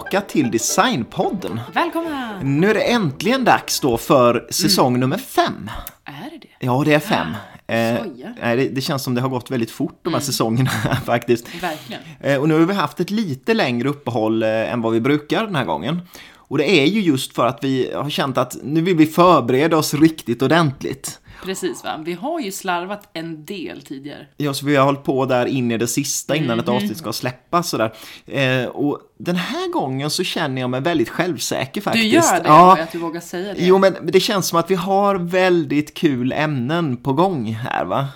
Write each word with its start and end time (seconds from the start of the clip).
tillbaka 0.00 0.20
till 0.20 0.50
Designpodden. 0.50 1.60
Välkomna! 1.74 2.40
Nu 2.42 2.70
är 2.70 2.74
det 2.74 2.80
äntligen 2.80 3.44
dags 3.44 3.80
då 3.80 3.96
för 3.98 4.46
säsong 4.50 4.88
Mm. 4.88 5.00
nummer 5.00 5.18
fem. 5.18 5.70
Är 6.04 6.30
det 6.30 6.38
det? 6.42 6.66
Ja, 6.66 6.82
det 6.84 6.94
är 6.94 6.98
fem. 6.98 7.26
Eh, 7.66 8.00
skojar. 8.00 8.34
nej, 8.42 8.56
det, 8.56 8.68
det 8.68 8.80
känns 8.80 9.02
som 9.02 9.14
det 9.14 9.20
har 9.20 9.28
gått 9.28 9.50
väldigt 9.50 9.70
fort 9.70 9.98
de 10.02 10.14
här 10.14 10.20
säsongerna 10.20 10.70
faktiskt. 11.04 11.46
Verkligen. 11.62 12.02
Eh, 12.20 12.36
och 12.40 12.48
nu 12.48 12.54
har 12.54 12.60
vi 12.60 12.74
haft 12.74 13.00
ett 13.00 13.10
lite 13.10 13.54
längre 13.54 13.88
uppehåll 13.88 14.42
eh, 14.42 14.48
än 14.72 14.82
vad 14.82 14.92
vi 14.92 15.00
brukar 15.00 15.44
den 15.46 15.54
här 15.54 15.64
gången. 15.64 16.00
Och 16.34 16.58
det 16.58 16.70
är 16.70 16.86
ju 16.86 17.00
just 17.00 17.34
för 17.34 17.46
att 17.46 17.58
vi 17.64 17.92
har 17.94 18.10
känt 18.10 18.38
att 18.38 18.56
nu 18.62 18.80
vill 18.80 18.96
vi 18.96 19.06
förbereda 19.06 19.76
oss 19.76 19.94
riktigt 19.94 20.42
ordentligt. 20.42 21.20
Precis 21.44 21.84
va? 21.84 22.02
Vi 22.04 22.12
har 22.12 22.40
ju 22.40 22.52
slarvat 22.52 23.08
en 23.12 23.44
del 23.44 23.82
tidigare. 23.82 24.26
Ja, 24.36 24.54
så 24.54 24.66
vi 24.66 24.76
har 24.76 24.84
hållit 24.84 25.04
på 25.04 25.24
där 25.26 25.46
in 25.46 25.70
i 25.70 25.78
det 25.78 25.86
sista 25.86 26.36
innan 26.36 26.48
Mhm. 26.50 26.58
ett 26.58 26.68
avsnitt 26.68 26.96
ska 26.98 27.12
släppas. 27.12 27.68
Sådär. 27.68 27.92
Eh, 28.26 28.64
och 28.66 29.00
den 29.18 29.36
här 29.36 29.72
gången 29.72 30.10
så 30.10 30.24
känner 30.24 30.60
jag 30.60 30.70
mig 30.70 30.80
väldigt 30.80 31.08
självsäker 31.08 31.80
faktiskt. 31.80 32.04
Du 32.04 32.08
gör 32.08 32.42
det, 32.42 32.48
ja. 32.48 32.78
att 32.82 32.92
du 32.92 32.98
vågar 32.98 33.20
säga 33.20 33.54
det. 33.54 33.64
Jo, 33.64 33.78
men 33.78 33.94
det 34.02 34.20
känns 34.20 34.46
som 34.48 34.58
att 34.58 34.70
vi 34.70 34.74
har 34.74 35.14
väldigt 35.16 35.94
kul 35.94 36.32
ämnen 36.32 36.96
på 36.96 37.12
gång 37.12 37.46
här 37.52 37.84
va. 37.84 38.08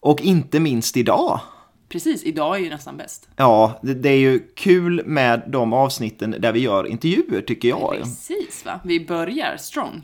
Och 0.00 0.20
inte 0.20 0.60
minst 0.60 0.96
idag. 0.96 1.40
Precis, 1.88 2.22
idag 2.24 2.56
är 2.56 2.60
ju 2.60 2.70
nästan 2.70 2.96
bäst. 2.96 3.28
Ja, 3.36 3.80
det, 3.82 3.94
det 3.94 4.08
är 4.08 4.18
ju 4.18 4.38
kul 4.56 5.02
med 5.06 5.42
de 5.46 5.72
avsnitten 5.72 6.36
där 6.38 6.52
vi 6.52 6.60
gör 6.60 6.86
intervjuer 6.86 7.40
tycker 7.40 7.68
jag. 7.68 7.96
Precis 8.02 8.64
va? 8.64 8.80
Vi 8.84 9.06
börjar 9.06 9.56
strong. 9.56 10.02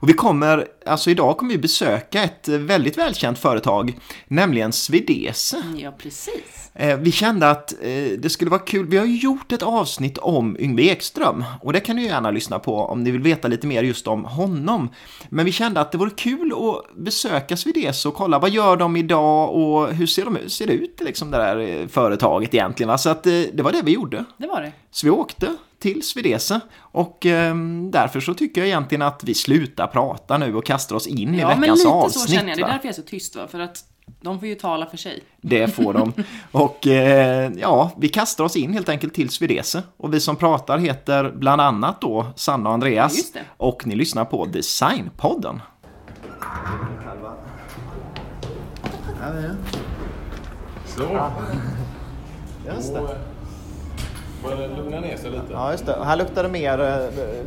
Och 0.00 0.08
vi 0.08 0.12
kommer, 0.12 0.66
alltså 0.86 1.10
idag 1.10 1.38
kommer 1.38 1.52
vi 1.52 1.58
besöka 1.58 2.22
ett 2.22 2.48
väldigt 2.48 2.98
välkänt 2.98 3.38
företag, 3.38 3.98
nämligen 4.28 4.72
Svedese. 4.72 5.62
Ja, 5.76 5.92
precis. 5.98 6.70
Eh, 6.74 6.96
Vi 6.98 7.12
kände 7.12 7.50
att 7.50 7.72
eh, 7.72 8.18
det 8.18 8.30
skulle 8.30 8.50
vara 8.50 8.60
kul. 8.60 8.86
Vi 8.86 8.96
har 8.98 9.04
ju 9.06 9.16
gjort 9.16 9.52
ett 9.52 9.62
avsnitt 9.62 10.18
om 10.18 10.56
Yngve 10.60 10.82
Ekström 10.82 11.44
och 11.62 11.72
det 11.72 11.80
kan 11.80 11.96
ni 11.96 12.04
gärna 12.04 12.30
lyssna 12.30 12.58
på 12.58 12.76
om 12.76 13.02
ni 13.02 13.10
vill 13.10 13.20
veta 13.22 13.48
lite 13.48 13.66
mer 13.66 13.82
just 13.82 14.06
om 14.06 14.24
honom. 14.24 14.88
Men 15.28 15.44
vi 15.44 15.52
kände 15.52 15.80
att 15.80 15.92
det 15.92 15.98
vore 15.98 16.10
kul 16.10 16.52
att 16.52 16.96
besöka 16.96 17.56
Svedese 17.56 18.08
och 18.08 18.14
kolla 18.14 18.38
vad 18.38 18.50
gör 18.50 18.76
de 18.76 18.96
idag 18.96 19.54
och 19.54 19.94
hur 19.94 20.06
ser, 20.06 20.24
de, 20.24 20.38
ser 20.50 20.66
det 20.66 20.72
ut 20.72 21.00
liksom 21.04 21.30
det 21.30 21.36
där 21.38 21.58
eh, 21.58 21.86
företaget 21.88 22.54
egentligen. 22.54 22.88
Va? 22.88 22.98
Så 22.98 23.10
att 23.10 23.22
det 23.22 23.60
var 23.60 23.72
det 23.72 23.82
vi 23.84 23.92
gjorde. 23.92 24.24
Det 24.36 24.46
var 24.46 24.62
det. 24.62 24.72
Så 24.90 25.06
vi 25.06 25.10
åkte 25.10 25.56
till 25.78 26.02
Svedese 26.02 26.60
och 26.78 27.26
eh, 27.26 27.54
därför 27.90 28.20
så 28.20 28.34
tycker 28.34 28.60
jag 28.60 28.68
egentligen 28.68 29.02
att 29.02 29.24
vi 29.24 29.34
slutar 29.34 29.86
prata 29.86 30.38
nu 30.38 30.54
och 30.54 30.64
kastar 30.64 30.96
oss 30.96 31.06
in 31.06 31.34
i 31.34 31.38
Ja, 31.40 31.48
men 31.48 31.60
veckans 31.60 31.78
lite 31.80 31.90
avsnitt. 31.90 32.22
så 32.28 32.32
känner 32.32 32.48
jag. 32.48 32.58
Det 32.58 32.62
är 32.62 32.66
därför 32.68 32.84
jag 32.86 32.92
är 32.92 32.96
så 32.96 33.02
tyst 33.02 33.36
va? 33.36 33.48
För 33.48 33.60
att 33.60 33.84
de 34.20 34.38
får 34.38 34.48
ju 34.48 34.54
tala 34.54 34.86
för 34.86 34.96
sig. 34.96 35.22
Det 35.40 35.68
får 35.68 35.92
de. 35.92 36.12
Och 36.52 36.86
eh, 36.86 37.52
ja, 37.56 37.92
vi 37.98 38.08
kastar 38.08 38.44
oss 38.44 38.56
in 38.56 38.72
helt 38.72 38.88
enkelt 38.88 39.14
till 39.14 39.30
Svedese. 39.30 39.82
Och 39.96 40.14
vi 40.14 40.20
som 40.20 40.36
pratar 40.36 40.78
heter 40.78 41.32
bland 41.36 41.60
annat 41.60 42.00
då 42.00 42.26
Sanna 42.36 42.68
och 42.68 42.74
Andreas. 42.74 43.12
Ja, 43.12 43.16
just 43.18 43.34
det. 43.34 43.44
Och 43.56 43.86
ni 43.86 43.94
lyssnar 43.96 44.24
på 44.24 44.44
Designpodden. 44.44 45.60
Så. 50.86 51.30
Just 52.66 52.94
det. 52.94 53.18
Börjar 54.44 54.68
det 54.68 54.76
lugna 54.76 55.00
ner 55.00 55.16
sig 55.16 55.30
lite? 55.30 55.42
Ja, 55.52 55.70
just 55.72 55.86
det. 55.86 55.96
Här 56.04 56.16
luktar 56.16 56.42
det 56.42 56.48
mer 56.48 56.80
eh, 56.80 56.96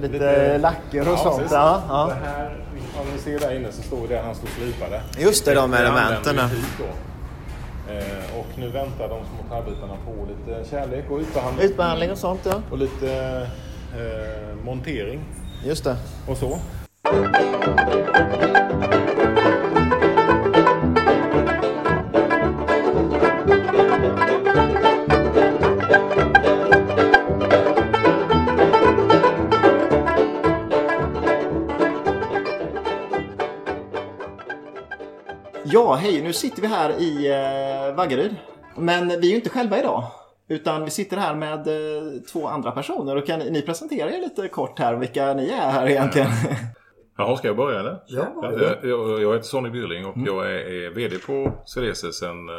lite, 0.02 0.14
Lite- 0.14 0.58
lacker 0.58 1.02
och 1.02 1.08
Ja, 1.14 1.18
sånt. 1.18 1.36
precis. 1.38 1.52
Ja, 1.54 1.82
ja. 1.90 2.06
Det 2.08 2.14
här, 2.28 2.56
om 3.02 3.08
ni 3.14 3.20
ser 3.20 3.40
där 3.40 3.56
inne 3.56 3.72
så 3.72 3.82
står 3.82 4.08
det 4.08 4.22
han 4.26 4.36
står 4.36 4.48
slipade. 4.48 5.02
Just 5.20 5.46
det, 5.46 5.54
de 5.54 5.74
elementen. 5.74 6.40
Eh, 6.40 6.46
och 8.40 8.48
nu 8.58 8.70
väntar 8.70 9.10
de 9.10 9.20
små 9.26 9.56
träbitarna 9.56 9.94
på 10.06 10.12
lite 10.28 10.70
kärlek 10.70 11.06
och 11.12 11.20
ytbehandling. 11.22 11.66
Ytbehandling 11.70 12.12
och 12.12 12.18
sånt, 12.18 12.40
ja. 12.44 12.62
Och 12.72 12.78
lite 12.78 13.12
eh, 13.98 14.66
montering 14.66 15.20
Just 15.66 15.84
det. 15.84 15.96
och 16.28 16.38
så. 16.38 16.60
Ja, 35.72 35.94
hej, 35.96 36.22
nu 36.22 36.34
sitter 36.34 36.62
vi 36.62 36.68
här 36.68 36.90
i 37.02 37.28
eh, 37.90 37.96
Vaggeryd. 37.96 38.36
Men 38.78 39.08
vi 39.08 39.16
är 39.28 39.30
ju 39.32 39.36
inte 39.36 39.50
själva 39.50 39.80
idag. 39.80 40.04
Utan 40.48 40.84
vi 40.86 40.90
sitter 40.90 41.18
här 41.18 41.36
med 41.36 41.68
eh, 41.68 42.22
två 42.32 42.48
andra 42.48 42.72
personer. 42.72 43.16
Och 43.16 43.26
kan 43.26 43.40
ni, 43.40 43.62
presentera 43.62 44.12
er 44.12 44.22
lite 44.22 44.48
kort 44.48 44.80
här, 44.80 44.96
vilka 44.96 45.34
ni 45.34 45.50
är 45.50 45.72
här 45.72 45.88
egentligen? 45.90 46.28
Jaha, 47.18 47.38
ska 47.38 47.48
jag 47.48 47.58
börja 47.58 47.80
eller? 47.80 48.04
Ja, 48.08 48.28
Jag, 48.42 48.90
jag, 48.90 49.22
jag 49.22 49.34
heter 49.34 49.48
Sonny 49.48 49.70
Bjurling 49.70 50.06
och 50.06 50.16
Mm. 50.18 50.28
jag 50.28 50.46
är, 50.46 50.60
är 50.60 50.90
VD 50.90 51.18
på 51.18 51.54
Svedese 51.66 52.14
sedan 52.14 52.50
eh, 52.50 52.56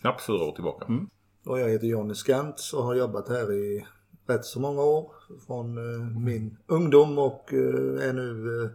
knappt 0.00 0.22
fyra 0.26 0.44
år 0.44 0.52
tillbaka. 0.52 0.84
Mm. 0.88 1.06
Och 1.46 1.60
jag 1.60 1.68
heter 1.68 1.86
Jonny 1.86 2.14
Skantz 2.14 2.72
och 2.72 2.84
har 2.84 2.94
jobbat 2.94 3.28
här 3.28 3.52
i 3.52 3.86
rätt 4.28 4.44
så 4.44 4.60
många 4.60 4.82
år. 4.82 5.10
Från 5.46 5.78
eh, 5.78 6.20
min 6.24 6.56
ungdom 6.66 7.18
och 7.18 7.52
eh, 7.52 8.08
är 8.08 8.12
nu 8.12 8.62
eh, 8.64 8.70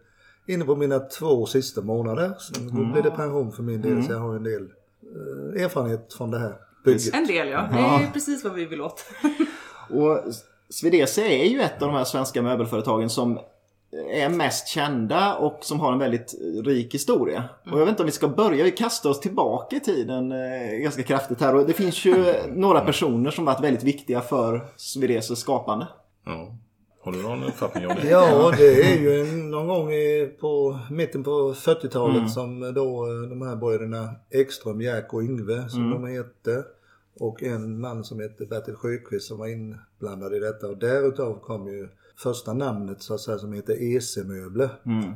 inne 0.47 0.65
på 0.65 0.75
mina 0.75 0.99
två 0.99 1.45
sista 1.45 1.81
månader. 1.81 2.33
Så 2.39 2.53
då 2.53 2.91
blir 2.91 3.03
det 3.03 3.11
pension 3.11 3.51
för 3.51 3.63
min 3.63 3.81
del 3.81 4.03
så 4.03 4.11
jag 4.11 4.19
har 4.19 4.35
en 4.35 4.43
del 4.43 4.61
eh, 4.61 5.63
erfarenhet 5.63 6.13
från 6.13 6.31
det 6.31 6.39
här 6.39 6.55
bygget. 6.85 7.13
En 7.13 7.27
del 7.27 7.47
ja. 7.47 7.69
Det 7.71 8.05
är 8.05 8.11
precis 8.13 8.43
vad 8.43 8.53
vi 8.53 8.65
vill 8.65 8.81
åt. 8.81 9.05
Och 9.89 10.23
Svedese 10.69 11.21
är 11.21 11.45
ju 11.45 11.61
ett 11.61 11.81
av 11.81 11.87
de 11.87 11.97
här 11.97 12.03
svenska 12.03 12.41
möbelföretagen 12.41 13.09
som 13.09 13.39
är 14.09 14.29
mest 14.29 14.67
kända 14.67 15.35
och 15.35 15.59
som 15.61 15.79
har 15.79 15.93
en 15.93 15.99
väldigt 15.99 16.35
rik 16.63 16.93
historia. 16.93 17.43
Och 17.71 17.79
jag 17.79 17.85
vet 17.85 17.89
inte 17.89 18.03
om 18.03 18.05
vi 18.05 18.11
ska 18.11 18.27
börja, 18.27 18.63
vi 18.63 18.71
kastar 18.71 19.09
oss 19.09 19.19
tillbaka 19.19 19.75
i 19.75 19.79
tiden 19.79 20.31
eh, 20.31 20.77
ganska 20.77 21.03
kraftigt 21.03 21.41
här. 21.41 21.55
Och 21.55 21.67
det 21.67 21.73
finns 21.73 22.05
ju 22.05 22.33
några 22.49 22.81
personer 22.81 23.31
som 23.31 23.45
varit 23.45 23.63
väldigt 23.63 23.83
viktiga 23.83 24.21
för 24.21 24.67
Svedeses 24.75 25.39
skapande. 25.39 25.87
Ja. 26.25 26.55
Har 27.03 27.11
du 27.11 27.21
någon 27.21 27.43
uppfattning 27.43 27.87
om 27.87 27.95
det? 27.95 28.09
Ja, 28.09 28.53
det 28.57 28.93
är 28.93 28.97
ju 28.97 29.21
en, 29.21 29.51
någon 29.51 29.67
gång 29.67 29.91
i, 29.91 30.35
på 30.39 30.79
mitten 30.91 31.23
på 31.23 31.53
40-talet 31.53 32.31
som 32.31 32.73
då 32.73 33.07
eh, 33.07 33.29
de 33.29 33.41
här 33.41 33.55
bröderna 33.55 34.15
Ekström, 34.29 34.81
Jack 34.81 35.13
och 35.13 35.21
Yngve 35.21 35.69
som 35.69 35.89
de 35.89 36.07
hette. 36.07 36.63
Och 37.19 37.43
en 37.43 37.79
man 37.79 38.03
som 38.03 38.19
hette 38.19 38.45
Bertil 38.45 38.75
Sjöqvist 38.75 39.27
som 39.27 39.37
var 39.37 39.47
inblandad 39.47 40.33
i 40.33 40.39
detta. 40.39 40.67
Och 40.67 40.77
därutav 40.77 41.39
kom 41.39 41.67
ju 41.67 41.89
första 42.17 42.53
namnet 42.53 43.01
så 43.01 43.13
att 43.13 43.21
säga 43.21 43.37
som 43.37 43.53
heter 43.53 43.73
EC-möbler. 43.97 44.69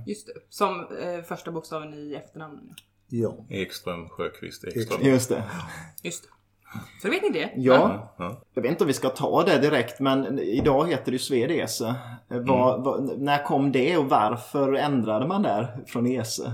Just 0.05 0.27
det. 0.27 0.33
Som 0.49 0.87
eh, 1.01 1.21
första 1.23 1.51
bokstaven 1.51 1.93
i 1.93 2.13
efternamnet. 2.13 2.63
Ja. 3.09 3.45
Ekström, 3.49 4.09
Sjöqvist, 4.09 4.63
Ekström. 4.63 5.01
Just 5.01 5.29
det. 5.29 5.43
Just 6.03 6.23
det. 6.23 6.29
Så 7.01 7.09
vet 7.09 7.21
ni 7.21 7.29
det. 7.29 7.49
Ja, 7.55 8.13
Ja. 8.17 8.41
jag 8.53 8.61
vet 8.61 8.71
inte 8.71 8.83
om 8.83 8.87
vi 8.87 8.93
ska 8.93 9.09
ta 9.09 9.43
det 9.43 9.57
direkt 9.57 9.99
men 9.99 10.39
idag 10.39 10.89
heter 10.89 11.05
det 11.05 11.11
ju 11.11 11.19
Svedese. 11.19 11.95
Eh, 12.31 12.39
Vad, 12.39 12.83
vad, 12.83 13.19
när 13.19 13.43
kom 13.43 13.71
det 13.71 13.97
och 13.97 14.05
varför 14.09 14.73
ändrade 14.73 15.27
man 15.27 15.41
där 15.41 15.77
från 15.87 16.05
ESE? 16.07 16.51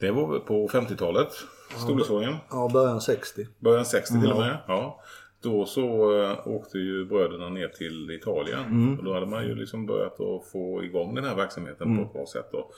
Det 0.00 0.10
var 0.10 0.38
på 0.38 0.68
50-talet, 0.68 1.28
storleksordningen. 1.76 2.36
Ja, 2.50 2.70
början 2.72 3.00
60. 3.00 3.46
Början 3.58 3.84
60 3.84 4.20
till 4.20 4.32
och 4.32 4.38
med. 4.38 4.58
Ja. 4.66 5.00
Då 5.42 5.66
så 5.66 5.82
äh, 6.24 6.46
åkte 6.48 6.78
ju 6.78 7.04
bröderna 7.04 7.48
ner 7.48 7.68
till 7.68 8.10
Italien. 8.10 8.96
Och 8.98 9.04
då 9.04 9.14
hade 9.14 9.26
man 9.26 9.44
ju 9.44 9.54
liksom 9.54 9.86
börjat 9.86 10.20
att 10.20 10.50
få 10.52 10.84
igång 10.84 11.14
den 11.14 11.24
här 11.24 11.34
verksamheten 11.34 11.96
på 11.96 12.02
ett 12.02 12.12
bra 12.12 12.26
sätt. 12.26 12.54
Och 12.54 12.70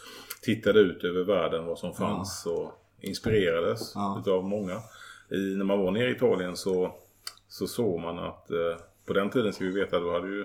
tittade 0.42 0.78
ut 0.80 1.04
över 1.04 1.24
världen 1.24 1.66
vad 1.66 1.78
som 1.78 1.94
fanns 1.94 2.46
och 2.46 2.72
inspirerades 3.00 3.92
Ja. 3.94 4.16
utav 4.20 4.44
många. 4.44 4.76
I, 5.34 5.56
när 5.56 5.64
man 5.64 5.78
var 5.78 5.90
nere 5.90 6.08
i 6.08 6.12
Italien 6.12 6.56
så, 6.56 6.94
så 7.48 7.66
såg 7.66 8.00
man 8.00 8.18
att 8.18 8.50
eh, 8.50 8.76
på 9.06 9.12
den 9.12 9.30
tiden 9.30 9.52
ska 9.52 9.64
vi 9.64 9.70
veta 9.70 10.00
då 10.00 10.12
hade 10.12 10.28
ju 10.28 10.44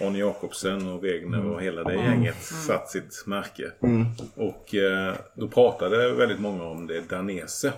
Arne 0.00 0.18
Jacobsen 0.18 0.88
och 0.88 1.04
Wegner 1.04 1.46
och 1.46 1.62
hela 1.62 1.84
det 1.84 1.94
gänget 1.94 2.42
satt 2.42 2.88
sitt 2.88 3.22
märke. 3.26 3.72
Och 4.34 4.74
eh, 4.74 5.14
då 5.34 5.48
pratade 5.48 6.12
väldigt 6.12 6.40
många 6.40 6.64
om 6.64 6.86
det 6.86 7.08
danese. 7.08 7.72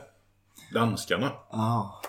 Danskarna. 0.74 1.30
Ah. 1.50 2.02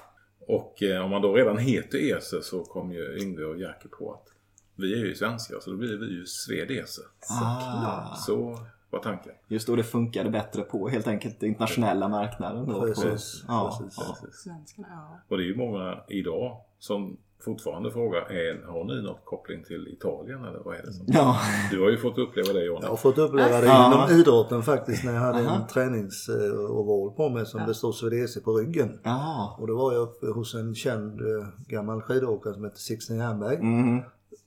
Och 0.47 0.83
eh, 0.83 1.05
om 1.05 1.11
man 1.11 1.21
då 1.21 1.33
redan 1.33 1.57
heter 1.57 2.17
Ese 2.17 2.43
så 2.43 2.63
kom 2.63 2.91
ju 2.91 3.17
Yngve 3.21 3.45
och 3.45 3.57
Jerker 3.57 3.89
på 3.89 4.13
att 4.13 4.27
vi 4.75 4.93
är 4.93 5.05
ju 5.05 5.15
svenskar 5.15 5.59
så 5.59 5.69
då 5.69 5.77
blir 5.77 5.97
vi 5.97 6.05
ju 6.05 6.25
Svedese. 6.25 7.01
Ah. 7.29 8.15
Så 8.15 8.59
var 8.93 8.99
tanken. 8.99 9.31
Just 9.47 9.67
då 9.67 9.75
det 9.75 9.83
funkade 9.83 10.29
bättre 10.29 10.61
på 10.61 10.87
helt 10.89 11.07
enkelt 11.07 11.43
internationella 11.43 12.07
marknaden. 12.07 12.65
Då, 12.65 12.81
Precis, 12.81 13.41
På, 13.47 13.53
ja, 13.53 13.77
precis. 13.79 13.97
ja. 14.07 14.27
Svenskarna, 14.43 14.87
ja. 14.91 15.19
Och 15.29 15.37
det 15.37 15.43
är 15.43 15.47
ju 15.47 15.55
många 15.57 15.97
idag 16.07 16.57
som 16.79 17.17
fortfarande 17.45 17.91
frågar, 17.91 18.21
är, 18.31 18.65
har 18.65 18.83
ni 18.83 19.01
något 19.01 19.25
koppling 19.25 19.63
till 19.63 19.87
Italien 19.87 20.43
eller 20.45 20.59
vad 20.59 20.75
är 20.75 20.81
det 20.83 20.93
som? 20.93 21.05
Ja. 21.07 21.37
Du 21.71 21.81
har 21.81 21.89
ju 21.89 21.97
fått 21.97 22.17
uppleva 22.17 22.53
det 22.53 22.65
Johnny. 22.65 22.79
Jag 22.81 22.89
har 22.89 22.97
fått 22.97 23.17
uppleva 23.17 23.61
det 23.61 23.65
Ja. 23.67 24.05
inom 24.07 24.19
idrotten 24.19 24.63
faktiskt 24.63 25.03
när 25.03 25.13
jag 25.13 25.21
hade 25.21 25.39
Aha. 25.47 25.55
en 25.55 25.67
träningsoval 25.67 27.11
på 27.11 27.29
mig 27.29 27.45
som 27.45 27.61
det 27.67 27.73
stod 27.73 27.95
Swedese 27.95 28.41
på 28.41 28.53
ryggen. 28.57 28.99
Ja. 29.03 29.55
Och 29.59 29.67
då 29.67 29.77
var 29.77 29.93
jag 29.93 30.01
uppe 30.01 30.27
hos 30.27 30.55
en 30.55 30.75
känd 30.75 31.21
eh, 31.21 31.47
gammal 31.67 32.01
skidåkare 32.01 32.53
som 32.53 32.63
heter 32.63 32.77
Sixten 32.79 33.17
Jernberg. 33.17 33.55
Mm. 33.55 34.01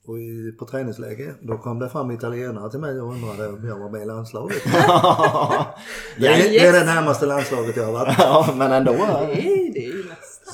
Och 0.07 0.19
i, 0.19 0.51
på 0.59 0.65
träningsläge 0.65 1.35
då 1.41 1.57
kom 1.57 1.79
det 1.79 1.89
fram 1.89 2.11
italienare 2.11 2.69
till 2.71 2.79
mig 2.79 3.01
och 3.01 3.09
undrade 3.13 3.47
om 3.47 3.67
jag 3.67 3.79
var 3.79 3.89
med 3.89 4.01
i 4.01 4.05
landslaget. 4.05 4.63
Det 6.19 6.27
är, 6.27 6.49
det 6.49 6.59
är 6.59 6.73
det 6.73 6.85
närmaste 6.85 7.25
landslaget 7.25 7.77
jag 7.77 7.85
har 7.85 7.91
varit. 7.91 8.15
ja, 8.19 8.53
men 8.57 8.71
ändå. 8.71 8.91
Nej, 8.91 9.71
det 9.73 9.85
är 9.85 9.93
ju 9.93 10.03
nästan. 10.09 10.53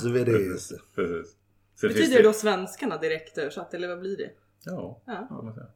Precis. 0.95 1.35
Finns 1.81 1.93
Betyder 1.93 2.17
det 2.17 2.23
då 2.23 2.33
svenskarna 2.33 2.97
direkt 2.97 3.37
översatt 3.37 3.73
eller 3.73 3.87
vad 3.87 3.99
blir 3.99 4.17
det? 4.17 4.29
Ja, 4.65 5.01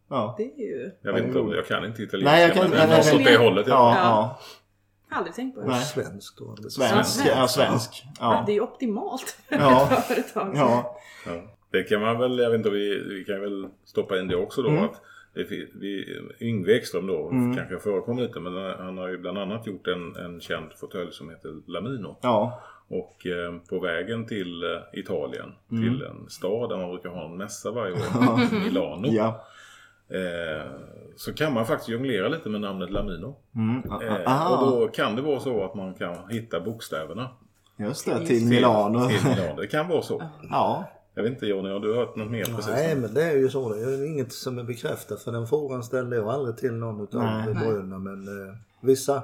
Ja. 0.09 0.35
Det 0.37 0.43
är 0.43 0.59
ju... 0.59 0.91
Jag 1.01 1.13
vet 1.13 1.23
inte 1.23 1.39
jag 1.39 1.67
kan 1.67 1.85
inte 1.85 2.03
italienska 2.03 2.31
Nej, 2.31 2.41
jag 2.41 2.53
kan- 2.53 2.69
men 2.69 2.89
något 2.89 3.13
åt 3.13 3.25
det 3.25 3.37
hållet. 3.37 3.67
Ja, 3.67 3.93
Ja. 3.95 4.37
ja. 5.09 5.17
Aldrig 5.17 5.35
tänkt 5.35 5.55
på 5.55 5.61
det. 5.61 5.67
Nej. 5.67 5.85
Svensk 5.85 6.37
då. 6.37 6.55
Svensk. 6.69 7.21
Ja, 7.27 7.47
svensk. 7.47 8.03
Ja. 8.05 8.11
Ja. 8.19 8.43
Det 8.45 8.51
är 8.51 8.53
ju 8.53 8.61
optimalt 8.61 9.29
för 9.49 9.55
Ja. 9.55 9.89
ett 9.91 10.03
företag. 10.05 10.51
Ja. 10.55 10.97
Ja. 11.25 11.56
Det 11.71 11.83
kan 11.83 12.01
man 12.01 12.19
väl, 12.19 12.39
jag 12.39 12.49
vet 12.49 12.57
inte, 12.57 12.69
vi, 12.69 13.03
vi 13.09 13.23
kan 13.23 13.41
väl 13.41 13.67
stoppa 13.85 14.19
in 14.19 14.27
det 14.27 14.35
också 14.35 14.61
då. 14.61 14.69
Mm. 14.69 14.83
Att 14.83 15.01
det, 15.33 15.43
vi, 15.75 16.19
Yngve 16.39 16.73
Ekström 16.77 17.07
då, 17.07 17.29
kanske 17.29 17.79
förekommer 17.79 18.21
lite, 18.21 18.39
men 18.39 18.53
han 18.79 18.97
har 18.97 19.07
ju 19.07 19.17
bland 19.17 19.37
annat 19.37 19.67
gjort 19.67 19.87
en, 19.87 20.15
en 20.15 20.41
känd 20.41 20.73
fåtölj 20.73 21.11
som 21.11 21.29
heter 21.29 21.71
Lamino. 21.71 22.17
Ja. 22.21 22.61
Och 22.89 23.25
eh, 23.27 23.57
på 23.69 23.79
vägen 23.79 24.25
till 24.25 24.63
eh, 24.63 24.99
Italien, 24.99 25.53
Mm. 25.71 25.83
till 25.83 26.03
en 26.03 26.29
stad 26.29 26.69
där 26.69 26.77
man 26.77 26.89
brukar 26.89 27.09
ha 27.09 27.25
en 27.25 27.37
mässa 27.37 27.71
varje 27.71 27.93
år, 27.93 28.63
Milano. 28.65 29.07
Ja. 29.07 29.45
Eh, 30.09 30.71
så 31.15 31.33
kan 31.33 31.53
man 31.53 31.65
faktiskt 31.65 31.89
jonglera 31.89 32.27
lite 32.27 32.49
med 32.49 32.61
namnet 32.61 32.89
Lamino. 32.91 33.35
Mm. 33.55 33.83
Eh, 34.01 34.31
Aha. 34.31 34.57
och 34.65 34.71
då 34.71 34.87
kan 34.87 35.15
det 35.15 35.21
vara 35.21 35.39
så 35.39 35.63
att 35.63 35.75
man 35.75 35.93
kan 35.93 36.15
hitta 36.29 36.59
bokstäverna 36.59 37.29
Just 37.77 38.05
det, 38.05 38.17
till 38.17 38.27
till 38.27 38.47
Milano. 38.49 39.07
Till 39.09 39.29
Milano. 39.29 39.61
Det 39.61 39.67
kan 39.67 39.87
vara 39.87 40.01
så. 40.01 40.23
Ja. 40.49 40.89
Jag 41.17 41.23
vet 41.23 41.31
inte 41.33 41.45
Johnny, 41.45 41.69
har 41.69 41.79
du 41.79 41.95
hört 41.95 42.15
något 42.15 42.31
mer 42.31 42.45
precis? 42.45 42.67
Nej 42.67 42.95
men 42.95 43.13
det 43.13 43.23
är 43.23 43.35
ju 43.35 43.49
så. 43.49 43.73
Det 43.73 43.81
är 43.81 44.05
inget 44.05 44.33
som 44.33 44.59
är 44.59 44.63
bekräftat 44.63 45.21
för 45.21 45.31
den 45.31 45.47
frågan 45.47 45.83
ställde 45.83 46.15
jag 46.15 46.27
aldrig 46.29 46.57
till 46.57 46.73
någon 46.73 47.03
utav 47.03 47.23
Nej. 47.23 47.53
bröderna. 47.53 47.99
Men 47.99 48.47
eh, 48.47 48.55
vissa 48.81 49.23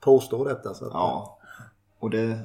påstår 0.00 0.48
detta. 0.48 0.74
Så 0.74 0.84
att, 0.84 0.90
Ja. 0.92 1.38
Och 1.98 2.10
det, 2.10 2.38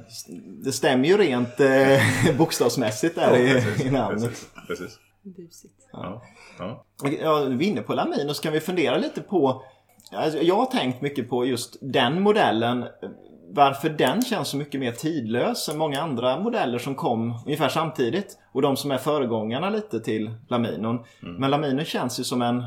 det 0.46 0.72
stämmer 0.72 1.08
ju 1.08 1.16
rent 1.16 1.60
eh, 1.60 2.36
bokstavsmässigt 2.38 3.14
där 3.14 3.36
i, 3.36 3.64
i 3.86 3.90
namnet. 3.90 4.22
Precis. 4.22 4.50
precis. 4.68 4.98
Busigt. 5.22 5.88
Ja. 5.92 6.22
Ja. 6.58 6.84
Ja, 7.20 7.44
vi 7.44 7.66
är 7.66 7.70
inne 7.70 7.82
på 7.82 7.94
Lamino 7.94 8.34
så 8.34 8.42
kan 8.42 8.52
vi 8.52 8.60
fundera 8.60 8.96
lite 8.96 9.20
på 9.20 9.62
alltså, 10.12 10.38
Jag 10.38 10.56
har 10.56 10.66
tänkt 10.66 11.00
mycket 11.00 11.30
på 11.30 11.46
just 11.46 11.76
den 11.80 12.22
modellen 12.22 12.84
Varför 13.52 13.88
den 13.88 14.22
känns 14.22 14.48
så 14.48 14.56
mycket 14.56 14.80
mer 14.80 14.92
tidlös 14.92 15.68
än 15.68 15.78
många 15.78 16.02
andra 16.02 16.40
modeller 16.40 16.78
som 16.78 16.94
kom 16.94 17.34
ungefär 17.46 17.68
samtidigt 17.68 18.38
Och 18.52 18.62
de 18.62 18.76
som 18.76 18.90
är 18.90 18.98
föregångarna 18.98 19.70
lite 19.70 20.00
till 20.00 20.30
Laminon 20.48 21.04
Men 21.20 21.50
Lamino 21.50 21.84
känns 21.84 22.20
ju 22.20 22.24
som 22.24 22.42
en 22.42 22.64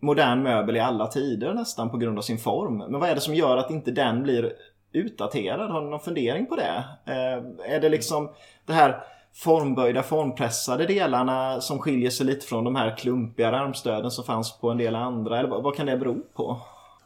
modern 0.00 0.42
möbel 0.42 0.76
i 0.76 0.80
alla 0.80 1.06
tider 1.06 1.54
nästan 1.54 1.90
på 1.90 1.96
grund 1.96 2.18
av 2.18 2.22
sin 2.22 2.38
form 2.38 2.78
Men 2.78 3.00
vad 3.00 3.08
är 3.08 3.14
det 3.14 3.20
som 3.20 3.34
gör 3.34 3.56
att 3.56 3.70
inte 3.70 3.90
den 3.90 4.22
blir 4.22 4.52
utdaterad? 4.92 5.70
Har 5.70 5.80
ni 5.80 5.90
någon 5.90 6.00
fundering 6.00 6.46
på 6.46 6.56
det? 6.56 6.84
Eh, 7.06 7.72
är 7.74 7.80
det 7.80 7.88
liksom 7.88 8.30
det 8.66 8.72
här 8.72 9.04
formböjda, 9.34 10.02
formpressade 10.02 10.86
delarna 10.86 11.60
som 11.60 11.78
skiljer 11.78 12.10
sig 12.10 12.26
lite 12.26 12.46
från 12.46 12.64
de 12.64 12.76
här 12.76 12.96
klumpiga 12.96 13.50
armstöden 13.50 14.10
som 14.10 14.24
fanns 14.24 14.58
på 14.58 14.70
en 14.70 14.78
del 14.78 14.94
andra? 14.94 15.38
Eller 15.38 15.48
vad, 15.48 15.62
vad 15.62 15.76
kan 15.76 15.86
det 15.86 15.96
bero 15.96 16.22
på? 16.34 16.60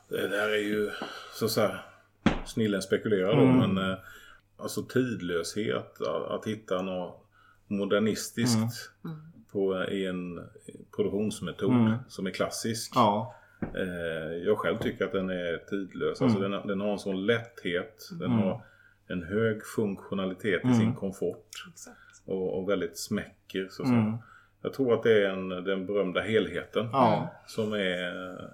Det 0.09 0.29
där 0.29 0.49
är 0.49 0.63
ju 0.63 0.91
så 1.35 1.45
att 1.45 1.51
säga 1.51 1.79
snillen 2.49 2.83
spekulerar 2.83 3.37
då 3.37 3.43
Mm. 3.43 3.75
men 3.75 3.91
eh, 3.91 3.99
alltså 4.57 4.83
tidlöshet 4.83 6.01
att, 6.01 6.31
att 6.31 6.47
hitta 6.47 6.83
något 6.83 7.25
modernistiskt 7.67 8.91
på, 9.53 9.85
i 9.85 10.07
en 10.07 10.41
produktionsmetod 10.97 11.71
Mm. 11.73 11.93
som 12.09 12.27
är 12.27 12.31
klassisk. 12.31 12.93
Ja, 12.95 13.35
Eh, 13.75 14.33
jag 14.47 14.59
själv 14.59 14.79
tycker 14.79 15.05
att 15.05 15.13
den 15.13 15.31
är 15.31 15.57
tidlös. 15.71 16.23
Alltså 16.23 16.39
Mm. 16.39 16.51
den, 16.51 16.67
den 16.67 16.81
har 16.81 16.93
en 16.93 16.99
sån 16.99 17.27
lätthet. 17.27 18.09
Den 18.11 18.33
Mm. 18.33 18.39
har 18.39 18.61
en 19.07 19.23
hög 19.23 19.65
funktionalitet 19.65 20.61
i 20.65 20.67
Mm. 20.67 20.79
sin 20.79 20.95
komfort. 20.95 21.47
Exakt. 21.73 21.97
Och, 22.25 22.59
och 22.59 22.69
väldigt 22.71 22.99
smäcker. 22.99 23.69
Så 23.71 23.85
säga. 23.85 23.97
mm. 23.99 24.15
Jag 24.63 24.73
tror 24.73 24.95
att 24.95 25.03
det 25.03 25.25
är 25.27 25.31
en, 25.31 25.49
den 25.49 25.87
berömda 25.87 26.21
helheten 26.21 26.89
ja, 26.93 27.31
som 27.47 27.73
är 27.73 28.51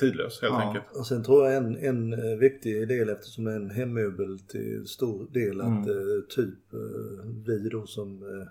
tidlös 0.00 0.42
helt 0.42 0.52
Ja. 0.54 0.60
enkelt. 0.62 0.84
Och 0.96 1.06
sen 1.06 1.24
tror 1.24 1.46
jag 1.46 1.56
en, 1.56 1.76
en 1.76 2.12
eh, 2.12 2.38
viktig 2.38 2.88
del 2.88 3.08
eftersom 3.08 3.44
det 3.44 3.52
är 3.52 3.56
en 3.56 3.70
hemmöbel 3.70 4.38
till 4.40 4.86
stor 4.86 5.26
del 5.30 5.60
att 5.60 5.66
Mm. 5.66 5.88
eh, 5.88 6.22
typ 6.28 6.72
eh, 6.72 7.26
vi 7.46 7.68
då 7.68 7.86
som 7.86 8.22
eh, 8.22 8.48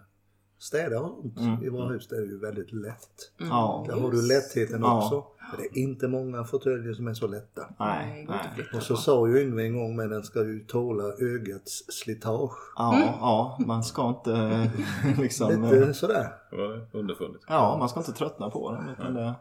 städar 0.59 0.99
runt 0.99 1.39
Mm. 1.39 1.63
i 1.63 1.69
våra 1.69 1.87
hus 1.89 2.07
det 2.07 2.15
är 2.17 2.21
ju 2.25 2.39
väldigt 2.39 2.73
lätt. 2.73 3.31
ja. 3.37 3.85
Där 3.89 3.95
har 3.95 4.11
du 4.11 4.27
lättheten 4.27 4.81
Ja. 4.81 4.97
också. 4.97 5.23
För 5.51 5.57
det 5.57 5.79
är 5.79 5.83
inte 5.83 6.07
många 6.07 6.43
fåtöljer 6.43 6.93
som 6.93 7.07
är 7.07 7.13
så 7.13 7.27
lätta. 7.27 7.61
Nej, 7.79 8.25
nej. 8.29 8.39
att 8.71 8.75
Och 8.77 8.83
så 8.83 8.95
sa 8.97 9.27
ju 9.27 9.41
Yngve 9.41 9.63
en 9.63 9.73
gång 9.77 9.95
men 9.95 10.09
den 10.09 10.23
ska 10.23 10.43
ju 10.43 10.59
tåla 10.59 11.03
ögats 11.19 11.83
slitage. 11.89 12.73
Ja, 12.75 12.99
ja, 13.21 13.57
man 13.67 13.83
ska 13.83 14.09
inte 14.09 14.71
liksom... 15.21 15.63
Lite 15.71 15.93
sådär. 15.93 16.27
Det 16.51 16.57
var 16.57 16.87
underfundigt. 16.91 17.43
Ja, 17.47 17.77
man 17.79 17.89
ska 17.89 17.99
inte 17.99 18.11
tröttna 18.11 18.49
på 18.49 18.71
den. 18.71 18.89
Utan 18.89 19.13
det, 19.13 19.33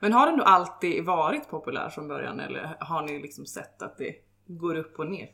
Men 0.00 0.12
har 0.12 0.26
den 0.26 0.36
då 0.38 0.44
alltid 0.44 1.04
varit 1.04 1.48
populär 1.50 1.88
från 1.88 2.08
början 2.08 2.40
eller 2.40 2.76
har 2.80 3.02
ni 3.02 3.18
liksom 3.22 3.46
sett 3.46 3.82
att 3.82 3.98
det 3.98 4.14
går 4.46 4.74
upp 4.76 4.98
och 4.98 5.06
ner? 5.06 5.30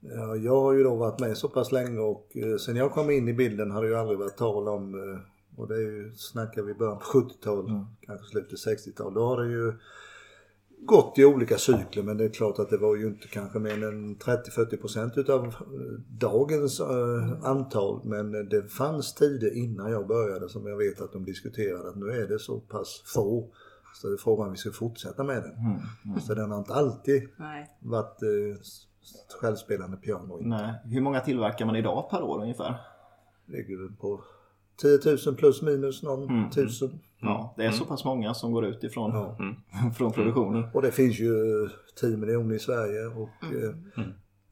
Ja, 0.00 0.36
jag 0.36 0.60
har 0.60 0.72
ju 0.72 0.82
då 0.82 0.94
varit 0.94 1.20
med 1.20 1.36
så 1.36 1.48
pass 1.48 1.72
länge 1.72 1.98
och 1.98 2.36
eh, 2.36 2.56
sen 2.56 2.76
jag 2.76 2.92
kom 2.92 3.10
in 3.10 3.28
i 3.28 3.32
bilden 3.34 3.70
har 3.70 3.82
det 3.82 3.88
ju 3.88 3.96
aldrig 3.96 4.18
varit 4.18 4.36
tal 4.36 4.68
om, 4.68 4.94
eh, 4.94 5.60
och 5.60 5.68
det 5.68 5.74
är 5.74 5.80
ju, 5.80 6.12
snackar 6.16 6.62
vi 6.62 6.74
början 6.74 6.98
på 6.98 7.04
70-tal, 7.04 7.68
Mm. 7.68 7.84
kanske 8.00 8.26
slutet 8.26 8.58
60-tal. 8.58 9.14
Då 9.14 9.26
har 9.26 9.42
det 9.42 9.50
ju 9.52 9.72
gått 10.86 11.18
i 11.18 11.24
olika 11.24 11.58
cykler 11.58 12.02
men 12.02 12.16
det 12.16 12.24
är 12.24 12.28
klart 12.28 12.58
att 12.58 12.70
det 12.70 12.76
var 12.76 12.96
ju 12.96 13.06
inte 13.06 13.28
kanske 13.28 13.58
mer 13.58 13.84
än 13.88 14.16
30-40% 14.16 15.18
utav 15.18 15.44
eh, 15.46 15.52
dagens 16.08 16.80
eh, 16.80 17.44
antal. 17.44 18.00
Men 18.04 18.32
det 18.48 18.72
fanns 18.72 19.14
tider 19.14 19.56
innan 19.56 19.90
jag 19.90 20.06
började 20.06 20.48
som 20.48 20.66
jag 20.66 20.76
vet 20.76 21.00
att 21.00 21.12
de 21.12 21.24
diskuterade 21.24 21.88
att 21.88 21.96
nu 21.96 22.10
är 22.10 22.28
det 22.28 22.38
så 22.38 22.60
pass 22.60 23.02
få. 23.14 23.50
Så 23.94 24.08
det 24.08 24.14
är 24.14 24.16
frågan 24.18 24.46
om 24.46 24.52
vi 24.52 24.58
ska 24.58 24.70
fortsätta 24.70 25.24
med 25.24 25.42
den. 25.42 25.52
mm, 26.06 26.20
Så 26.20 26.34
den 26.34 26.50
har 26.50 26.58
inte 26.58 26.74
alltid 26.74 27.28
Nej. 27.36 27.76
varit 27.80 28.22
eh, 28.22 28.60
självspelande 29.40 29.96
piano. 29.96 30.38
nej. 30.42 30.74
Hur 30.84 31.00
många 31.00 31.20
tillverkar 31.20 31.66
man 31.66 31.76
idag 31.76 32.10
per 32.10 32.22
år 32.22 32.42
ungefär? 32.42 32.74
ligger 33.46 33.96
på 34.00 34.20
10 34.76 34.98
000 35.26 35.36
plus 35.36 35.62
minus 35.62 36.02
någon 36.02 36.22
Mm. 36.30 36.50
tusen. 36.50 37.00
Ja, 37.20 37.54
det 37.56 37.64
är 37.64 37.70
så 37.70 37.84
pass 37.84 38.04
många 38.04 38.34
som 38.34 38.52
går 38.52 38.64
ut 38.64 38.84
ifrån 38.84 39.10
Ja. 39.10 39.36
från 39.96 40.12
produktionen. 40.12 40.64
Och 40.74 40.82
det 40.82 40.90
finns 40.92 41.20
ju 41.20 41.32
10 42.00 42.16
miljoner 42.16 42.54
i 42.54 42.58
Sverige 42.58 43.06
och 43.06 43.44
eh, 43.44 44.04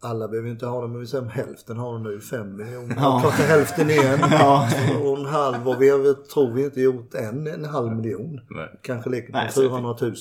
alla 0.03 0.29
behöver 0.29 0.49
inte 0.51 0.67
ha 0.67 0.83
det 0.83 0.89
men 0.89 1.01
vi 1.01 1.07
säger 1.07 1.25
hälften 1.25 1.77
har 1.77 1.93
de 1.93 2.03
nu 2.03 2.21
5 2.21 2.57
miljoner. 2.57 2.97
Ja. 2.99 3.23
Är 3.27 3.31
hälften 3.31 3.91
igen. 3.91 4.19
Ja. 4.31 4.69
Och 5.05 5.19
en 5.19 5.27
halv 5.27 5.69
och 5.69 5.83
vi 5.83 5.91
har 5.91 6.15
tror 6.29 6.53
vi 6.53 6.65
inte 6.65 6.81
gjort 6.81 7.15
än 7.15 7.47
en 7.47 7.65
halv 7.65 7.93
miljon. 7.97 8.41
Nej. 8.51 8.79
Kanske 8.83 9.11
ligger 9.11 9.27
på 9.27 9.33
Nej, 9.33 9.51
så 9.53 9.61
400 9.61 9.97
000 10.01 10.15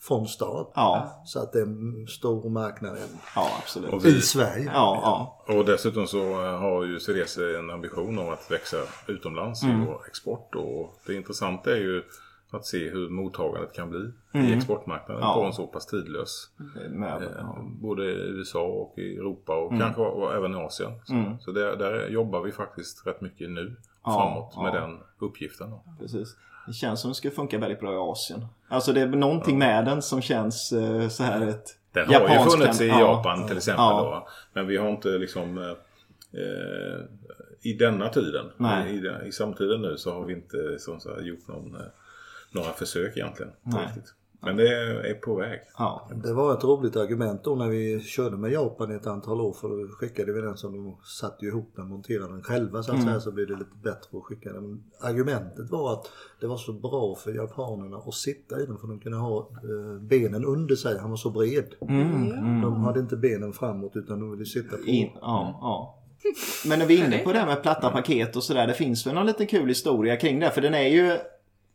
från 0.00 0.26
start. 0.26 0.72
Ja, 0.74 1.22
Så 1.26 1.38
att 1.42 1.52
det 1.52 1.58
är 1.58 1.62
en 1.62 2.06
stor 2.08 2.50
marknad 2.50 2.92
än. 2.92 3.18
ja 3.34 3.50
absolut. 3.62 3.92
Och 3.92 4.04
vi- 4.04 4.16
i 4.16 4.20
Sverige. 4.20 4.64
Ja, 4.74 5.00
ja. 5.46 5.54
Och 5.54 5.64
dessutom 5.64 6.06
så 6.06 6.18
eh, 6.46 6.58
har 6.58 6.84
ju 6.84 7.00
CDC 7.00 7.40
en 7.58 7.70
ambition 7.70 8.18
om 8.18 8.28
att 8.28 8.50
växa 8.50 8.76
utomlands 9.06 9.62
Mm. 9.62 9.82
i 9.82 9.86
vår 9.86 10.00
export. 10.06 10.54
Och 10.54 10.94
det 11.06 11.14
intressanta 11.14 11.70
är 11.70 11.76
ju 11.80 12.02
att 12.50 12.66
se 12.66 12.88
hur 12.90 13.08
mottagandet 13.08 13.72
kan 13.72 13.90
bli 13.90 13.98
i 14.00 14.38
Mm. 14.38 14.52
exportmarknaden 14.58 15.22
Ja. 15.22 15.34
på 15.34 15.42
en 15.46 15.52
så 15.52 15.66
pass 15.66 15.86
tidlös. 15.86 16.50
Möbel, 16.90 17.28
Eh, 17.28 17.34
ja. 17.38 17.58
Både 17.80 18.04
i 18.04 18.28
USA 18.28 18.62
och 18.62 18.98
i 18.98 19.16
Europa 19.16 19.56
och 19.56 19.72
Mm. 19.72 19.80
kanske 19.82 20.00
och 20.02 20.34
även 20.34 20.52
i 20.52 20.56
Asien. 20.56 20.92
Så, 21.04 21.36
så 21.40 21.52
där, 21.52 21.76
där 21.76 22.08
jobbar 22.08 22.40
vi 22.42 22.52
faktiskt 22.52 23.06
rätt 23.06 23.20
mycket 23.20 23.50
nu 23.50 23.76
Ja, 24.04 24.12
framåt 24.12 24.56
med 24.72 24.80
ja. 24.80 24.80
den 24.86 24.98
uppgiften. 25.18 25.70
Då. 25.70 25.82
Precis. 25.98 26.36
Det 26.66 26.72
känns 26.72 27.00
som 27.00 27.10
det 27.10 27.14
skulle 27.14 27.34
funka 27.34 27.58
väldigt 27.58 27.80
bra 27.80 27.92
i 27.92 27.96
Asien. 27.96 28.46
Alltså 28.68 28.92
det 28.92 29.00
är 29.00 29.06
någonting 29.06 29.58
med 29.58 29.84
den 29.84 30.02
som 30.02 30.22
känns 30.22 30.72
eh, 30.72 31.08
så 31.08 31.22
här 31.22 31.46
ett 31.48 31.64
Den 31.92 32.08
har 32.14 32.44
ju 32.44 32.50
funnits 32.50 32.80
i 32.80 32.86
ja. 32.88 33.00
Japan 33.00 33.46
till 33.48 33.56
exempel. 33.56 33.82
Ja. 33.84 34.24
Då, 34.24 34.28
men 34.52 34.66
vi 34.66 34.76
har 34.76 34.88
inte 34.88 35.08
liksom 35.08 35.58
eh, 35.58 35.70
eh, 36.40 37.00
i 37.62 37.72
denna 37.72 38.08
tiden, 38.08 38.46
i, 38.86 38.90
i, 38.90 39.28
i 39.28 39.32
samtiden 39.32 39.82
nu 39.82 39.96
så 39.96 40.12
har 40.14 40.24
vi 40.24 40.32
inte 40.32 40.78
som 40.78 41.00
så 41.00 41.14
här, 41.14 41.20
gjort 41.22 41.48
någon, 41.48 41.74
eh, 41.74 41.80
några 42.56 42.72
försök 42.72 43.16
egentligen. 43.16 43.52
Nej. 43.62 43.86
Riktigt. 43.86 44.14
Men 44.40 44.56
det 44.56 44.68
är 45.10 45.14
på 45.14 45.34
väg. 45.34 45.60
Ja. 45.78 46.10
Det 46.24 46.32
var 46.32 46.54
ett 46.54 46.64
roligt 46.64 46.96
argument 46.96 47.44
då 47.44 47.54
när 47.54 47.68
vi 47.68 48.00
körde 48.00 48.36
med 48.36 48.52
Japan 48.52 48.92
i 48.92 48.94
ett 48.94 49.06
antal 49.06 49.40
år 49.40 49.52
för 49.52 49.68
då 49.68 49.88
skickade 49.88 50.32
vi 50.32 50.40
den 50.40 50.56
som 50.56 50.72
de 50.72 50.96
satte 51.04 51.46
ihop 51.46 51.72
den, 51.76 51.88
monterade 51.88 52.32
den 52.32 52.42
själva 52.42 52.82
så 52.82 52.92
att 52.92 53.02
säga 53.02 53.20
så 53.20 53.32
blir 53.32 53.46
det 53.46 53.52
lite 53.52 53.76
bättre 53.82 54.18
att 54.18 54.24
skicka 54.24 54.52
den. 54.52 54.62
Men 54.62 54.82
argumentet 55.00 55.70
var 55.70 55.92
att 55.92 56.10
det 56.40 56.46
var 56.46 56.56
så 56.56 56.72
bra 56.72 57.14
för 57.14 57.34
japanerna 57.34 57.96
att 57.96 58.14
sitta 58.14 58.60
i 58.60 58.66
den 58.66 58.78
för 58.78 58.88
de 58.88 59.00
kunde 59.00 59.18
ha 59.18 59.38
eh, 59.38 60.00
benen 60.00 60.44
under 60.44 60.76
sig, 60.76 60.98
han 60.98 61.10
var 61.10 61.16
så 61.16 61.30
bred. 61.30 61.74
De 62.62 62.84
hade 62.84 63.00
inte 63.00 63.16
benen 63.16 63.52
framåt 63.52 63.96
utan 63.96 64.20
de 64.20 64.30
ville 64.30 64.44
sitta 64.44 64.76
på. 64.76 64.82
In, 64.82 65.10
ja, 65.20 65.58
ja. 65.60 66.02
Men 66.66 66.78
när 66.78 66.86
vi 66.86 67.00
är 67.00 67.06
inne 67.06 67.18
på 67.18 67.32
det 67.32 67.38
här 67.38 67.46
med 67.46 67.62
platta 67.62 67.90
paket 67.90 68.36
och 68.36 68.42
sådär. 68.42 68.66
Det 68.66 68.74
finns 68.74 69.06
väl 69.06 69.14
någon 69.14 69.26
liten 69.26 69.46
kul 69.46 69.68
historia 69.68 70.16
kring 70.16 70.40
det. 70.40 70.50
För 70.50 70.60
den 70.60 70.74
är 70.74 70.88
ju 70.88 71.18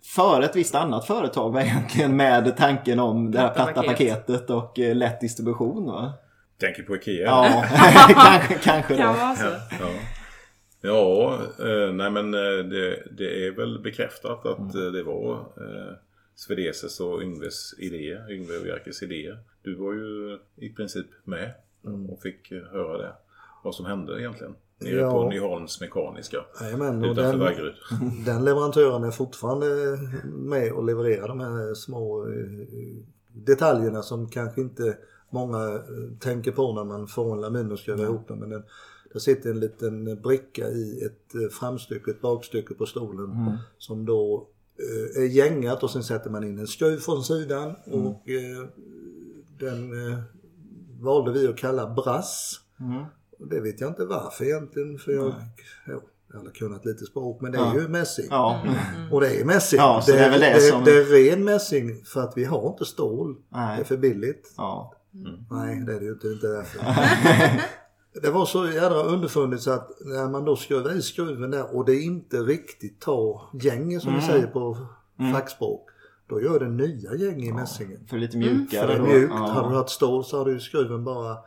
för 0.04 0.42
ett 0.42 0.56
visst 0.56 0.76
annat 0.76 1.08
företag 1.08 1.52
var 1.52 1.62
egentligen 1.62 2.16
med 2.16 2.58
tanken 2.58 3.00
om 3.00 3.32
det 3.32 3.40
här 3.40 3.50
Platta 3.54 3.72
platta 3.74 3.88
paket. 3.88 4.26
paketet 4.28 4.50
och 4.50 4.80
eh, 4.80 4.96
lätt 4.96 5.22
distribution 5.22 5.86
va? 5.86 6.14
Tänker 6.60 6.84
på 6.84 6.96
Ikea. 6.96 7.26
Ja, 7.26 7.66
kanske, 8.16 8.54
kanske 8.64 8.98
Kan 8.98 9.14
det. 9.14 9.20
vara 9.20 9.36
så. 9.36 9.46
Ja, 9.80 9.90
ja 10.82 11.34
eh, 11.60 11.94
nej 11.94 12.12
men 12.12 12.34
eh, 12.34 12.64
det, 12.66 13.04
det 13.12 13.48
är 13.48 13.52
väl 13.52 13.80
bekräftat 13.80 14.46
att 14.46 14.76
eh, 14.76 14.82
det 14.94 15.04
var 15.04 15.34
eh, 15.40 15.94
Svedeses 16.36 17.00
och 17.00 17.22
Yngves 17.22 17.74
idéer, 17.80 18.32
Yngve 18.32 18.58
och 18.58 18.68
Jerkes 18.68 19.04
idéer. 19.04 19.40
Du 19.64 19.76
var 19.76 19.94
ju 19.94 20.40
i 20.56 20.70
princip 20.70 21.06
med 21.24 21.52
och 22.10 22.22
fick 22.22 22.52
höra 22.52 22.98
det. 22.98 23.14
Vad 23.64 23.76
som 23.76 23.86
hände 23.86 24.20
egentligen. 24.22 24.56
Nere 24.82 24.96
Ja. 24.96 25.12
på 25.12 25.30
Nyholms 25.30 25.82
Mekaniska. 25.82 26.38
Jajamän, 26.62 27.06
och 27.06 27.16
den, 27.16 27.40
Vaggeryd. 27.40 27.74
den 28.26 28.46
leverantören 28.46 29.04
är 29.04 29.12
fortfarande 29.12 29.66
med 30.26 30.72
och 30.72 30.84
levererar 30.84 31.28
de 31.28 31.40
här 31.40 31.74
små 31.74 32.28
eh, 32.28 32.34
detaljerna 33.34 34.02
som 34.02 34.30
kanske 34.30 34.62
inte 34.62 34.98
många 35.30 35.66
eh, 35.74 36.18
tänker 36.20 36.52
på 36.52 36.74
när 36.74 36.84
man 36.84 37.08
får 37.08 37.34
en 37.34 37.42
lamin 37.42 37.72
och 37.72 37.80
ska 37.80 37.92
göra 37.92 38.02
ihop 38.02 38.28
den. 38.28 38.40
Men 38.40 38.50
den, 38.50 38.64
där 39.14 39.20
sitter 39.20 39.50
en 39.50 39.60
liten 39.60 40.22
bricka 40.22 40.68
i 40.68 41.04
ett 41.06 41.36
eh, 41.36 41.50
framstycke, 41.60 42.12
ett 42.12 42.22
bakstycke 42.22 42.74
på 42.74 42.86
stolen 42.86 43.58
som 43.78 44.06
då 44.06 44.48
är 45.16 45.26
gängat 45.26 45.84
och 45.84 45.90
sen 45.90 46.04
sätter 46.04 46.30
man 46.30 46.44
in 46.44 46.60
en 46.60 46.68
skruv 46.68 46.98
från 46.98 47.24
sidan 47.24 47.76
och 47.86 48.30
eh, 48.30 48.68
den 49.60 49.92
valde 51.00 51.32
vi 51.32 51.48
att 51.48 51.58
kalla 51.58 51.94
brass. 51.94 52.60
Och 53.42 53.48
det 53.48 53.60
vet 53.62 53.82
jag 53.82 53.90
inte 53.90 54.06
varför 54.06 54.46
egentligen 54.46 54.98
för 54.98 55.12
jag, 55.12 55.34
jo, 55.88 56.02
jag 56.34 56.40
har 56.40 56.50
kunnat 56.52 56.86
lite 56.86 57.06
språk 57.06 57.42
men 57.42 57.52
det 57.52 57.58
är 57.58 57.62
Ja. 57.62 57.76
ju 57.76 57.88
mässing. 57.88 58.26
Ja, 58.30 58.62
Och 59.12 59.22
det 59.22 59.40
är 59.42 59.46
mässing. 59.46 59.80
Ja, 59.80 60.02
så 60.06 60.12
det 60.12 60.18
är 60.20 60.30
väl 60.32 60.40
det 60.40 60.54
det, 60.54 60.60
som- 60.62 60.84
det 60.84 60.92
är 60.92 61.04
ren 61.06 61.44
mässing 61.44 62.04
för 62.06 62.22
att 62.22 62.34
vi 62.38 62.44
har 62.44 62.68
inte 62.70 62.86
stål. 62.86 63.36
Nej. 63.50 63.76
Det 63.78 63.84
är 63.84 63.86
för 63.86 63.98
billigt. 63.98 64.54
ja. 64.58 64.94
Nej 65.52 65.84
det 65.86 65.94
är 65.96 66.00
det 66.00 66.06
ju 66.06 66.12
inte, 66.12 66.28
inte 66.28 66.48
därför. 66.48 66.80
det 68.22 68.30
var 68.30 68.46
så 68.46 68.68
jädra 68.68 69.04
underfundigt 69.04 69.64
så 69.64 69.72
att 69.72 69.90
när 70.06 70.30
man 70.30 70.46
då 70.46 70.56
skruvar 70.56 70.92
i 70.98 71.02
skruven 71.02 71.52
där 71.52 71.76
och 71.76 71.86
det 71.86 71.96
inte 72.02 72.38
riktigt 72.38 73.00
tar 73.02 73.42
gänget 73.62 74.02
som 74.02 74.16
vi 74.16 74.22
säger 74.22 74.48
på 74.48 74.78
fackspråk. 75.34 75.88
Då 76.30 76.42
gör 76.42 76.60
det 76.60 76.70
nya 76.70 77.16
gäng 77.16 77.44
i 77.44 77.52
mässingen. 77.54 78.08
För 78.10 78.18
lite 78.18 78.32
För 78.32 78.38
mjukare. 78.40 78.88
det 78.88 78.94
är 78.94 79.00
då. 79.00 79.06
mjukt. 79.06 79.34
Ja. 79.36 79.48
Hade 79.48 79.70
du 79.70 79.76
haft 79.76 79.90
stål 79.90 80.24
så 80.26 80.38
hade 80.38 80.52
ju 80.52 80.60
skruven 80.60 81.04
bara 81.04 81.38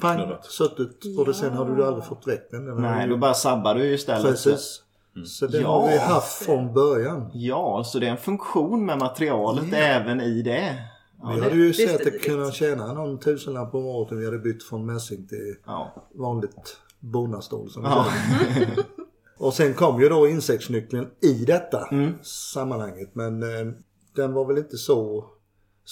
pang, 0.00 0.32
suttit 0.42 1.18
och 1.18 1.24
det, 1.26 1.34
sen 1.34 1.52
hade 1.52 1.76
du 1.76 1.84
aldrig 1.84 2.04
fått 2.04 2.26
väck 2.28 2.48
den. 2.50 2.64
Nej, 2.82 3.04
ju- 3.06 3.10
då 3.10 3.16
bara 3.16 3.34
sabbar 3.34 3.74
du 3.74 3.84
ju 3.86 3.94
istället. 3.94 4.22
Precis. 4.30 4.82
Så 5.26 5.46
den 5.46 5.62
Ja. 5.62 5.68
har 5.80 5.88
vi 5.88 5.98
haft 5.98 6.32
från 6.44 6.74
början. 6.74 7.30
Ja, 7.34 7.82
så 7.86 7.98
det 7.98 8.06
är 8.06 8.10
en 8.10 8.16
funktion 8.16 8.86
med 8.86 8.98
materialet 8.98 9.72
även 9.72 10.20
i 10.20 10.42
det. 10.42 10.74
Ja, 11.22 11.28
Vi 11.30 11.36
det, 11.36 11.42
hade 11.44 11.56
ju 11.56 11.68
det 11.68 11.74
sett 11.74 11.94
att 11.94 12.00
stiligt. 12.00 12.24
kunna 12.24 12.50
tjäna 12.52 12.92
någon 12.92 13.18
tusenlapp 13.18 13.74
om 13.74 13.86
året 13.86 14.12
om 14.12 14.18
vi 14.18 14.24
hade 14.24 14.38
bytt 14.38 14.62
från 14.62 14.86
mässing 14.86 15.26
till 15.26 15.54
ja. 15.66 15.94
vanligt 16.14 16.76
bonnastål 17.00 17.70
som 17.70 17.84
Ja. 17.84 18.06
Och 19.38 19.54
sen 19.54 19.74
kom 19.74 20.00
ju 20.02 20.08
då 20.08 20.28
insektsnyckeln 20.28 21.06
i 21.22 21.44
detta 21.44 21.88
Mm. 21.90 22.14
sammanhanget. 22.22 23.10
Men 23.14 23.42
eh, 23.42 23.72
den 24.16 24.32
var 24.32 24.44
väl 24.44 24.58
inte 24.58 24.76
så 24.76 25.24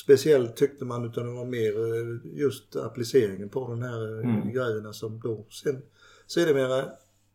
speciell 0.05 0.49
tyckte 0.49 0.85
man 0.85 1.05
utan 1.05 1.27
det 1.27 1.33
var 1.33 1.45
mer 1.45 1.73
eh, 1.79 2.39
just 2.41 2.77
appliceringen 2.77 3.49
på 3.49 3.69
den 3.69 3.83
här 3.83 4.19
eh, 4.19 4.31
Mm. 4.31 4.53
grejerna 4.53 4.93
som 4.93 5.21
då 5.21 5.47
sen 5.51 5.83
sedermera 6.27 6.85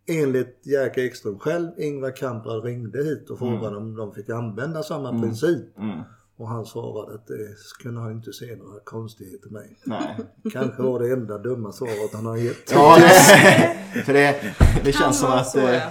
enligt 0.08 0.60
Jerka 0.64 1.04
Ekström 1.04 1.40
själv, 1.40 1.68
Ingvar 1.78 2.16
Kamprad 2.16 2.64
ringde 2.64 3.04
hit 3.04 3.30
och 3.30 3.40
frågade 3.40 3.78
om 3.78 3.96
de 3.96 4.14
fick 4.14 4.30
använda 4.30 4.84
samma 4.84 5.22
princip. 5.22 5.78
Mm. 5.78 6.00
Och 6.42 6.48
han 6.48 6.66
svarade 6.66 7.16
att 7.16 7.28
det 7.28 7.56
kunde 7.84 8.02
han 8.02 8.12
inte 8.12 8.34
se 8.34 8.56
några 8.56 8.80
konstigheter 8.84 9.50
med. 9.50 9.64
Nej. 9.86 10.18
Kanske 10.54 10.82
var 10.82 11.00
det 11.00 11.12
enda 11.14 11.38
dumma 11.38 11.72
svaret 11.72 12.14
han 12.14 12.26
har 12.26 12.38
gett. 12.38 12.72
Ja, 12.72 12.98
det, 13.00 13.10
för 14.06 14.14
det, 14.14 14.36
det 14.84 14.92
känns 14.92 15.20
som 15.20 15.32
att 15.32 15.48
så, 15.48 15.60
eh, 15.60 15.74
ja. 15.74 15.82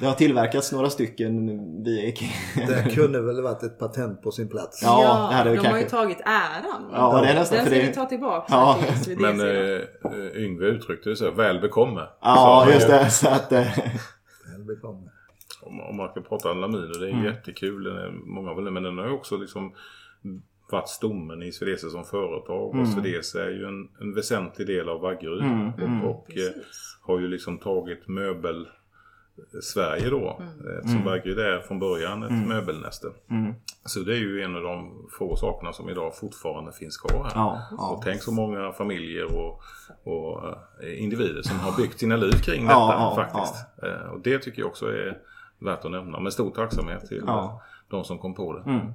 det 0.00 0.06
har 0.06 0.14
tillverkats 0.14 0.72
några 0.72 0.90
stycken 0.90 1.46
via 1.84 2.02
Ikea. 2.08 2.28
Det 2.66 2.94
kunde 2.94 3.20
väl 3.22 3.42
varit 3.42 3.62
ett 3.62 3.78
patent 3.78 4.22
på 4.22 4.30
sin 4.30 4.48
plats. 4.48 4.82
Ja, 4.82 5.28
det 5.30 5.36
hade 5.36 5.50
de 5.50 5.56
vi 5.56 5.66
har 5.66 5.76
ju 5.76 5.80
kanske. 5.82 5.96
tagit 5.96 6.20
äran. 6.20 6.90
Ja, 6.92 7.20
det 7.22 7.28
är 7.28 7.34
nästan 7.34 7.56
Den 7.56 7.66
för 7.66 7.70
ska 7.72 7.80
vi 7.80 7.86
det. 7.86 7.94
ta 7.94 8.04
tillbaka 8.06 8.46
Ja. 8.48 8.78
till 9.04 9.18
Men 9.18 9.38
sedan. 9.38 9.80
eh, 10.36 10.42
Yngve 10.44 10.66
uttryckte 10.66 11.08
det 11.10 11.16
så 11.16 11.30
väl 11.30 11.60
bekomme. 11.60 12.00
Ja, 12.20 12.62
han 12.64 12.74
just 12.74 12.88
ju. 12.88 12.92
det. 12.92 13.10
Så 13.10 13.28
att, 13.28 13.52
eh, 13.52 13.66
Väl 14.52 14.64
bekomme. 14.66 15.09
Om, 15.88 15.96
man 15.96 16.08
kan 16.08 16.22
prata 16.22 16.50
om 16.50 16.60
laminer, 16.60 17.00
det 17.00 17.06
är 17.06 17.12
Mm. 17.12 17.24
jättekul. 17.24 17.84
Den 17.84 17.96
är, 17.96 18.10
många 18.10 18.54
vill, 18.54 18.70
men 18.70 18.82
den 18.82 18.98
har 18.98 19.06
ju 19.06 19.12
också 19.12 19.36
liksom 19.36 19.72
varit 20.70 20.88
stommen 20.88 21.42
i 21.42 21.52
Swedese 21.52 21.90
som 21.90 22.04
företag. 22.04 22.70
Mm. 22.74 22.82
Och 22.82 22.88
Swedese 22.88 23.34
är 23.44 23.50
ju 23.50 23.64
en, 23.66 23.88
en 24.00 24.14
väsentlig 24.14 24.66
del 24.66 24.88
av 24.88 25.00
Vaggeryd. 25.00 25.42
Mm, 25.42 26.04
Och, 26.04 26.10
och 26.10 26.30
eh, 26.36 26.52
har 27.02 27.18
ju 27.18 27.28
liksom 27.28 27.58
tagit 27.58 28.08
möbel 28.08 28.68
Sverige 29.62 30.10
då. 30.10 30.42
Mm. 30.60 30.82
Som 30.88 31.04
Vaggeryd 31.04 31.38
är 31.38 31.60
från 31.60 31.78
början 31.78 32.22
ett 32.22 32.48
möbelnäste. 32.48 33.08
mm. 33.30 33.54
Så 33.84 34.00
det 34.00 34.12
är 34.12 34.18
ju 34.18 34.42
en 34.42 34.56
av 34.56 34.62
de 34.62 35.06
få 35.18 35.36
sakerna 35.36 35.72
som 35.72 35.88
idag 35.90 36.16
fortfarande 36.16 36.72
finns 36.72 36.96
kvar 36.96 37.24
här. 37.24 37.32
Ja, 37.34 37.62
Och 37.72 37.78
ja. 37.78 38.00
tänk 38.04 38.22
så 38.22 38.32
många 38.32 38.72
familjer 38.72 39.36
och, 39.36 39.60
och 40.04 40.44
eh, 40.82 41.02
individer 41.02 41.42
som 41.42 41.58
har 41.60 41.76
byggt 41.76 41.98
sina 42.00 42.16
liv 42.16 42.32
kring 42.32 42.62
detta 42.62 42.74
ja, 42.74 43.12
faktiskt. 43.16 43.54
Eh, 43.82 44.10
och 44.12 44.20
det 44.20 44.38
tycker 44.38 44.58
jag 44.62 44.68
också 44.68 44.86
är 44.86 45.18
värt 45.60 45.84
att 45.84 45.90
nämna 45.90 46.20
med 46.20 46.32
stor 46.32 46.50
tacksamhet 46.50 47.06
till 47.06 47.22
Ja. 47.26 47.62
de 47.88 48.04
som 48.04 48.18
kom 48.18 48.34
på 48.34 48.52
det. 48.52 48.70
Mm. 48.70 48.86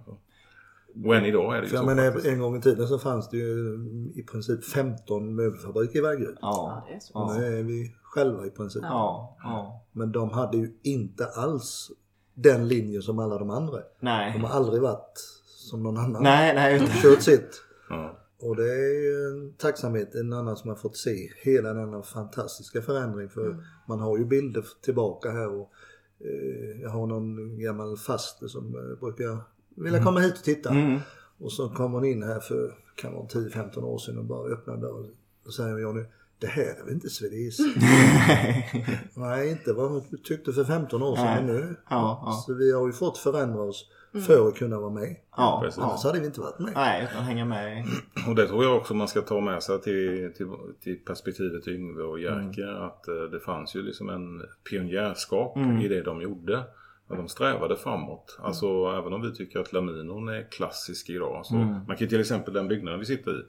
Och 1.05 1.15
än 1.15 1.25
idag 1.25 1.55
är 1.57 1.61
det 1.61 1.67
ju 1.67 1.69
För 1.69 1.77
så 1.77 1.95
faktiskt. 1.95 2.25
en 2.25 2.39
gång 2.39 2.55
i 2.57 2.61
tiden 2.61 2.87
så 2.87 2.99
fanns 2.99 3.29
det 3.29 3.37
ju 3.37 3.77
i 4.15 4.23
princip 4.23 4.63
15 4.65 5.35
möbelfabriker 5.35 5.99
i 5.99 6.01
Vaggeryd. 6.01 6.37
Ja, 6.41 6.83
det 6.87 6.93
är 6.95 6.99
så. 6.99 7.13
Och 7.19 7.35
nu 7.35 7.59
är 7.59 7.63
vi 7.63 7.95
själva 8.03 8.45
i 8.45 8.49
princip. 8.49 8.81
ja, 8.83 9.37
ja. 9.43 9.83
Men 9.91 10.11
de 10.11 10.29
hade 10.29 10.57
ju 10.57 10.73
inte 10.83 11.25
alls 11.25 11.91
den 12.33 12.67
linjen 12.67 13.01
som 13.01 13.19
alla 13.19 13.37
de 13.37 13.49
andra. 13.49 13.77
De 13.77 13.83
Nej. 13.99 14.39
har 14.39 14.49
aldrig 14.49 14.81
varit 14.81 15.19
som 15.45 15.83
någon 15.83 15.97
annan. 15.97 16.23
Nej, 16.23 16.55
nej. 16.55 16.75
Utan, 16.75 16.87
Kört 16.87 17.21
sitt. 17.21 17.61
Ja. 17.89 18.17
Och 18.41 18.55
det 18.55 18.63
är 18.63 19.03
ju 19.03 19.27
en 19.27 19.53
tacksamhet, 19.53 20.15
en 20.15 20.33
annan 20.33 20.57
som 20.57 20.69
har 20.69 20.77
fått 20.77 20.97
se 20.97 21.29
hela 21.43 21.73
denna 21.73 22.01
fantastiska 22.01 22.81
förändring. 22.81 23.29
För 23.29 23.57
man 23.87 23.99
har 23.99 24.17
ju 24.17 24.25
bilder 24.25 24.63
tillbaka 24.81 25.31
här 25.31 25.47
och 25.53 25.71
jag 26.81 26.89
har 26.89 27.07
någon 27.07 27.59
gammal 27.59 27.97
faster 27.97 28.47
som 28.47 28.75
eh, 28.75 28.99
brukar 28.99 29.37
vilja 29.75 30.03
komma 30.03 30.19
hit 30.19 30.37
och 30.37 30.43
titta. 30.43 30.69
mm. 30.69 30.99
Och 31.37 31.51
så 31.51 31.69
kom 31.69 31.91
hon 31.93 32.05
in 32.05 32.23
här 32.23 32.39
för, 32.39 32.75
kan 32.95 33.13
vara 33.13 33.25
10-15 33.25 33.83
år 33.83 33.97
sedan 33.97 34.17
och 34.17 34.25
bara 34.25 34.49
öppnade. 34.53 34.87
Och 35.45 35.53
säger 35.53 35.77
Johnny, 35.77 36.03
det 36.39 36.47
här 36.47 36.79
är 36.79 36.83
väl 36.85 36.93
inte 36.93 37.09
Swedish? 37.09 37.59
Nej, 39.13 39.51
inte 39.51 39.73
vad 39.73 39.91
hon 39.91 40.03
tyckte 40.23 40.53
för 40.53 40.63
15 40.63 41.03
år 41.03 41.15
sedan 41.15 41.45
men 41.45 41.45
nu. 41.45 41.75
Ja, 41.89 42.23
ja. 42.25 42.43
Så 42.45 42.53
vi 42.53 42.71
har 42.71 42.87
ju 42.87 42.93
fått 42.93 43.17
förändra 43.17 43.61
oss 43.61 43.89
för 44.21 44.47
att 44.47 44.55
kunna 44.55 44.79
vara 44.79 44.89
med. 44.89 45.15
Ja, 45.37 45.59
Precis. 45.63 45.83
Annars 45.83 46.03
hade 46.03 46.19
vi 46.19 46.25
inte 46.25 46.41
varit 46.41 46.59
med. 46.59 46.71
Nej, 46.75 47.07
utan 47.11 47.23
hänga 47.23 47.45
med. 47.45 47.85
Och 48.27 48.35
det 48.35 48.47
tror 48.47 48.63
jag 48.63 48.77
också 48.77 48.93
man 48.93 49.07
ska 49.07 49.21
ta 49.21 49.41
med 49.41 49.63
sig 49.63 49.81
till, 49.81 50.33
till, 50.37 50.47
till 50.83 50.99
perspektivet 51.05 51.67
Yngve 51.67 52.03
och 52.03 52.19
Jerker. 52.19 52.69
Mm. 52.71 52.83
Att 52.83 53.07
eh, 53.07 53.15
det 53.31 53.39
fanns 53.39 53.75
ju 53.75 53.81
liksom 53.83 54.09
en 54.09 54.41
pionjärskap 54.69 55.55
Mm. 55.55 55.79
i 55.81 55.87
det 55.87 56.01
de 56.01 56.21
gjorde. 56.21 56.63
Att 57.07 57.17
de 57.17 57.27
strävade 57.27 57.75
framåt. 57.75 58.39
Alltså 58.41 58.67
även 58.99 59.13
om 59.13 59.21
vi 59.21 59.35
tycker 59.35 59.59
att 59.59 59.73
laminon 59.73 60.29
är 60.29 60.51
klassisk 60.51 61.09
idag. 61.09 61.45
Så 61.45 61.55
Mm. 61.55 61.67
Man 61.67 61.85
kan 61.85 61.97
ju 61.97 62.07
till 62.07 62.19
exempel 62.19 62.53
den 62.53 62.67
byggnaden 62.67 62.99
vi 62.99 63.05
sitter 63.05 63.31
i. 63.31 63.43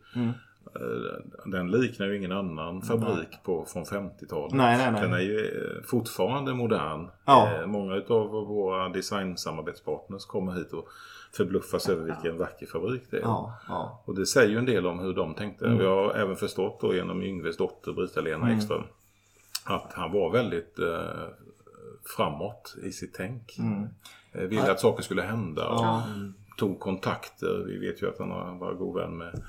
Mm. 0.75 1.07
eh, 1.07 1.51
Den 1.51 1.71
liknar 1.71 2.07
ju 2.07 2.17
ingen 2.17 2.33
annan 2.33 2.83
fabrik 2.83 3.29
på, 3.45 3.65
från 3.65 3.85
50-talet. 3.85 4.55
Nej, 4.55 4.77
nej, 4.79 4.93
nej. 4.93 5.03
Den 5.03 5.13
är 5.13 5.19
ju 5.21 5.39
eh, 5.47 5.83
fortfarande 5.85 6.55
modern. 6.55 7.09
Ja. 7.25 7.53
Eh, 7.61 7.67
Många 7.67 7.95
av 8.09 8.31
våra 8.31 8.89
designsamarbetspartners 8.89 10.25
kommer 10.25 10.53
hit 10.53 10.73
och 10.73 10.89
förbluffas 11.33 11.89
över 11.89 12.05
vilken 12.05 12.39
vacker 12.39 12.67
fabrik 12.67 13.03
det 13.11 13.17
är. 13.17 13.21
Ja, 13.23 13.59
ja. 13.69 14.03
Och 14.05 14.15
det 14.15 14.27
säger 14.27 14.49
ju 14.51 14.59
en 14.59 14.67
del 14.67 14.87
om 14.87 14.99
hur 14.99 15.15
de 15.15 15.35
tänkte. 15.35 15.67
Mm. 15.67 15.81
Jag 15.81 15.97
har 16.05 16.15
även 16.15 16.37
förstått 16.37 16.81
då 16.81 16.95
genom 16.95 17.23
Yngves 17.23 17.57
dotter 17.57 17.93
Brita-Lena 17.93 18.53
Ekström. 18.55 18.83
Att 19.65 19.93
han 19.93 20.13
var 20.13 20.31
väldigt 20.31 20.79
eh, 20.79 21.29
framåt 22.17 22.77
i 22.83 22.93
sitt 22.93 23.15
tänk. 23.15 23.59
Mm. 23.59 23.89
Ville 24.51 24.71
att 24.73 24.81
saker 24.81 25.03
skulle 25.03 25.23
hända. 25.23 25.69
Och 25.69 25.85
Ja. 25.85 26.03
tog 26.59 26.81
kontakter. 26.81 27.65
Vi 27.67 27.79
vet 27.79 28.03
ju 28.03 28.09
att 28.09 28.19
han 28.19 28.59
var 28.59 28.75
god 28.75 28.97
vän 28.97 29.17
med, 29.19 29.43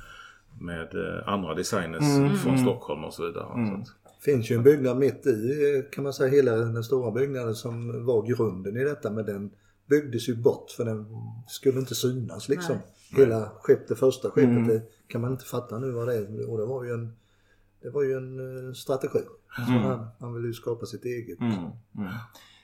med 0.59 0.95
eh, 0.95 1.27
andra 1.27 1.53
designers 1.53 2.39
från 2.43 2.57
Stockholm 2.57 3.03
och 3.03 3.13
så 3.13 3.27
vidare. 3.27 3.45
Så 3.45 3.81
att, 3.81 3.97
finns 4.21 4.51
ju 4.51 4.55
en 4.55 4.63
byggnad 4.63 4.97
mitt 4.97 5.27
i 5.27 5.75
eh, 5.75 5.91
kan 5.91 6.03
man 6.03 6.13
säga 6.13 6.29
hela 6.29 6.55
den 6.55 6.83
stora 6.83 7.11
byggnaden 7.11 7.55
som 7.55 8.05
var 8.05 8.27
grunden 8.27 8.77
i 8.77 8.83
detta 8.83 9.11
men 9.11 9.25
den 9.25 9.51
byggdes 9.85 10.29
ju 10.29 10.35
bort 10.35 10.71
för 10.71 10.85
den 10.85 11.05
skulle 11.47 11.79
inte 11.79 11.95
synas 11.95 12.49
liksom. 12.49 12.77
Hela 13.11 13.51
skepp, 13.61 13.87
det 13.87 13.95
första 13.95 14.29
skeppet 14.29 14.67
det 14.67 14.81
kan 15.07 15.21
man 15.21 15.31
inte 15.31 15.45
fatta 15.45 15.79
nu 15.79 15.91
vad 15.91 16.07
det 16.07 16.13
är 16.13 16.49
och 16.49 16.57
det 16.57 16.65
var 16.65 16.83
ju 16.83 16.93
en 16.93 17.13
det 17.81 17.89
var 17.89 18.03
ju 18.03 18.13
en 18.13 18.67
eh, 18.67 18.73
strategi. 18.73 19.19
Så 19.55 19.61
han, 19.61 20.07
han 20.19 20.33
ville 20.33 20.47
ju 20.47 20.53
skapa 20.53 20.85
sitt 20.85 21.05
eget. 21.05 21.37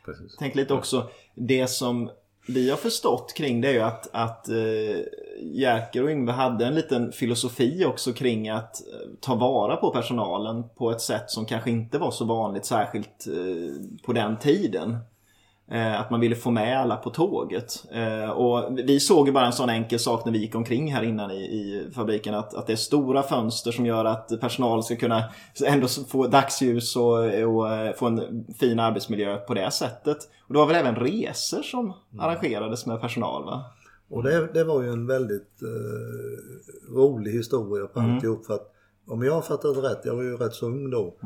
precis. 0.06 0.36
Tänk 0.40 0.56
lite 0.56 0.74
också, 0.74 1.10
det 1.36 1.68
som 1.68 2.10
vi 2.48 2.70
har 2.70 2.78
förstått 2.78 3.34
kring 3.38 3.62
det 3.62 3.68
är 3.68 3.74
ju 3.74 3.80
att, 3.80 4.10
att 4.12 4.50
Jerker 5.42 6.04
och 6.04 6.10
Yngve 6.10 6.32
hade 6.32 6.66
en 6.66 6.76
liten 6.76 7.12
filosofi 7.12 7.86
också 7.86 8.14
kring 8.14 8.50
att 8.50 8.82
eh, 8.88 9.10
ta 9.22 9.36
vara 9.36 9.76
på 9.76 9.90
personalen 9.90 10.64
på 10.78 10.92
ett 10.92 11.02
sätt 11.02 11.30
som 11.32 11.46
kanske 11.46 11.72
inte 11.72 11.98
var 11.98 12.12
så 12.12 12.26
vanligt, 12.26 12.66
särskilt 12.66 13.28
eh, 13.28 14.04
på 14.06 14.14
den 14.14 14.38
tiden. 14.38 14.98
Eh, 15.72 16.00
att 16.00 16.10
man 16.10 16.20
ville 16.20 16.36
få 16.36 16.52
med 16.52 16.80
alla 16.80 16.96
på 16.96 17.10
tåget. 17.10 17.84
Och 18.36 18.80
vi 18.84 19.00
såg 19.00 19.28
ju 19.28 19.34
bara 19.34 19.46
en 19.46 19.54
sån 19.54 19.70
enkel 19.70 20.00
sak 20.00 20.26
när 20.26 20.32
vi 20.32 20.40
gick 20.40 20.56
omkring 20.56 20.94
här 20.94 21.04
innan 21.04 21.32
i, 21.32 21.36
i 21.36 21.88
fabriken. 21.96 22.34
Att, 22.34 22.54
att 22.54 22.68
det 22.68 22.74
är 22.74 22.78
stora 22.78 23.24
fönster 23.24 23.72
som 23.72 23.86
gör 23.86 24.06
att 24.06 24.42
personal 24.42 24.84
ska 24.84 24.96
kunna 24.96 25.24
ändå 25.66 25.88
få 25.88 26.28
dagsljus 26.28 26.96
och, 26.96 27.20
och 27.26 27.68
få 27.98 28.06
en 28.06 28.46
fin 28.60 28.80
arbetsmiljö 28.80 29.38
på 29.38 29.54
det 29.54 29.72
sättet. 29.72 30.18
Och 30.48 30.54
det 30.54 30.60
var 30.60 30.68
väl 30.68 30.76
även 30.76 30.96
resor 30.96 31.62
som 31.62 31.94
arrangerades 32.20 32.86
med 32.86 33.02
personal 33.02 33.46
va? 33.46 33.64
Och 34.14 34.24
det, 34.24 34.50
det 34.54 34.64
var 34.64 34.84
ju 34.84 34.90
en 34.90 35.08
väldigt 35.08 35.62
eh, 35.62 36.94
rolig 36.96 37.32
historia 37.32 37.88
på 37.88 38.00
alltihop. 38.00 38.46
För 38.46 38.54
att 38.54 38.74
om 39.08 39.24
jag 39.24 39.34
har 39.34 39.42
fattat 39.42 39.78
rätt, 39.78 40.02
jag 40.04 40.16
var 40.16 40.24
ju 40.24 40.38
rätt 40.38 40.54
så 40.54 40.66
ung 40.66 40.90
då. 40.90 41.18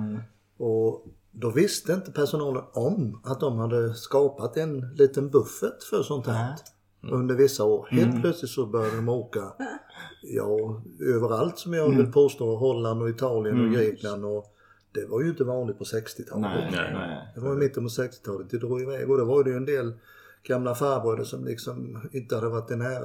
Och 0.58 1.06
då 1.32 1.50
visste 1.50 1.94
inte 1.94 2.12
personalen 2.12 2.64
om 2.74 3.22
att 3.24 3.40
de 3.40 3.58
hade 3.58 3.94
skapat 3.94 4.58
en 4.58 4.96
liten 4.96 5.30
buffert 5.30 5.84
för 5.90 6.04
sånt 6.04 6.28
här. 6.28 6.56
Under 7.12 7.36
vissa 7.36 7.64
år. 7.64 7.88
Helt 7.92 8.22
plötsligt 8.22 8.52
så 8.52 8.66
började 8.66 8.96
de 8.96 9.10
åka 9.10 9.42
ja, 10.24 10.82
överallt 11.16 11.58
som 11.58 11.74
jag 11.74 11.90
vill 11.90 12.12
påstå. 12.12 12.56
Holland 12.56 13.02
och 13.02 13.10
Italien 13.10 13.66
och 13.66 13.74
Grekland. 13.74 14.26
Och 14.26 14.46
det 14.92 15.06
var 15.06 15.22
ju 15.22 15.30
inte 15.30 15.44
vanligt 15.44 15.78
på 15.78 15.84
60-talet. 15.84 16.52
Nej, 16.52 16.70
Nej. 16.72 16.94
nej. 16.94 17.32
Det 17.36 17.42
var 17.42 17.54
i 17.54 17.58
mitten 17.58 17.84
på 17.84 17.90
60-talet 17.90 18.50
det 18.50 18.58
drog 18.58 18.82
iväg 18.82 19.12
och 19.12 19.18
då 19.18 19.26
var 19.26 19.44
det 19.44 19.50
ju 19.50 19.58
en 19.58 19.66
del 19.66 19.94
gamla 20.48 20.76
farbröder 20.76 21.24
som 21.24 21.46
liksom 21.46 22.02
inte 22.14 22.36
hade 22.36 22.50
varit 22.50 22.72
en, 22.72 22.82
här, 22.82 23.02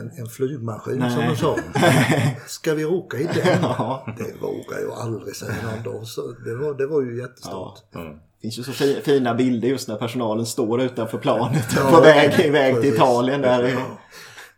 en, 0.00 0.10
en 0.18 0.26
flygmaskin 0.26 1.10
som 1.10 1.22
de 1.28 1.36
sa. 1.36 1.56
Ska 2.46 2.74
vi 2.74 2.84
åka 2.84 3.18
i 3.18 3.24
den? 3.24 3.58
Ja. 3.62 4.06
Det 4.18 4.42
vågar 4.42 4.80
jag 4.88 4.92
aldrig 4.98 5.36
säga 5.36 5.52
någon 5.74 5.92
dag. 5.94 6.06
Så 6.06 6.20
det, 6.44 6.54
var, 6.56 6.74
det 6.74 6.86
var 6.86 7.02
ju 7.02 7.20
jättestort. 7.20 7.78
Mm. 7.94 8.08
Det 8.12 8.40
finns 8.42 8.58
ju 8.58 8.62
så 8.62 8.72
fi- 8.72 9.00
fina 9.04 9.34
bilder 9.34 9.68
just 9.68 9.88
när 9.88 9.96
personalen 9.96 10.46
står 10.46 10.82
utanför 10.82 11.18
planet 11.18 11.66
Ja, 11.76 11.90
på 11.96 12.00
väg 12.00 12.40
iväg 12.46 12.80
till. 12.80 12.94
Italien. 12.94 13.40
Där. 13.40 13.62